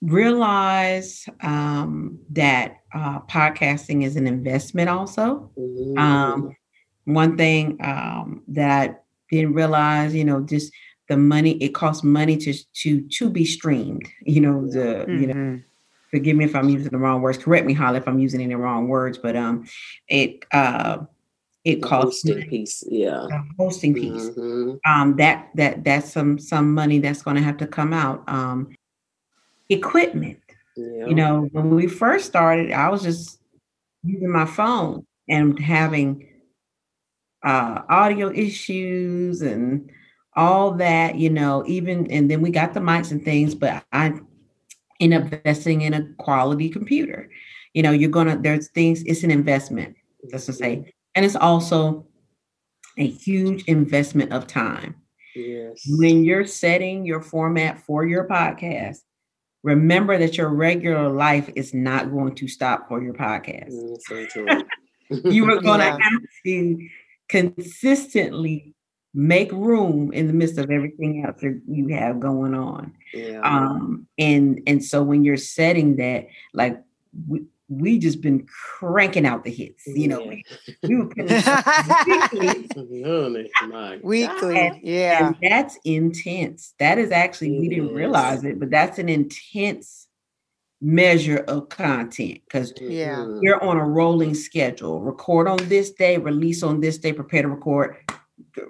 realize 0.01 1.27
um, 1.41 2.19
that 2.31 2.77
uh, 2.93 3.21
podcasting 3.21 4.03
is 4.03 4.15
an 4.15 4.27
investment 4.27 4.89
also. 4.89 5.51
Mm-hmm. 5.57 5.97
Um, 5.97 6.55
one 7.05 7.37
thing 7.37 7.77
um, 7.83 8.43
that 8.49 9.03
I 9.31 9.35
didn't 9.35 9.53
realize, 9.53 10.13
you 10.13 10.25
know, 10.25 10.41
just 10.41 10.71
the 11.11 11.17
money, 11.17 11.57
it 11.57 11.75
costs 11.75 12.05
money 12.05 12.37
to 12.37 12.53
to 12.53 13.01
to 13.01 13.29
be 13.29 13.43
streamed, 13.43 14.07
you 14.21 14.39
know, 14.39 14.65
the 14.65 15.03
mm-hmm. 15.05 15.21
you 15.21 15.27
know 15.27 15.33
mm-hmm. 15.33 15.57
forgive 16.09 16.37
me 16.37 16.45
if 16.45 16.55
I'm 16.55 16.69
using 16.69 16.89
the 16.89 16.97
wrong 16.97 17.21
words. 17.21 17.37
Correct 17.37 17.65
me, 17.65 17.73
Holly, 17.73 17.97
if 17.97 18.07
I'm 18.07 18.17
using 18.17 18.41
any 18.41 18.55
wrong 18.55 18.87
words, 18.87 19.17
but 19.17 19.35
um 19.35 19.65
it 20.07 20.45
uh 20.53 20.99
it 21.65 21.83
costs 21.83 22.23
hosting 22.23 22.49
piece, 22.49 22.81
yeah. 22.87 23.27
hosting 23.59 23.93
piece. 23.93 24.29
Mm-hmm. 24.29 24.77
Um 24.89 25.17
that 25.17 25.49
that 25.55 25.83
that's 25.83 26.09
some 26.09 26.39
some 26.39 26.73
money 26.73 26.99
that's 26.99 27.23
gonna 27.23 27.41
have 27.41 27.57
to 27.57 27.67
come 27.67 27.91
out. 27.91 28.23
Um 28.29 28.73
equipment. 29.67 30.39
Yeah. 30.77 31.07
You 31.07 31.15
know, 31.15 31.49
when 31.51 31.75
we 31.75 31.87
first 31.87 32.25
started, 32.25 32.71
I 32.71 32.87
was 32.87 33.03
just 33.03 33.37
using 34.01 34.31
my 34.31 34.45
phone 34.45 35.05
and 35.27 35.59
having 35.59 36.25
uh, 37.43 37.81
audio 37.89 38.31
issues 38.31 39.41
and 39.41 39.91
all 40.35 40.71
that, 40.73 41.15
you 41.15 41.29
know, 41.29 41.63
even, 41.67 42.09
and 42.11 42.29
then 42.29 42.41
we 42.41 42.51
got 42.51 42.73
the 42.73 42.79
mics 42.79 43.11
and 43.11 43.23
things, 43.23 43.53
but 43.55 43.83
I 43.91 44.13
end 44.99 45.13
up 45.13 45.33
investing 45.33 45.81
in 45.81 45.93
a 45.93 46.07
quality 46.17 46.69
computer. 46.69 47.29
You 47.73 47.83
know, 47.83 47.91
you're 47.91 48.09
gonna, 48.09 48.37
there's 48.37 48.69
things, 48.69 49.03
it's 49.03 49.23
an 49.23 49.31
investment, 49.31 49.95
just 50.29 50.45
to 50.45 50.53
say. 50.53 50.77
Mm-hmm. 50.77 50.89
And 51.15 51.25
it's 51.25 51.35
also 51.35 52.07
a 52.97 53.07
huge 53.07 53.63
investment 53.65 54.31
of 54.31 54.47
time. 54.47 54.95
Yes. 55.35 55.83
When 55.87 56.23
you're 56.23 56.45
setting 56.45 57.05
your 57.05 57.21
format 57.21 57.79
for 57.79 58.05
your 58.05 58.27
podcast, 58.27 58.99
remember 59.63 60.17
that 60.17 60.37
your 60.37 60.49
regular 60.49 61.09
life 61.09 61.49
is 61.55 61.73
not 61.73 62.11
going 62.11 62.35
to 62.35 62.47
stop 62.47 62.87
for 62.87 63.01
your 63.01 63.13
podcast. 63.13 63.71
Mm, 63.71 64.27
so 65.09 65.29
you 65.29 65.49
are 65.49 65.61
going 65.61 65.79
to 65.79 65.85
yeah. 65.85 65.97
have 65.99 66.21
to 66.45 66.89
consistently 67.29 68.73
make 69.13 69.51
room 69.51 70.11
in 70.13 70.27
the 70.27 70.33
midst 70.33 70.57
of 70.57 70.71
everything 70.71 71.25
else 71.25 71.41
that 71.41 71.61
you 71.67 71.89
have 71.89 72.19
going 72.19 72.53
on. 72.53 72.93
Yeah. 73.13 73.41
Um, 73.43 74.07
and 74.17 74.61
and 74.67 74.83
so 74.83 75.03
when 75.03 75.23
you're 75.23 75.37
setting 75.37 75.97
that, 75.97 76.27
like 76.53 76.81
we, 77.27 77.43
we 77.67 77.99
just 77.99 78.21
been 78.21 78.47
cranking 78.47 79.25
out 79.25 79.43
the 79.43 79.51
hits. 79.51 79.85
You 79.87 80.07
know, 80.07 80.21
yeah. 80.21 80.41
we, 80.83 80.95
were 80.95 81.05
weekly. 81.05 81.25
weekly, 84.03 84.59
and, 84.59 84.79
yeah. 84.81 85.27
And 85.27 85.37
that's 85.41 85.77
intense. 85.83 86.73
That 86.79 86.97
is 86.97 87.11
actually 87.11 87.59
we 87.59 87.69
didn't 87.69 87.93
realize 87.93 88.43
it, 88.43 88.59
but 88.59 88.69
that's 88.69 88.97
an 88.97 89.09
intense 89.09 90.07
measure 90.83 91.37
of 91.47 91.69
content 91.69 92.41
because 92.43 92.73
yeah 92.81 93.23
you're 93.39 93.63
on 93.63 93.77
a 93.77 93.85
rolling 93.85 94.33
schedule 94.33 94.99
record 94.99 95.47
on 95.47 95.57
this 95.69 95.91
day 95.91 96.17
release 96.17 96.63
on 96.63 96.81
this 96.81 96.97
day 96.97 97.13
prepare 97.13 97.43
to 97.43 97.49
record 97.49 97.97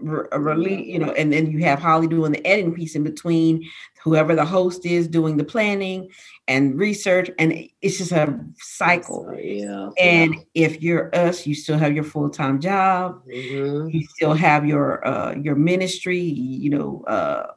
release, 0.01 0.87
you 0.87 0.99
know, 0.99 1.11
and 1.11 1.31
then 1.31 1.51
you 1.51 1.59
have 1.59 1.79
Holly 1.79 2.07
doing 2.07 2.31
the 2.31 2.45
editing 2.45 2.73
piece 2.73 2.95
in 2.95 3.03
between, 3.03 3.69
whoever 4.03 4.35
the 4.35 4.45
host 4.45 4.85
is 4.85 5.07
doing 5.07 5.37
the 5.37 5.43
planning 5.43 6.09
and 6.47 6.77
research, 6.77 7.29
and 7.39 7.53
it's 7.81 7.97
just 7.97 8.11
a 8.11 8.39
cycle. 8.57 9.33
Yeah. 9.39 9.89
And 9.99 10.35
if 10.53 10.81
you're 10.81 11.15
us, 11.15 11.45
you 11.45 11.55
still 11.55 11.77
have 11.77 11.93
your 11.93 12.03
full 12.03 12.29
time 12.29 12.59
job. 12.59 13.21
Mm-hmm. 13.27 13.89
You 13.89 14.07
still 14.07 14.33
have 14.33 14.65
your 14.65 15.05
uh, 15.07 15.35
your 15.35 15.55
ministry. 15.55 16.19
You 16.19 16.69
know. 16.71 17.03
Uh, 17.07 17.47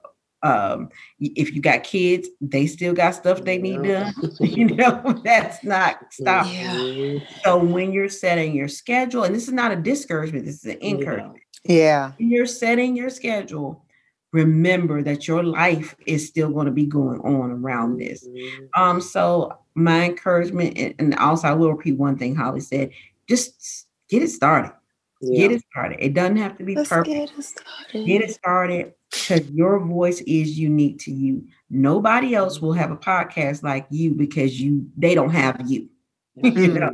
um, 0.45 0.91
if 1.19 1.55
you 1.55 1.63
got 1.63 1.85
kids, 1.85 2.29
they 2.41 2.67
still 2.67 2.93
got 2.93 3.15
stuff 3.15 3.43
they 3.45 3.57
need 3.57 3.83
done. 3.83 4.13
you 4.41 4.67
know, 4.67 5.21
that's 5.25 5.65
not 5.65 6.13
stopping. 6.13 6.53
Yeah. 6.53 7.19
So 7.43 7.57
when 7.57 7.93
you're 7.93 8.11
setting 8.11 8.55
your 8.55 8.69
schedule, 8.69 9.25
and 9.25 9.35
this 9.35 9.49
is 9.49 9.55
not 9.55 9.73
a 9.73 9.77
discouragement, 9.77 10.45
this 10.45 10.57
is 10.57 10.75
an 10.75 10.83
encouragement. 10.83 11.44
Yeah. 11.65 12.13
When 12.19 12.31
you're 12.31 12.47
setting 12.47 12.97
your 12.97 13.11
schedule, 13.11 13.85
remember 14.33 15.03
that 15.03 15.29
your 15.29 15.43
life 15.43 15.95
is 16.07 16.27
still 16.27 16.51
going 16.51 16.67
to 16.67 16.73
be 16.73 16.87
going 16.87 17.21
on 17.21 17.51
around 17.51 17.99
this. 17.99 18.27
Mm-hmm. 18.27 18.83
Um, 18.83 19.01
so 19.01 19.59
my 19.75 20.05
encouragement, 20.05 20.77
and 20.99 21.15
also 21.17 21.49
I 21.49 21.53
will 21.53 21.73
repeat 21.73 21.99
one 21.99 22.19
thing 22.19 22.35
Holly 22.35 22.61
said, 22.61 22.91
just 23.29 23.87
get 24.09 24.23
it 24.23 24.31
started. 24.31 24.73
Yeah. 25.21 25.49
Get 25.49 25.53
it 25.53 25.65
started. 25.71 25.99
It 26.01 26.15
doesn't 26.15 26.37
have 26.37 26.59
to 26.59 26.65
be 26.65 26.75
Let's 26.75 26.89
perfect. 26.89 27.15
Get 27.15 27.39
it 27.39 27.45
started. 27.45 28.07
Get 28.07 28.23
it 28.23 28.35
started 28.35 28.93
because 29.11 29.51
your 29.51 29.79
voice 29.79 30.21
is 30.23 30.59
unique 30.59 30.99
to 31.01 31.13
you. 31.13 31.47
Nobody 31.71 32.35
else 32.35 32.61
will 32.61 32.73
have 32.73 32.91
a 32.91 32.97
podcast 32.97 33.63
like 33.63 33.87
you 33.91 34.13
because 34.13 34.61
you 34.61 34.87
they 34.97 35.15
don't 35.15 35.31
have 35.31 35.63
you. 35.67 35.89
you 36.43 36.69
know? 36.69 36.91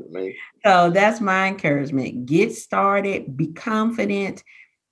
So 0.65 0.91
that's 0.91 1.21
my 1.21 1.49
encouragement. 1.49 2.27
Get 2.27 2.53
started, 2.53 3.37
be 3.37 3.49
confident, 3.49 4.45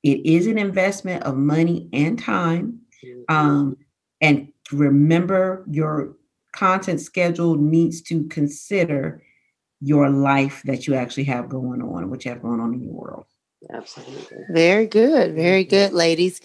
it 0.02 0.24
is 0.24 0.46
an 0.46 0.58
investment 0.58 1.22
of 1.24 1.36
money 1.36 1.88
and 1.92 2.18
time. 2.18 2.80
Mm-hmm. 3.04 3.34
Um, 3.34 3.76
and 4.20 4.52
remember, 4.72 5.64
your 5.70 6.16
content 6.52 7.00
schedule 7.00 7.56
needs 7.56 8.02
to 8.02 8.26
consider 8.28 9.22
your 9.80 10.10
life 10.10 10.62
that 10.64 10.86
you 10.86 10.94
actually 10.94 11.24
have 11.24 11.48
going 11.48 11.82
on, 11.82 12.10
what 12.10 12.24
you 12.24 12.30
have 12.30 12.42
going 12.42 12.60
on 12.60 12.74
in 12.74 12.82
your 12.82 12.92
world. 12.92 13.26
Absolutely. 13.72 14.38
Very 14.50 14.86
good. 14.86 15.34
Very 15.34 15.64
good, 15.64 15.92
ladies. 15.92 16.40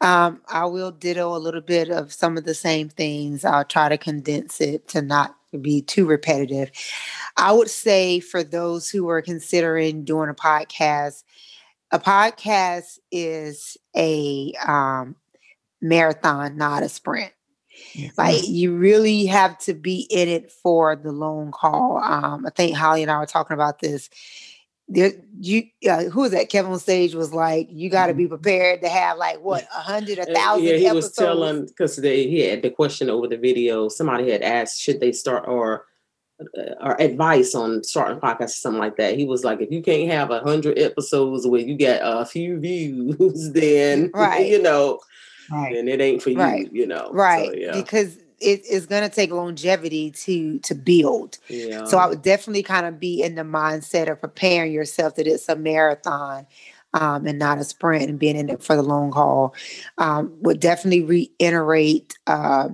Um, 0.00 0.40
I 0.48 0.66
will 0.66 0.90
ditto 0.90 1.34
a 1.34 1.38
little 1.38 1.60
bit 1.60 1.90
of 1.90 2.12
some 2.12 2.36
of 2.36 2.44
the 2.44 2.54
same 2.54 2.88
things. 2.88 3.44
I'll 3.44 3.64
try 3.64 3.88
to 3.88 3.96
condense 3.96 4.60
it 4.60 4.88
to 4.88 5.02
not 5.02 5.36
be 5.60 5.82
too 5.82 6.06
repetitive. 6.06 6.70
I 7.36 7.52
would 7.52 7.70
say 7.70 8.20
for 8.20 8.42
those 8.42 8.90
who 8.90 9.08
are 9.08 9.22
considering 9.22 10.04
doing 10.04 10.28
a 10.28 10.34
podcast, 10.34 11.24
a 11.92 11.98
podcast 12.00 12.98
is 13.10 13.76
a 13.94 14.54
um, 14.66 15.14
marathon, 15.80 16.56
not 16.56 16.82
a 16.82 16.88
sprint. 16.88 17.32
Yes. 17.94 18.16
Like 18.16 18.48
you 18.48 18.76
really 18.76 19.26
have 19.26 19.58
to 19.58 19.74
be 19.74 20.06
in 20.10 20.28
it 20.28 20.50
for 20.50 20.96
the 20.96 21.12
long 21.12 21.52
haul. 21.54 21.98
Um, 22.02 22.46
I 22.46 22.50
think 22.50 22.76
Holly 22.76 23.02
and 23.02 23.10
I 23.10 23.18
were 23.18 23.26
talking 23.26 23.54
about 23.54 23.80
this. 23.80 24.08
There, 24.88 25.12
you 25.38 25.64
uh, 25.88 26.04
who 26.04 26.22
was 26.22 26.32
that? 26.32 26.48
Kevin 26.48 26.72
on 26.72 26.78
stage 26.78 27.14
was 27.14 27.32
like, 27.32 27.68
you 27.70 27.88
got 27.88 28.06
to 28.06 28.14
be 28.14 28.24
mm-hmm. 28.24 28.34
prepared 28.34 28.82
to 28.82 28.88
have 28.88 29.16
like 29.16 29.40
what 29.40 29.64
a 29.64 29.80
hundred, 29.80 30.18
a 30.18 30.26
thousand. 30.26 30.64
Yeah, 30.64 30.76
he 30.76 30.86
episodes. 30.86 31.06
was 31.06 31.16
telling 31.16 31.66
because 31.66 31.96
he 31.96 32.40
had 32.40 32.62
the 32.62 32.70
question 32.70 33.08
over 33.08 33.28
the 33.28 33.36
video. 33.36 33.88
Somebody 33.88 34.30
had 34.30 34.42
asked, 34.42 34.80
should 34.80 35.00
they 35.00 35.12
start 35.12 35.46
or 35.46 35.80
uh, 35.80 35.91
or 36.80 37.00
advice 37.00 37.54
on 37.54 37.82
starting 37.84 38.20
podcasts 38.20 38.44
or 38.44 38.48
something 38.48 38.80
like 38.80 38.96
that. 38.96 39.18
He 39.18 39.24
was 39.24 39.44
like, 39.44 39.60
if 39.60 39.70
you 39.70 39.82
can't 39.82 40.10
have 40.10 40.30
a 40.30 40.40
hundred 40.40 40.78
episodes 40.78 41.46
where 41.46 41.60
you 41.60 41.76
get 41.76 42.00
a 42.02 42.24
few 42.24 42.58
views, 42.58 43.50
then 43.52 44.10
right. 44.14 44.46
you 44.46 44.60
know, 44.60 45.00
right. 45.50 45.74
then 45.74 45.88
it 45.88 46.00
ain't 46.00 46.22
for 46.22 46.30
you, 46.30 46.38
right. 46.38 46.72
you 46.72 46.86
know. 46.86 47.10
Right. 47.12 47.50
So, 47.50 47.54
yeah. 47.54 47.72
Because 47.72 48.16
it 48.40 48.66
is 48.66 48.86
going 48.86 49.08
to 49.08 49.14
take 49.14 49.30
longevity 49.30 50.10
to 50.10 50.58
to 50.60 50.74
build. 50.74 51.38
Yeah. 51.48 51.84
So 51.84 51.98
I 51.98 52.06
would 52.06 52.22
definitely 52.22 52.64
kind 52.64 52.86
of 52.86 52.98
be 52.98 53.22
in 53.22 53.36
the 53.36 53.42
mindset 53.42 54.10
of 54.10 54.20
preparing 54.20 54.72
yourself 54.72 55.14
that 55.16 55.26
it's 55.26 55.48
a 55.48 55.56
marathon 55.56 56.46
um, 56.94 57.26
and 57.26 57.38
not 57.38 57.58
a 57.58 57.64
sprint 57.64 58.08
and 58.08 58.18
being 58.18 58.36
in 58.36 58.50
it 58.50 58.62
for 58.62 58.76
the 58.76 58.82
long 58.82 59.12
haul. 59.12 59.54
Um, 59.98 60.36
would 60.40 60.60
definitely 60.60 61.02
reiterate 61.02 62.14
uh, 62.26 62.70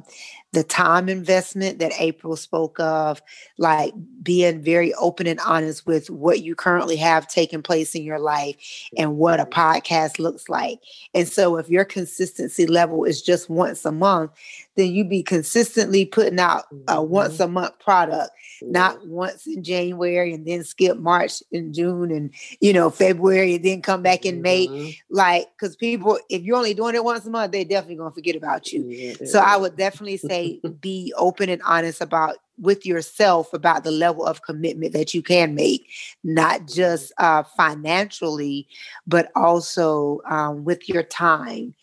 the 0.53 0.63
time 0.65 1.09
investment 1.09 1.79
that 1.79 1.93
April 1.99 2.35
spoke 2.37 2.81
of, 2.81 3.21
like 3.59 3.93
being 4.23 4.63
very 4.63 4.95
open 4.95 5.27
and 5.27 5.41
honest 5.41 5.87
with 5.87 6.09
what 6.09 6.43
you 6.43 6.55
currently 6.55 6.97
have 6.97 7.29
taking 7.29 7.63
place 7.63 7.95
in 7.95 8.03
your 8.03 8.19
life 8.19 8.57
and 8.97 9.17
what 9.17 9.41
a 9.41 9.45
podcast 9.45 10.19
looks 10.19 10.49
like. 10.49 10.81
And 11.15 11.29
so, 11.29 11.57
if 11.57 11.69
your 11.69 11.85
consistency 11.85 12.67
level 12.67 13.05
is 13.05 13.21
just 13.21 13.51
once 13.51 13.85
a 13.85 13.93
month, 13.93 14.31
then 14.79 14.93
you 14.93 15.05
be 15.05 15.25
consistently 15.25 16.07
putting 16.07 16.39
out 16.39 16.67
a 16.87 16.95
mm-hmm. 16.95 17.11
once 17.11 17.41
a 17.41 17.49
month 17.49 17.77
product, 17.81 18.31
not 18.63 19.05
once 19.09 19.45
in 19.45 19.65
January 19.65 20.33
and 20.33 20.47
then 20.47 20.63
skip 20.63 20.97
March 20.97 21.43
and 21.53 21.75
June 21.75 22.13
and 22.13 22.33
you 22.61 22.73
know 22.73 22.89
February 22.89 23.57
and 23.57 23.65
then 23.65 23.83
come 23.83 24.03
back 24.03 24.25
in 24.25 24.41
May. 24.41 24.69
Mm-hmm. 24.69 24.91
Like, 25.11 25.49
because 25.53 25.75
people, 25.75 26.21
if 26.31 26.43
you're 26.43 26.57
only 26.57 26.75
doing 26.75 26.95
it 26.95 27.03
once 27.03 27.27
a 27.27 27.31
month, 27.31 27.51
they're 27.51 27.65
definitely 27.65 27.97
gonna 27.97 28.13
forget 28.13 28.37
about 28.37 28.73
you. 28.73 29.17
So 29.27 29.41
I 29.41 29.57
would 29.57 29.77
definitely 29.77 30.17
say 30.17 30.61
be 30.81 31.13
open 31.17 31.49
and 31.49 31.63
honest 31.63 32.01
about 32.01 32.37
with 32.57 32.87
yourself 32.87 33.53
about 33.53 33.83
the 33.83 33.91
level 33.91 34.25
of 34.25 34.43
commitment 34.43 34.93
that 34.93 35.13
you 35.13 35.23
can 35.23 35.57
make, 35.57 35.89
not 36.23 36.67
just 36.69 37.13
uh, 37.19 37.43
financially, 37.43 38.69
but 39.09 39.31
also 39.35 40.21
um, 40.29 40.65
with 40.65 40.89
your 40.89 41.03
time 41.03 41.75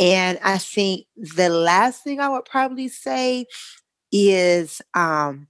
and 0.00 0.38
I 0.42 0.56
think 0.56 1.06
the 1.14 1.50
last 1.50 2.02
thing 2.02 2.20
I 2.20 2.30
would 2.30 2.46
probably 2.46 2.88
say 2.88 3.44
is 4.10 4.80
um, 4.94 5.46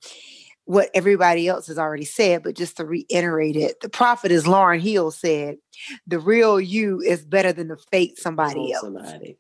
what 0.64 0.90
everybody 0.92 1.46
else 1.46 1.68
has 1.68 1.78
already 1.78 2.04
said, 2.04 2.42
but 2.42 2.56
just 2.56 2.76
to 2.78 2.84
reiterate 2.84 3.54
it, 3.54 3.80
the 3.80 3.88
prophet 3.88 4.32
is 4.32 4.44
Lauryn 4.44 4.80
Hill 4.80 5.12
said, 5.12 5.58
the 6.06 6.18
real 6.18 6.60
you 6.60 7.00
is 7.00 7.24
better 7.24 7.52
than 7.52 7.68
the 7.68 7.78
fake 7.92 8.18
somebody 8.18 8.72
else. 8.72 8.82
Somebody. 8.82 9.38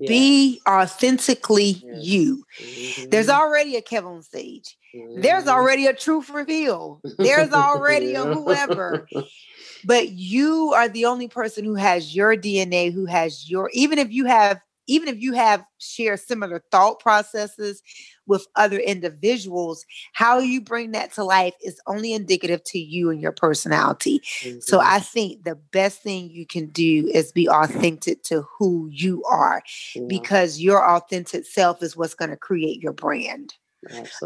Yes. 0.00 0.08
Be 0.08 0.60
authentically 0.68 1.82
yes. 1.84 2.04
you. 2.04 2.44
Mm-hmm. 2.60 3.10
There's 3.10 3.28
already 3.28 3.76
a 3.76 3.82
Kevin 3.82 4.10
on 4.10 4.22
stage. 4.22 4.76
Mm-hmm. 4.94 5.20
There's 5.20 5.46
already 5.46 5.86
a 5.86 5.94
truth 5.94 6.28
reveal. 6.30 7.00
There's 7.18 7.52
already 7.52 8.14
a 8.14 8.24
whoever. 8.24 9.08
But 9.86 10.10
you 10.10 10.72
are 10.74 10.88
the 10.88 11.04
only 11.06 11.28
person 11.28 11.64
who 11.64 11.76
has 11.76 12.14
your 12.14 12.36
DNA, 12.36 12.92
who 12.92 13.06
has 13.06 13.48
your, 13.48 13.70
even 13.72 13.98
if 13.98 14.10
you 14.10 14.26
have, 14.26 14.60
even 14.88 15.08
if 15.08 15.20
you 15.20 15.32
have 15.32 15.64
share 15.78 16.16
similar 16.16 16.62
thought 16.70 17.00
processes, 17.00 17.82
with 18.26 18.46
other 18.56 18.78
individuals, 18.78 19.84
how 20.12 20.38
you 20.38 20.60
bring 20.60 20.92
that 20.92 21.12
to 21.14 21.24
life 21.24 21.54
is 21.64 21.80
only 21.86 22.12
indicative 22.12 22.62
to 22.64 22.78
you 22.78 23.10
and 23.10 23.20
your 23.20 23.32
personality. 23.32 24.20
Mm-hmm. 24.40 24.60
So 24.60 24.80
I 24.80 24.98
think 24.98 25.44
the 25.44 25.54
best 25.54 26.02
thing 26.02 26.30
you 26.30 26.46
can 26.46 26.66
do 26.66 27.08
is 27.12 27.32
be 27.32 27.48
authentic 27.48 28.22
to 28.24 28.42
who 28.58 28.88
you 28.90 29.22
are 29.24 29.62
yeah. 29.94 30.02
because 30.08 30.60
your 30.60 30.88
authentic 30.88 31.46
self 31.46 31.82
is 31.82 31.96
what's 31.96 32.14
going 32.14 32.30
to 32.30 32.36
create 32.36 32.82
your 32.82 32.92
brand. 32.92 33.54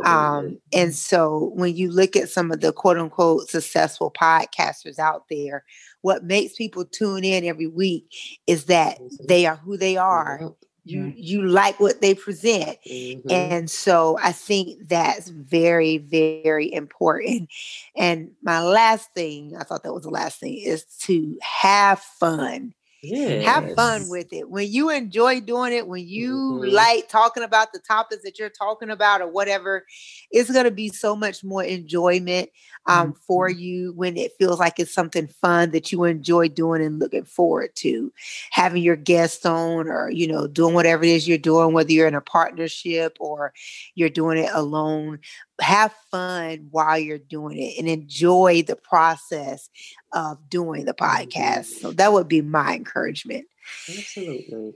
Um, 0.05 0.59
and 0.73 0.95
so 0.95 1.53
when 1.55 1.77
you 1.77 1.91
look 1.91 2.17
at 2.17 2.29
some 2.29 2.51
of 2.51 2.61
the 2.61 2.73
quote 2.73 2.99
unquote 2.99 3.49
successful 3.49 4.11
podcasters 4.11 4.99
out 4.99 5.25
there, 5.31 5.65
what 6.03 6.25
makes 6.25 6.55
people 6.55 6.85
tune 6.85 7.25
in 7.25 7.45
every 7.45 7.67
week 7.67 8.15
is 8.47 8.67
that 8.67 8.99
mm-hmm. 9.01 9.27
they 9.27 9.47
are 9.47 9.57
who 9.57 9.77
they 9.77 9.97
are. 9.97 10.39
Mm-hmm 10.41 10.55
you 10.85 11.13
you 11.17 11.47
like 11.47 11.79
what 11.79 12.01
they 12.01 12.15
present 12.15 12.79
mm-hmm. 12.89 13.31
and 13.31 13.71
so 13.71 14.19
i 14.23 14.33
think 14.33 14.89
that's 14.89 15.29
very 15.29 15.99
very 15.99 16.73
important 16.73 17.51
and 17.97 18.31
my 18.43 18.61
last 18.63 19.13
thing 19.15 19.55
i 19.59 19.63
thought 19.63 19.83
that 19.83 19.93
was 19.93 20.05
the 20.05 20.11
last 20.11 20.41
thing 20.41 20.57
is 20.57 20.85
to 20.99 21.39
have 21.43 22.01
fun 22.01 22.73
Yes. 23.03 23.47
Have 23.47 23.75
fun 23.75 24.11
with 24.11 24.31
it. 24.33 24.51
When 24.51 24.71
you 24.71 24.91
enjoy 24.91 25.41
doing 25.41 25.73
it, 25.73 25.89
when 25.89 26.07
you 26.07 26.35
mm-hmm. 26.35 26.75
like 26.75 27.09
talking 27.09 27.43
about 27.43 27.73
the 27.73 27.79
topics 27.79 28.23
that 28.25 28.39
you're 28.39 28.51
talking 28.51 28.91
about 28.91 29.23
or 29.23 29.29
whatever, 29.29 29.87
it's 30.31 30.51
going 30.51 30.67
to 30.67 30.71
be 30.71 30.91
so 30.91 31.17
much 31.17 31.43
more 31.43 31.65
enjoyment 31.65 32.51
um, 32.87 33.13
mm-hmm. 33.13 33.19
for 33.27 33.49
you 33.49 33.95
when 33.95 34.19
it 34.19 34.33
feels 34.39 34.59
like 34.59 34.79
it's 34.79 34.93
something 34.93 35.29
fun 35.29 35.71
that 35.71 35.91
you 35.91 36.05
enjoy 36.05 36.49
doing 36.49 36.83
and 36.83 36.99
looking 36.99 37.25
forward 37.25 37.71
to. 37.77 38.13
Having 38.51 38.83
your 38.83 38.97
guests 38.97 39.47
on 39.47 39.89
or, 39.89 40.11
you 40.11 40.27
know, 40.27 40.47
doing 40.47 40.75
whatever 40.75 41.03
it 41.05 41.11
is 41.11 41.27
you're 41.27 41.39
doing, 41.39 41.73
whether 41.73 41.93
you're 41.93 42.09
in 42.09 42.15
a 42.15 42.21
partnership 42.21 43.17
or 43.19 43.55
you're 43.95 44.11
doing 44.11 44.37
it 44.37 44.51
alone 44.53 45.21
have 45.61 45.95
fun 46.11 46.69
while 46.71 46.99
you're 46.99 47.19
doing 47.19 47.59
it 47.59 47.79
and 47.79 47.89
enjoy 47.89 48.63
the 48.63 48.77
process 48.77 49.71
of 50.13 50.39
doing 50.49 50.85
the 50.85 50.95
podcast. 50.95 51.67
So 51.67 51.93
that 51.93 52.13
would 52.13 52.29
be 52.29 52.41
my 52.41 52.75
encouragement. 52.75 53.47
Absolutely. 53.89 54.75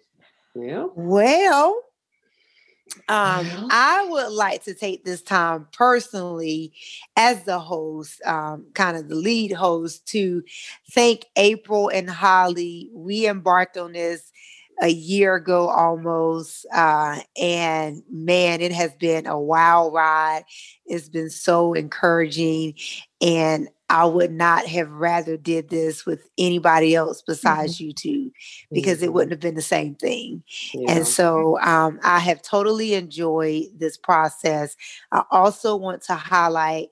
Yeah. 0.55 0.87
Well, 0.95 1.80
um, 3.09 3.68
I 3.70 4.07
would 4.09 4.30
like 4.30 4.64
to 4.64 4.74
take 4.74 5.05
this 5.05 5.22
time 5.22 5.66
personally, 5.72 6.72
as 7.16 7.43
the 7.45 7.59
host, 7.59 8.22
um, 8.24 8.66
kind 8.74 8.97
of 8.97 9.09
the 9.09 9.14
lead 9.14 9.53
host, 9.53 10.07
to 10.09 10.43
thank 10.93 11.24
April 11.37 11.89
and 11.89 12.09
Holly. 12.09 12.91
We 12.95 13.26
embarked 13.26 13.76
on 13.76 13.93
this 13.93 14.30
a 14.81 14.89
year 14.89 15.35
ago 15.35 15.68
almost. 15.68 16.66
Uh, 16.72 17.20
and 17.41 18.03
man, 18.11 18.61
it 18.61 18.72
has 18.72 18.93
been 18.95 19.27
a 19.27 19.39
wild 19.39 19.93
ride. 19.93 20.45
It's 20.87 21.09
been 21.09 21.31
so 21.31 21.72
encouraging. 21.75 22.75
And 23.20 23.68
I 23.91 24.07
would 24.07 24.33
not 24.33 24.66
have 24.66 24.91
rather 24.91 25.37
did 25.37 25.68
this 25.68 26.07
with 26.07 26.29
anybody 26.39 26.95
else 26.95 27.22
besides 27.22 27.77
mm-hmm. 27.77 27.85
you 27.85 27.93
two 27.93 28.33
because 28.72 28.97
mm-hmm. 28.99 29.05
it 29.05 29.12
wouldn't 29.12 29.33
have 29.33 29.41
been 29.41 29.55
the 29.55 29.62
same 29.62 29.95
thing. 29.95 30.43
Yeah. 30.72 30.93
And 30.93 31.07
so 31.07 31.61
um, 31.61 32.01
I 32.03 32.18
have 32.18 32.43
totally 32.43 32.95
enjoyed 32.95 33.64
this 33.77 33.97
process. 33.97 34.75
I 35.12 35.22
also 35.31 35.77
want 35.77 36.03
to 36.05 36.14
highlight 36.14 36.89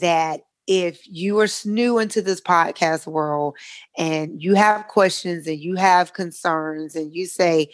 that 0.00 0.42
if 0.68 1.00
you 1.06 1.40
are 1.40 1.48
new 1.64 1.98
into 1.98 2.20
this 2.20 2.42
podcast 2.42 3.06
world 3.06 3.56
and 3.96 4.40
you 4.40 4.54
have 4.54 4.86
questions 4.86 5.46
and 5.46 5.58
you 5.58 5.76
have 5.76 6.12
concerns 6.12 6.94
and 6.94 7.14
you 7.14 7.24
say, 7.24 7.72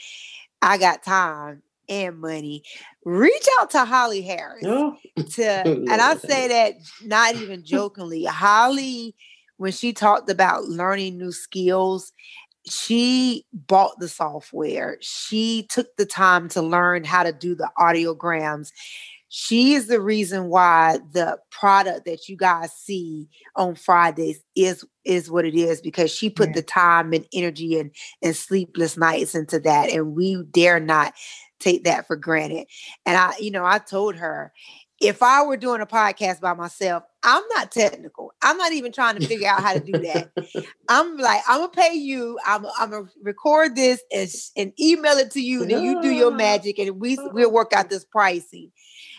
I 0.63 0.79
got 0.79 1.03
time 1.03 1.63
and 1.89 2.21
money, 2.21 2.63
reach 3.05 3.47
out 3.61 3.71
to 3.71 3.85
Holly 3.85 4.23
Harris. 4.23 4.63
To 4.63 5.45
and 5.67 5.91
I 5.91 6.15
say 6.15 6.47
that 6.49 6.75
not 7.03 7.35
even 7.35 7.65
jokingly. 7.65 8.25
Holly, 8.25 9.17
when 9.57 9.73
she 9.73 9.93
talked 9.93 10.31
about 10.31 10.67
learning 10.67 11.19
new 11.19 11.33
skills, 11.33 12.13
she 12.65 13.45
bought 13.53 13.99
the 13.99 14.09
software. 14.09 14.99
She 15.01 15.67
took 15.69 15.97
the 15.97 16.07
time 16.07 16.49
to 16.51 16.63
learn 16.63 17.03
how 17.03 17.25
to 17.25 17.33
do 17.33 17.57
the 17.57 17.71
audiograms 17.77 18.71
she 19.37 19.73
is 19.73 19.89
the 19.89 20.01
reason 20.01 20.49
why 20.49 21.01
the 21.11 21.37
product 21.51 22.05
that 22.05 22.29
you 22.29 22.37
guys 22.37 22.71
see 22.73 23.29
on 23.57 23.75
Fridays 23.75 24.41
is 24.55 24.85
is 25.05 25.29
what 25.29 25.45
it 25.45 25.57
is 25.57 25.81
because 25.81 26.15
she 26.15 26.31
put 26.31 26.51
yeah. 26.51 26.55
the 26.55 26.63
time 26.63 27.13
and 27.13 27.27
energy 27.33 27.81
and 27.81 27.91
and 28.23 28.37
sleepless 28.37 28.97
nights 28.97 29.35
into 29.35 29.59
that 29.59 29.91
and 29.91 30.15
we 30.15 30.41
dare 30.53 30.79
not 30.79 31.15
take 31.59 31.83
that 31.83 32.07
for 32.07 32.15
granted. 32.15 32.69
And 33.05 33.17
I 33.17 33.35
you 33.41 33.51
know, 33.51 33.65
I 33.65 33.79
told 33.79 34.15
her 34.15 34.53
if 35.01 35.21
I 35.21 35.43
were 35.43 35.57
doing 35.57 35.81
a 35.81 35.87
podcast 35.87 36.41
by 36.41 36.55
myself, 36.55 37.03
I'm 37.25 37.43
not 37.57 37.73
technical. 37.73 38.33
I'm 38.41 38.57
not 38.57 38.71
even 38.71 38.93
trying 38.93 39.19
to 39.19 39.27
figure 39.27 39.49
out 39.49 39.63
how 39.63 39.73
to 39.73 39.81
do 39.81 39.99
that. 39.99 40.31
I'm 40.89 41.17
like, 41.17 41.41
I'm 41.49 41.59
gonna 41.59 41.73
pay 41.73 41.95
you. 41.95 42.39
I'm, 42.47 42.65
I'm 42.79 42.91
gonna 42.91 43.09
record 43.21 43.75
this 43.75 44.01
and, 44.15 44.31
and 44.57 44.73
email 44.81 45.19
it 45.19 45.33
to 45.33 45.41
you, 45.41 45.63
and 45.63 45.73
then 45.73 45.83
you 45.83 46.01
do 46.01 46.11
your 46.11 46.33
ah. 46.33 46.37
magic, 46.37 46.79
and 46.79 47.01
we 47.01 47.19
we'll 47.33 47.51
work 47.51 47.73
out 47.73 47.91
this 47.91 48.05
pricing. 48.05 48.71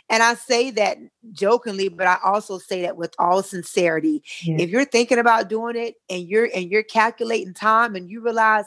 And 0.09 0.21
I 0.21 0.35
say 0.35 0.69
that 0.71 0.97
jokingly, 1.31 1.89
but 1.89 2.07
I 2.07 2.17
also 2.23 2.59
say 2.59 2.83
that 2.83 2.97
with 2.97 3.13
all 3.17 3.41
sincerity. 3.41 4.23
Yeah. 4.43 4.57
If 4.59 4.69
you're 4.69 4.85
thinking 4.85 5.17
about 5.17 5.49
doing 5.49 5.75
it 5.75 5.95
and 6.09 6.27
you're 6.27 6.49
and 6.53 6.69
you're 6.69 6.83
calculating 6.83 7.53
time 7.53 7.95
and 7.95 8.09
you 8.09 8.21
realize 8.21 8.65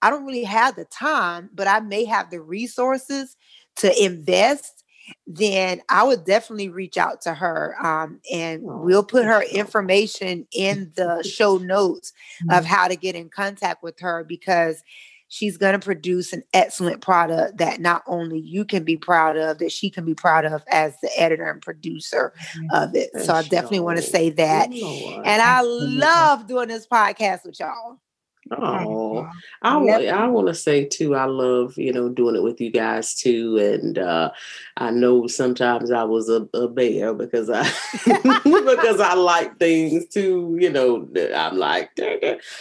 I 0.00 0.10
don't 0.10 0.24
really 0.24 0.44
have 0.44 0.76
the 0.76 0.84
time, 0.86 1.50
but 1.52 1.66
I 1.66 1.80
may 1.80 2.04
have 2.04 2.30
the 2.30 2.40
resources 2.40 3.36
to 3.76 4.04
invest, 4.04 4.84
then 5.26 5.80
I 5.88 6.04
would 6.04 6.24
definitely 6.24 6.68
reach 6.68 6.96
out 6.96 7.20
to 7.22 7.34
her. 7.34 7.74
Um, 7.84 8.20
and 8.32 8.62
oh, 8.66 8.82
we'll 8.82 9.04
put 9.04 9.24
her 9.24 9.42
information 9.42 10.46
in 10.52 10.92
the 10.96 11.22
show 11.22 11.58
notes 11.58 12.12
mm-hmm. 12.42 12.58
of 12.58 12.64
how 12.64 12.88
to 12.88 12.96
get 12.96 13.14
in 13.14 13.28
contact 13.28 13.82
with 13.82 13.98
her 14.00 14.24
because 14.24 14.82
she's 15.28 15.56
going 15.56 15.72
to 15.72 15.78
produce 15.78 16.32
an 16.32 16.42
excellent 16.54 17.00
product 17.00 17.58
that 17.58 17.80
not 17.80 18.02
only 18.06 18.38
you 18.40 18.64
can 18.64 18.82
be 18.84 18.96
proud 18.96 19.36
of, 19.36 19.58
that 19.58 19.70
she 19.70 19.90
can 19.90 20.04
be 20.04 20.14
proud 20.14 20.44
of 20.44 20.62
as 20.68 20.94
the 21.02 21.10
editor 21.20 21.48
and 21.50 21.60
producer 21.62 22.32
of 22.72 22.94
it. 22.94 23.10
so 23.24 23.34
I 23.34 23.42
definitely 23.42 23.80
want 23.80 23.98
to 23.98 24.02
say 24.02 24.30
that. 24.30 24.70
And 24.72 25.42
I 25.42 25.60
love 25.62 26.46
doing 26.46 26.68
this 26.68 26.86
podcast 26.86 27.44
with 27.44 27.60
y'all. 27.60 28.00
Oh, 28.50 29.28
I 29.62 29.76
want 29.76 30.06
I 30.06 30.26
want 30.28 30.48
to 30.48 30.54
say 30.54 30.84
too. 30.84 31.14
I 31.14 31.24
love 31.24 31.76
you 31.76 31.92
know 31.92 32.08
doing 32.08 32.36
it 32.36 32.42
with 32.42 32.60
you 32.60 32.70
guys 32.70 33.14
too, 33.14 33.58
and 33.58 33.98
uh, 33.98 34.30
I 34.76 34.90
know 34.90 35.26
sometimes 35.26 35.90
I 35.90 36.04
was 36.04 36.28
a, 36.28 36.48
a 36.54 36.68
bear 36.68 37.12
because 37.14 37.50
I 37.50 37.62
because 38.04 39.00
I 39.00 39.14
like 39.14 39.58
things 39.58 40.06
too. 40.08 40.56
You 40.58 40.70
know, 40.70 41.08
I'm 41.34 41.58
like 41.58 41.90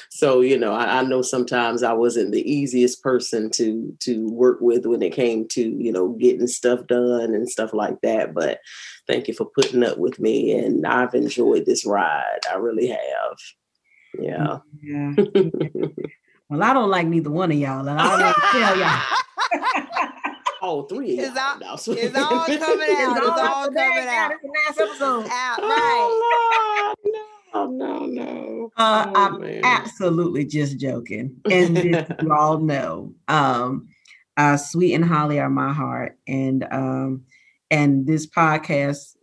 so. 0.09 0.41
You 0.41 0.57
know, 0.57 0.73
I, 0.73 0.99
I, 0.99 1.03
know 1.03 1.21
sometimes 1.21 1.83
I 1.83 1.93
wasn't 1.93 2.31
the 2.31 2.49
easiest 2.51 3.01
person 3.01 3.49
to 3.51 3.95
to 3.99 4.29
work 4.29 4.59
with 4.59 4.85
when 4.85 5.01
it 5.01 5.13
came 5.13 5.47
to 5.49 5.61
you 5.61 5.91
know 5.91 6.09
getting 6.13 6.47
stuff 6.47 6.85
done 6.87 7.33
and 7.33 7.49
stuff 7.49 7.73
like 7.73 8.01
that. 8.01 8.33
But 8.33 8.59
thank 9.07 9.27
you 9.27 9.33
for 9.33 9.45
putting 9.45 9.83
up 9.83 9.97
with 9.97 10.19
me, 10.19 10.51
and 10.51 10.85
I've 10.85 11.13
enjoyed 11.13 11.65
this 11.65 11.85
ride. 11.85 12.39
I 12.51 12.55
really 12.55 12.87
have. 12.87 13.37
Yeah. 14.19 14.59
Yeah. 14.81 15.13
well, 16.49 16.63
I 16.63 16.73
don't 16.73 16.89
like 16.89 17.07
neither 17.07 17.31
one 17.31 17.51
of 17.51 17.57
y'all, 17.57 17.87
and 17.87 17.99
I 17.99 18.19
don't 18.19 18.35
tell 18.51 18.77
y'all. 18.77 19.01
all 20.61 20.83
three 20.89 21.19
of 21.19 21.35
y'all. 21.35 21.75
It's 21.75 21.87
all, 21.87 21.95
it's 21.97 22.17
all 22.17 22.45
coming 22.45 22.95
out. 22.97 23.17
It's, 23.17 23.27
all, 23.27 23.71
coming 23.71 24.07
out. 24.07 24.31
It's 24.31 24.41
the 24.41 24.49
last 24.49 24.79
episode. 24.81 25.27
Out, 25.31 25.59
right. 25.61 26.93
Oh, 27.53 27.67
no, 27.71 28.05
no, 28.05 28.05
no. 28.05 28.71
Uh, 28.77 29.05
oh, 29.07 29.13
I'm 29.15 29.41
man. 29.41 29.61
absolutely 29.63 30.45
just 30.45 30.77
joking. 30.77 31.37
And 31.49 31.77
you 31.77 32.05
all 32.31 32.59
know, 32.59 33.13
um, 33.27 33.87
uh, 34.35 34.57
Sweet 34.57 34.93
and 34.93 35.05
Holly 35.05 35.39
are 35.39 35.49
my 35.49 35.73
heart. 35.73 36.17
And 36.27 36.67
um, 36.71 37.23
and 37.71 38.05
this 38.05 38.27
podcast, 38.27 39.15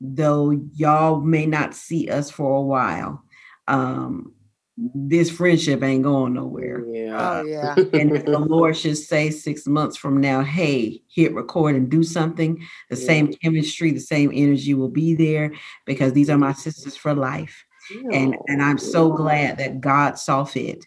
though 0.00 0.50
y'all 0.74 1.20
may 1.20 1.46
not 1.46 1.74
see 1.74 2.08
us 2.08 2.30
for 2.30 2.56
a 2.56 2.62
while, 2.62 3.22
um, 3.68 4.32
this 4.76 5.30
friendship 5.30 5.82
ain't 5.82 6.04
going 6.04 6.34
nowhere. 6.34 6.84
Yeah. 6.86 7.40
Oh, 7.40 7.42
yeah. 7.46 7.74
and 7.92 8.16
if 8.16 8.24
the 8.24 8.38
Lord 8.38 8.76
should 8.76 8.96
say 8.96 9.30
six 9.30 9.66
months 9.66 9.96
from 9.96 10.20
now, 10.20 10.42
hey, 10.42 11.02
hit 11.08 11.34
record 11.34 11.74
and 11.74 11.90
do 11.90 12.02
something, 12.02 12.64
the 12.88 12.96
yeah. 12.96 13.06
same 13.06 13.32
chemistry, 13.34 13.90
the 13.90 14.00
same 14.00 14.30
energy 14.32 14.74
will 14.74 14.88
be 14.88 15.14
there 15.14 15.52
because 15.84 16.12
these 16.12 16.30
are 16.30 16.38
my 16.38 16.52
sisters 16.52 16.96
for 16.96 17.14
life. 17.14 17.64
Yeah. 17.90 18.18
And 18.18 18.36
and 18.46 18.62
I'm 18.62 18.78
so 18.78 19.10
glad 19.10 19.58
that 19.58 19.80
God 19.80 20.18
saw 20.18 20.44
fit 20.44 20.86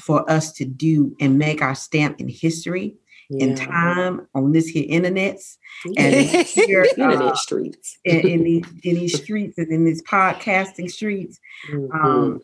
for 0.00 0.28
us 0.30 0.52
to 0.52 0.64
do 0.64 1.16
and 1.20 1.38
make 1.38 1.62
our 1.62 1.74
stamp 1.74 2.20
in 2.20 2.28
history 2.28 2.96
yeah. 3.30 3.46
in 3.46 3.54
time 3.54 4.26
on 4.34 4.52
this 4.52 4.66
here 4.66 4.86
internets 4.88 5.56
and 5.96 6.14
here, 6.46 6.84
internet 6.84 7.22
uh, 7.22 7.34
streets 7.34 7.98
in, 8.04 8.20
in, 8.20 8.44
these 8.44 8.64
in 8.82 8.94
these 8.96 9.20
streets 9.20 9.58
and 9.58 9.70
in 9.70 9.84
these 9.84 10.02
podcasting 10.02 10.90
streets. 10.90 11.38
Mm-hmm. 11.70 12.06
Um, 12.06 12.40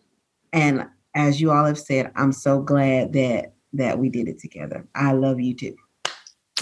and 0.53 0.87
as 1.15 1.41
you 1.41 1.51
all 1.51 1.65
have 1.65 1.79
said, 1.79 2.13
I'm 2.17 2.33
so 2.33 2.61
glad 2.61 3.13
that 3.15 3.55
that 3.73 3.99
we 3.99 4.09
did 4.09 4.29
it 4.29 4.39
together. 4.39 4.87
I 4.95 5.13
love 5.13 5.41
you 5.41 5.55
too. 5.55 5.77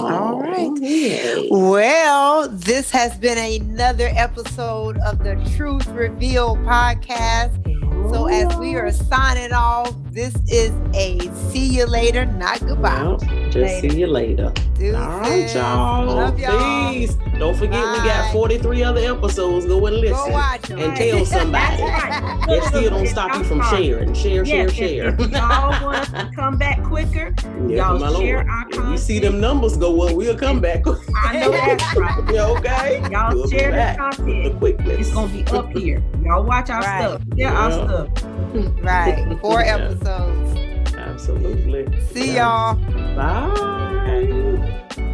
All 0.00 0.40
right. 0.40 0.70
Yay. 0.80 1.48
Well, 1.50 2.48
this 2.48 2.90
has 2.92 3.18
been 3.18 3.38
another 3.38 4.10
episode 4.14 4.96
of 4.98 5.24
the 5.24 5.34
Truth 5.56 5.88
Reveal 5.88 6.56
podcast. 6.58 7.64
So, 8.10 8.26
as 8.26 8.56
we 8.56 8.74
are 8.76 8.90
signing 8.90 9.52
off, 9.52 9.94
this 10.10 10.34
is 10.48 10.72
a 10.94 11.20
see 11.50 11.66
you 11.66 11.86
later, 11.86 12.24
not 12.24 12.58
goodbye. 12.60 13.02
Well, 13.02 13.18
just 13.18 13.56
later. 13.56 13.90
see 13.90 14.00
you 14.00 14.06
later. 14.06 14.52
Deuces. 14.74 14.94
All 14.94 15.18
right, 15.20 15.54
y'all. 15.54 16.06
Love 16.06 16.38
y'all. 16.38 16.88
Please 16.92 17.16
don't 17.38 17.56
forget 17.56 17.82
Bye. 17.82 17.92
we 17.92 18.08
got 18.08 18.32
43 18.32 18.82
other 18.84 19.00
episodes. 19.00 19.66
Go 19.66 19.86
and 19.86 19.96
listen. 19.96 20.16
Go 20.16 20.32
watch 20.32 20.62
them. 20.62 20.78
And 20.78 20.96
tell 20.96 21.24
somebody. 21.26 21.82
That 21.82 22.64
still 22.68 22.90
don't 22.90 23.06
stop 23.06 23.34
you 23.36 23.44
from 23.44 23.62
sharing. 23.64 24.14
Share, 24.14 24.44
share, 24.46 24.68
share. 24.70 25.08
If 25.18 25.30
y'all 25.30 25.84
want 25.84 26.06
to 26.06 26.30
come 26.34 26.56
back 26.56 26.82
quicker, 26.84 27.34
yeah, 27.66 27.76
y'all 27.76 27.98
share 27.98 28.36
Lord. 28.36 28.48
our 28.48 28.62
content. 28.64 28.84
If 28.84 28.90
we 28.90 28.96
see 28.96 29.18
them 29.18 29.40
numbers 29.40 29.76
go 29.76 30.02
up, 30.02 30.14
we'll 30.14 30.36
come 30.36 30.60
back. 30.60 30.84
I 30.86 31.40
know 31.40 31.50
that's 31.50 31.96
right. 31.96 32.24
yeah, 32.32 32.46
okay. 32.46 33.08
Y'all 33.10 33.34
we'll 33.34 33.50
share 33.50 33.70
the 33.72 33.98
content. 33.98 34.62
It's 34.62 35.12
going 35.12 35.28
to 35.28 35.44
be 35.44 35.56
up 35.56 35.68
here. 35.76 36.02
Y'all 36.22 36.44
watch 36.44 36.70
our 36.70 36.80
right. 36.80 37.00
stuff. 37.02 37.22
Yeah, 37.34 37.52
yeah, 37.52 37.60
our 37.60 37.72
stuff 37.72 37.97
up. 37.98 38.82
right. 38.82 39.38
Four 39.40 39.60
yeah. 39.60 39.76
episodes. 39.76 40.94
Absolutely. 40.94 42.00
See 42.12 42.34
yeah. 42.34 42.74
y'all. 42.74 43.16
Bye. 43.16 45.04